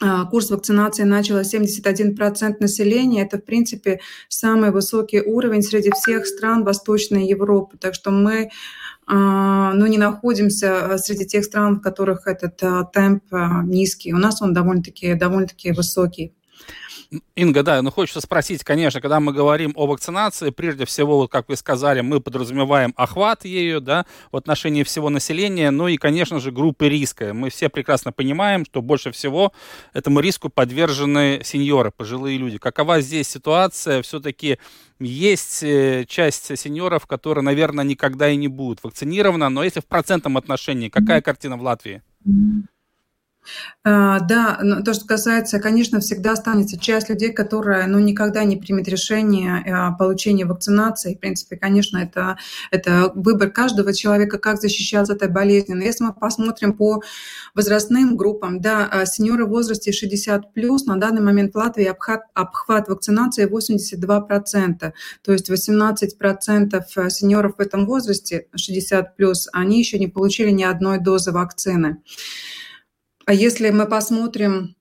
а, 0.00 0.26
Курс 0.26 0.50
вакцинации 0.50 1.02
начало 1.04 1.40
71% 1.40 2.56
населения. 2.60 3.22
Это, 3.22 3.38
в 3.38 3.44
принципе, 3.44 4.00
самый 4.28 4.70
высокий 4.70 5.20
уровень 5.20 5.62
среди 5.62 5.90
всех 5.90 6.26
стран 6.26 6.64
Восточной 6.64 7.26
Европы. 7.26 7.76
Так 7.78 7.94
что 7.94 8.10
мы 8.10 8.50
а, 9.06 9.72
ну, 9.74 9.86
не 9.86 9.98
находимся 9.98 10.96
среди 10.98 11.26
тех 11.26 11.44
стран, 11.44 11.76
в 11.76 11.80
которых 11.80 12.26
этот 12.26 12.62
а, 12.62 12.84
темп 12.84 13.24
низкий. 13.64 14.12
У 14.14 14.18
нас 14.18 14.40
он 14.40 14.54
довольно-таки 14.54 15.14
довольно 15.14 15.48
высокий. 15.74 16.34
Инга, 17.36 17.62
да, 17.62 17.80
ну 17.80 17.90
хочется 17.90 18.20
спросить, 18.20 18.64
конечно, 18.64 19.00
когда 19.00 19.18
мы 19.18 19.32
говорим 19.32 19.72
о 19.76 19.86
вакцинации, 19.86 20.50
прежде 20.50 20.84
всего, 20.84 21.16
вот 21.16 21.30
как 21.30 21.48
вы 21.48 21.56
сказали, 21.56 22.02
мы 22.02 22.20
подразумеваем 22.20 22.92
охват 22.96 23.46
ею, 23.46 23.80
да, 23.80 24.04
в 24.30 24.36
отношении 24.36 24.82
всего 24.82 25.08
населения, 25.08 25.70
ну 25.70 25.88
и, 25.88 25.96
конечно 25.96 26.38
же, 26.38 26.52
группы 26.52 26.86
риска. 26.86 27.32
Мы 27.32 27.48
все 27.48 27.70
прекрасно 27.70 28.12
понимаем, 28.12 28.66
что 28.66 28.82
больше 28.82 29.10
всего 29.10 29.54
этому 29.94 30.20
риску 30.20 30.50
подвержены 30.50 31.40
сеньоры, 31.44 31.92
пожилые 31.92 32.36
люди. 32.36 32.58
Какова 32.58 33.00
здесь 33.00 33.28
ситуация? 33.28 34.02
Все-таки 34.02 34.58
есть 35.00 35.62
э, 35.62 36.04
часть 36.06 36.58
сеньоров, 36.58 37.06
которые, 37.06 37.42
наверное, 37.42 37.86
никогда 37.86 38.28
и 38.28 38.36
не 38.36 38.48
будут 38.48 38.84
вакцинированы, 38.84 39.48
но 39.48 39.64
если 39.64 39.80
в 39.80 39.86
процентном 39.86 40.36
отношении, 40.36 40.90
какая 40.90 41.22
картина 41.22 41.56
в 41.56 41.62
Латвии? 41.62 42.02
А, 43.84 44.20
да, 44.20 44.58
но 44.62 44.82
то, 44.82 44.92
что 44.92 45.06
касается, 45.06 45.60
конечно, 45.60 46.00
всегда 46.00 46.32
останется 46.32 46.78
часть 46.78 47.08
людей, 47.08 47.32
которая 47.32 47.86
ну, 47.86 47.98
никогда 47.98 48.44
не 48.44 48.56
примет 48.56 48.88
решение 48.88 49.62
о 49.66 49.92
получении 49.92 50.44
вакцинации. 50.44 51.14
В 51.14 51.20
принципе, 51.20 51.56
конечно, 51.56 51.96
это, 51.98 52.36
это 52.70 53.12
выбор 53.14 53.50
каждого 53.50 53.94
человека, 53.94 54.38
как 54.38 54.60
защищаться 54.60 55.14
от 55.14 55.22
этой 55.22 55.32
болезни. 55.32 55.74
Но 55.74 55.82
если 55.84 56.04
мы 56.04 56.12
посмотрим 56.12 56.74
по 56.74 57.02
возрастным 57.54 58.16
группам, 58.16 58.60
да, 58.60 58.86
а 58.90 59.06
сеньоры 59.06 59.46
в 59.46 59.50
возрасте 59.50 59.92
60 59.92 60.52
плюс 60.52 60.84
на 60.84 60.96
данный 60.96 61.22
момент 61.22 61.54
в 61.54 61.56
Латвии 61.56 61.86
обхват, 61.86 62.22
обхват 62.34 62.88
вакцинации 62.88 63.48
82%. 63.48 64.92
То 65.22 65.32
есть 65.32 65.50
18% 65.50 67.10
сеньоров 67.10 67.56
в 67.56 67.60
этом 67.60 67.86
возрасте 67.86 68.48
60 68.54 69.16
плюс, 69.16 69.48
они 69.52 69.78
еще 69.78 69.98
не 69.98 70.08
получили 70.08 70.50
ни 70.50 70.64
одной 70.64 70.98
дозы 70.98 71.32
вакцины. 71.32 72.02
А 73.28 73.34
если 73.34 73.68
мы 73.68 73.84
посмотрим 73.86 74.74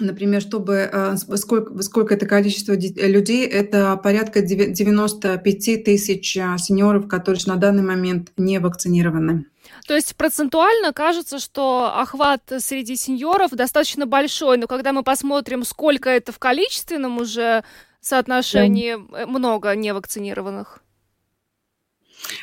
Например, 0.00 0.40
чтобы 0.40 0.88
э, 0.92 1.16
сколько, 1.16 1.82
сколько 1.82 2.14
это 2.14 2.24
количество 2.24 2.72
людей, 2.72 3.44
это 3.44 3.96
порядка 3.96 4.42
95 4.42 5.84
тысяч 5.84 6.36
э, 6.36 6.56
сеньоров, 6.56 7.08
которые 7.08 7.42
на 7.46 7.56
данный 7.56 7.82
момент 7.82 8.30
не 8.36 8.60
вакцинированы. 8.60 9.46
То 9.88 9.96
есть 9.96 10.14
процентуально 10.14 10.92
кажется, 10.92 11.40
что 11.40 11.92
охват 11.92 12.42
среди 12.58 12.94
сеньоров 12.94 13.50
достаточно 13.50 14.06
большой, 14.06 14.56
но 14.56 14.68
когда 14.68 14.92
мы 14.92 15.02
посмотрим, 15.02 15.64
сколько 15.64 16.08
это 16.08 16.30
в 16.30 16.38
количественном 16.38 17.18
уже 17.18 17.64
соотношении, 18.00 18.94
да. 18.94 19.22
Э, 19.22 19.26
много 19.26 19.74
невакцинированных. 19.74 20.80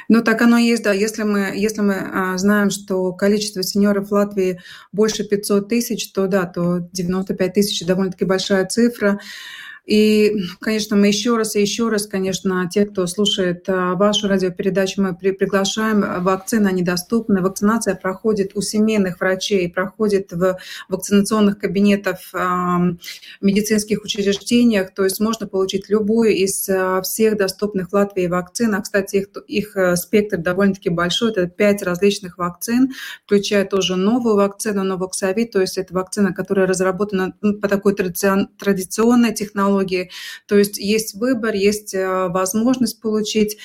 Ну, 0.07 0.23
так 0.23 0.41
оно 0.41 0.57
и 0.57 0.65
есть, 0.65 0.84
да. 0.84 0.93
Если 0.93 1.23
мы, 1.23 1.53
если 1.55 1.82
мы 1.82 1.95
а, 1.95 2.38
знаем, 2.38 2.69
что 2.69 3.13
количество 3.13 3.63
сеньоров 3.63 4.09
в 4.09 4.11
Латвии 4.13 4.61
больше 4.91 5.23
500 5.23 5.67
тысяч, 5.67 6.11
то 6.11 6.28
да, 6.28 6.45
то 6.45 6.80
95 6.93 7.53
тысяч 7.53 7.86
довольно-таки 7.86 8.26
большая 8.26 8.65
цифра. 8.65 9.19
И, 9.86 10.36
конечно, 10.61 10.95
мы 10.95 11.07
еще 11.07 11.38
раз 11.38 11.55
и 11.55 11.61
еще 11.61 11.89
раз, 11.89 12.07
конечно, 12.07 12.67
те, 12.71 12.86
кто 12.86 13.05
слушает 13.05 13.65
а, 13.67 13.93
вашу 13.93 14.27
радиопередачу, 14.27 15.01
мы 15.01 15.15
при, 15.15 15.31
приглашаем. 15.31 16.23
Вакцины, 16.23 16.67
они 16.67 16.81
доступны. 16.81 17.41
Вакцинация 17.41 17.95
проходит 17.95 18.51
у 18.55 18.61
семейных 18.61 19.19
врачей, 19.19 19.69
проходит 19.69 20.31
в 20.31 20.57
вакцинационных 20.89 21.59
кабинетах 21.59 22.17
в 22.33 22.97
медицинских 23.41 24.03
учреждениях. 24.03 24.93
То 24.93 25.03
есть 25.03 25.19
можно 25.19 25.47
получить 25.47 25.89
любую 25.89 26.31
из 26.31 26.67
а, 26.67 27.01
всех 27.03 27.38
доступных 27.38 27.89
в 27.89 27.93
Латвии 27.93 28.25
вакцин. 28.25 28.73
А, 28.73 28.81
кстати, 28.81 29.17
их, 29.17 29.27
их 29.47 29.77
э, 29.77 29.95
спектр 29.97 30.38
довольно-таки 30.38 30.89
большой. 30.89 31.31
Это 31.31 31.47
пять 31.47 31.83
различных 31.83 32.39
вакцин, 32.39 32.93
включая 33.25 33.65
тоже 33.65 33.95
новую 33.95 34.36
вакцину, 34.36 34.83
Новоксавид. 34.83 35.51
То 35.51 35.61
есть 35.61 35.77
это 35.77 35.93
вакцина, 35.93 36.33
которая 36.33 36.65
разработана 36.65 37.36
ну, 37.41 37.59
по 37.59 37.67
такой 37.67 37.93
традиционной 37.95 39.33
технологии, 39.33 39.74
технологии. 39.76 40.09
То 40.47 40.57
есть 40.57 40.78
есть 40.78 41.15
выбор, 41.15 41.53
есть 41.53 41.93
э, 41.93 42.28
возможность 42.30 43.01
получить. 43.01 43.57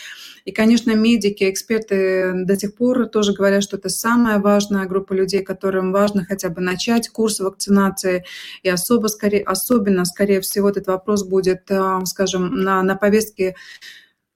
И, 0.47 0.53
конечно, 0.53 0.95
медики, 0.95 1.51
эксперты 1.51 2.33
до 2.45 2.59
сих 2.59 2.75
пор 2.75 3.07
тоже 3.07 3.35
говорят, 3.35 3.63
что 3.63 3.77
это 3.77 3.91
самая 3.91 4.39
важная 4.39 4.87
группа 4.87 5.13
людей, 5.13 5.43
которым 5.43 5.93
важно 5.93 6.25
хотя 6.25 6.49
бы 6.49 6.61
начать 6.63 7.09
курс 7.09 7.41
вакцинации. 7.41 8.25
И 8.63 8.69
особо, 8.69 9.09
скорее, 9.09 9.43
особенно, 9.43 10.05
скорее 10.05 10.41
всего, 10.41 10.71
этот 10.71 10.87
вопрос 10.87 11.25
будет, 11.25 11.71
э, 11.71 12.01
скажем, 12.07 12.63
на, 12.63 12.83
на 12.83 12.97
повестке 12.97 13.55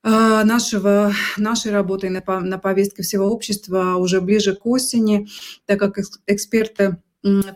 э, 0.02 0.08
нашего, 0.44 1.12
нашей 1.38 1.72
работы 1.72 2.10
на, 2.10 2.40
на 2.40 2.58
повестке 2.58 3.02
всего 3.02 3.26
общества 3.26 3.96
уже 3.96 4.20
ближе 4.20 4.54
к 4.54 4.66
осени, 4.66 5.26
так 5.66 5.78
как 5.78 5.98
эксперты 6.26 6.98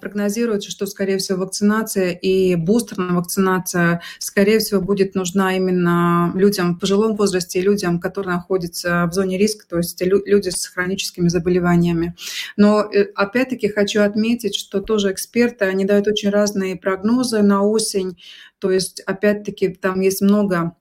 прогнозируется, 0.00 0.70
что, 0.70 0.86
скорее 0.86 1.18
всего, 1.18 1.40
вакцинация 1.40 2.12
и 2.12 2.54
бустерная 2.54 3.12
вакцинация, 3.14 4.00
скорее 4.18 4.60
всего, 4.60 4.80
будет 4.80 5.14
нужна 5.14 5.56
именно 5.56 6.32
людям 6.34 6.74
в 6.74 6.78
пожилом 6.78 7.16
возрасте 7.16 7.58
и 7.58 7.62
людям, 7.62 8.00
которые 8.00 8.36
находятся 8.36 9.06
в 9.10 9.12
зоне 9.12 9.36
риска, 9.36 9.66
то 9.68 9.76
есть 9.76 10.00
люди 10.00 10.48
с 10.48 10.66
хроническими 10.66 11.28
заболеваниями. 11.28 12.14
Но, 12.56 12.80
э, 12.80 13.04
опять-таки, 13.14 13.68
хочу 13.68 14.02
отметить, 14.02 14.54
что 14.54 14.80
тоже 14.80 15.12
эксперты, 15.12 15.66
они 15.66 15.84
дают 15.84 16.08
очень 16.08 16.30
разные 16.30 16.76
прогнозы 16.76 17.42
на 17.42 17.62
осень, 17.62 18.18
то 18.58 18.70
есть, 18.70 19.00
опять-таки, 19.00 19.68
там 19.68 20.00
есть 20.00 20.22
много 20.22 20.72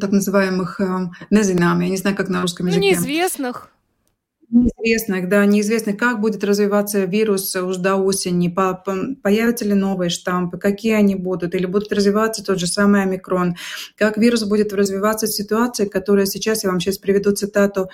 так 0.00 0.12
называемых 0.12 0.80
незинам, 1.30 1.80
я 1.80 1.88
не 1.88 1.96
знаю, 1.96 2.16
как 2.16 2.28
на 2.28 2.40
русском 2.42 2.66
ну, 2.66 2.72
языке. 2.72 2.86
Ну, 2.86 2.92
неизвестных. 2.92 3.70
Неизвестных, 4.52 5.28
да, 5.28 5.46
неизвестно, 5.46 5.92
как 5.92 6.20
будет 6.20 6.42
развиваться 6.42 7.04
вирус 7.04 7.54
уже 7.54 7.78
до 7.78 7.94
осени, 7.94 8.48
по, 8.48 8.74
по, 8.74 8.96
появятся 9.22 9.64
ли 9.64 9.74
новые 9.74 10.10
штампы, 10.10 10.58
какие 10.58 10.94
они 10.94 11.14
будут, 11.14 11.54
или 11.54 11.66
будут 11.66 11.92
развиваться 11.92 12.42
тот 12.42 12.58
же 12.58 12.66
самый 12.66 13.02
омикрон, 13.02 13.54
как 13.96 14.16
вирус 14.16 14.42
будет 14.42 14.72
развиваться 14.72 15.28
в 15.28 15.32
ситуации, 15.32 15.86
которая 15.86 16.26
сейчас, 16.26 16.64
я 16.64 16.70
вам 16.70 16.80
сейчас 16.80 16.98
приведу 16.98 17.30
цитату 17.30 17.90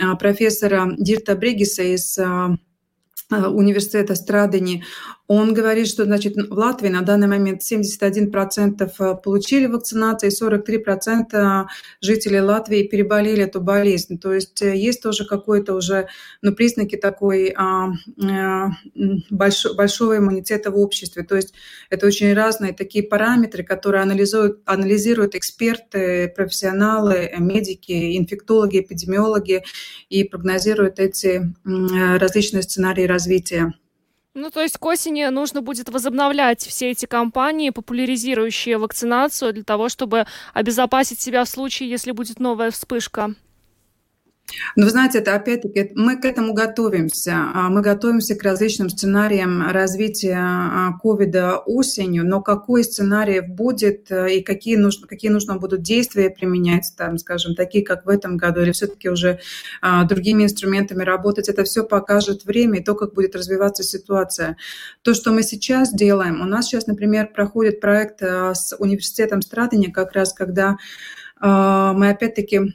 а, 0.00 0.14
профессора 0.14 0.94
Дирта 0.96 1.34
Бригиса 1.34 1.82
из 1.82 2.16
а, 2.16 2.56
университета 3.30 4.14
Страдани, 4.14 4.84
он 5.28 5.52
говорит, 5.52 5.86
что 5.86 6.04
значит, 6.04 6.36
в 6.36 6.52
Латвии 6.54 6.88
на 6.88 7.02
данный 7.02 7.28
момент 7.28 7.60
71% 7.60 8.90
э, 8.98 9.14
получили 9.22 9.66
вакцинацию, 9.66 10.30
и 10.30 10.34
43% 10.34 11.66
жителей 12.00 12.40
Латвии 12.40 12.84
переболели 12.84 13.42
эту 13.42 13.60
болезнь. 13.60 14.18
То 14.18 14.32
есть 14.32 14.62
э, 14.62 14.74
есть 14.74 15.02
тоже 15.02 15.26
какой-то 15.26 15.74
уже 15.74 16.08
ну, 16.40 16.54
признаки 16.54 16.96
такой 16.96 17.52
а, 17.54 17.90
а, 18.24 18.70
большой, 19.28 19.74
большого 19.74 20.16
иммунитета 20.16 20.70
в 20.70 20.78
обществе. 20.78 21.22
То 21.24 21.36
есть 21.36 21.52
это 21.90 22.06
очень 22.06 22.32
разные 22.32 22.72
такие 22.72 23.04
параметры, 23.04 23.64
которые 23.64 24.02
анализуют, 24.02 24.62
анализируют 24.64 25.34
эксперты, 25.34 26.32
профессионалы, 26.34 27.30
медики, 27.38 28.16
инфектологи, 28.16 28.80
эпидемиологи 28.80 29.62
и 30.08 30.24
прогнозируют 30.24 30.98
эти 30.98 31.52
различные 31.64 32.62
сценарии 32.62 33.04
развития. 33.04 33.74
Ну, 34.40 34.50
то 34.50 34.60
есть 34.60 34.78
к 34.78 34.86
осени 34.86 35.24
нужно 35.24 35.62
будет 35.62 35.88
возобновлять 35.88 36.62
все 36.62 36.92
эти 36.92 37.06
кампании, 37.06 37.70
популяризирующие 37.70 38.78
вакцинацию, 38.78 39.52
для 39.52 39.64
того, 39.64 39.88
чтобы 39.88 40.26
обезопасить 40.54 41.20
себя 41.20 41.44
в 41.44 41.48
случае, 41.48 41.90
если 41.90 42.12
будет 42.12 42.38
новая 42.38 42.70
вспышка. 42.70 43.34
Ну, 44.76 44.84
вы 44.84 44.90
знаете, 44.90 45.18
это 45.18 45.34
опять-таки 45.34 45.92
мы 45.94 46.16
к 46.16 46.24
этому 46.24 46.54
готовимся. 46.54 47.50
А, 47.54 47.68
мы 47.68 47.82
готовимся 47.82 48.34
к 48.34 48.42
различным 48.42 48.88
сценариям 48.88 49.70
развития 49.70 50.38
а, 50.38 50.92
ковида 51.02 51.58
осенью, 51.58 52.26
но 52.26 52.40
какой 52.40 52.84
сценарий 52.84 53.40
будет 53.40 54.10
э, 54.10 54.36
и 54.36 54.42
какие 54.42 54.76
нужно, 54.76 55.06
какие 55.06 55.30
нужно 55.30 55.56
будут 55.56 55.82
действия 55.82 56.30
применять, 56.30 56.92
там, 56.96 57.18
скажем, 57.18 57.54
такие, 57.54 57.84
как 57.84 58.06
в 58.06 58.08
этом 58.08 58.36
году, 58.36 58.62
или 58.62 58.72
все-таки 58.72 59.10
уже 59.10 59.40
а, 59.82 60.04
другими 60.04 60.44
инструментами 60.44 61.02
работать, 61.02 61.48
это 61.48 61.64
все 61.64 61.84
покажет 61.84 62.44
время 62.44 62.80
и 62.80 62.82
то, 62.82 62.94
как 62.94 63.14
будет 63.14 63.36
развиваться 63.36 63.82
ситуация. 63.82 64.56
То, 65.02 65.12
что 65.12 65.30
мы 65.30 65.42
сейчас 65.42 65.92
делаем, 65.92 66.40
у 66.40 66.44
нас 66.44 66.66
сейчас, 66.66 66.86
например, 66.86 67.32
проходит 67.34 67.80
проект 67.80 68.22
с 68.22 68.74
университетом 68.78 69.42
Страдания, 69.42 69.92
как 69.92 70.12
раз 70.12 70.32
когда 70.32 70.76
мы 71.40 72.08
опять-таки 72.10 72.74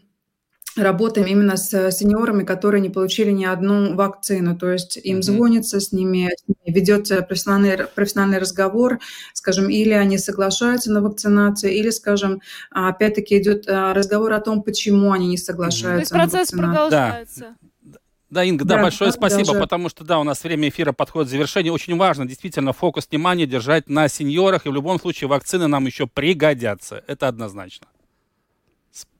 работаем 0.75 1.27
именно 1.27 1.57
с 1.57 1.91
сеньорами, 1.91 2.43
которые 2.43 2.81
не 2.81 2.89
получили 2.89 3.31
ни 3.31 3.45
одну 3.45 3.95
вакцину. 3.95 4.57
То 4.57 4.71
есть 4.71 4.97
им 4.97 5.17
mm-hmm. 5.17 5.21
звонится, 5.21 5.79
с 5.79 5.91
ними, 5.91 6.29
ведется 6.65 7.21
профессиональный, 7.21 7.85
профессиональный 7.85 8.39
разговор, 8.39 8.99
скажем, 9.33 9.69
или 9.69 9.91
они 9.91 10.17
соглашаются 10.17 10.91
на 10.91 11.01
вакцинацию, 11.01 11.73
или, 11.73 11.89
скажем, 11.89 12.41
опять-таки 12.71 13.37
идет 13.39 13.67
а, 13.67 13.93
разговор 13.93 14.33
о 14.33 14.39
том, 14.39 14.63
почему 14.63 15.11
они 15.11 15.27
не 15.27 15.37
соглашаются. 15.37 16.15
Mm-hmm. 16.15 16.17
То 16.17 16.23
есть 16.23 16.31
процесс 16.31 16.51
продолжается. 16.51 17.39
Да. 17.39 17.55
Да, 18.33 18.43
Инга, 18.43 18.65
да, 18.65 18.77
да 18.77 18.81
большое 18.81 19.11
да, 19.11 19.17
спасибо, 19.17 19.45
даже... 19.45 19.59
потому 19.59 19.89
что, 19.89 20.03
да, 20.03 20.17
у 20.17 20.23
нас 20.23 20.43
время 20.43 20.69
эфира 20.69 20.91
подходит 20.91 21.27
к 21.27 21.31
завершению. 21.31 21.71
Очень 21.71 21.95
важно 21.97 22.25
действительно 22.25 22.73
фокус 22.73 23.07
внимания 23.11 23.45
держать 23.45 23.87
на 23.89 24.07
сеньорах, 24.07 24.65
и 24.65 24.69
в 24.69 24.73
любом 24.73 24.99
случае 24.99 25.27
вакцины 25.27 25.67
нам 25.67 25.85
еще 25.85 26.07
пригодятся. 26.07 27.03
Это 27.05 27.27
однозначно. 27.27 27.85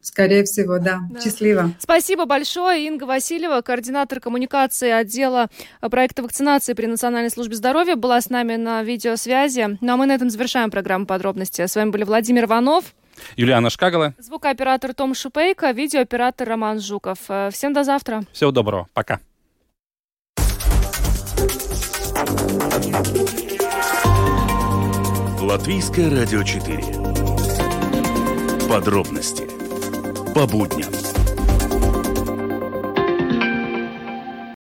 Скорее 0.03 0.43
всего, 0.43 0.79
да. 0.79 0.99
да. 1.09 1.21
Счастливо. 1.21 1.71
Спасибо 1.79 2.25
большое. 2.25 2.85
Инга 2.85 3.05
Васильева, 3.05 3.61
координатор 3.61 4.19
коммуникации 4.19 4.89
отдела 4.91 5.47
проекта 5.79 6.23
вакцинации 6.23 6.73
при 6.73 6.87
Национальной 6.87 7.29
службе 7.29 7.55
здоровья, 7.55 7.95
была 7.95 8.19
с 8.19 8.29
нами 8.29 8.57
на 8.57 8.83
видеосвязи. 8.83 9.77
Ну 9.79 9.93
а 9.93 9.97
мы 9.97 10.05
на 10.05 10.15
этом 10.15 10.29
завершаем 10.29 10.71
программу 10.71 11.05
подробности. 11.05 11.65
С 11.65 11.75
вами 11.77 11.91
были 11.91 12.03
Владимир 12.03 12.45
Иванов. 12.45 12.93
Юлиана 13.37 13.69
Шкагала. 13.69 14.13
Звукооператор 14.17 14.93
Том 14.93 15.15
Шупейко, 15.15 15.71
видеооператор 15.71 16.49
Роман 16.49 16.81
Жуков. 16.81 17.19
Всем 17.51 17.71
до 17.71 17.85
завтра. 17.85 18.23
Всего 18.33 18.51
доброго. 18.51 18.89
Пока. 18.93 19.21
Латвийское 25.39 26.09
радио 26.09 26.43
4. 26.43 26.83
Подробности 28.67 29.62
по 30.33 30.47
будням. 30.47 31.02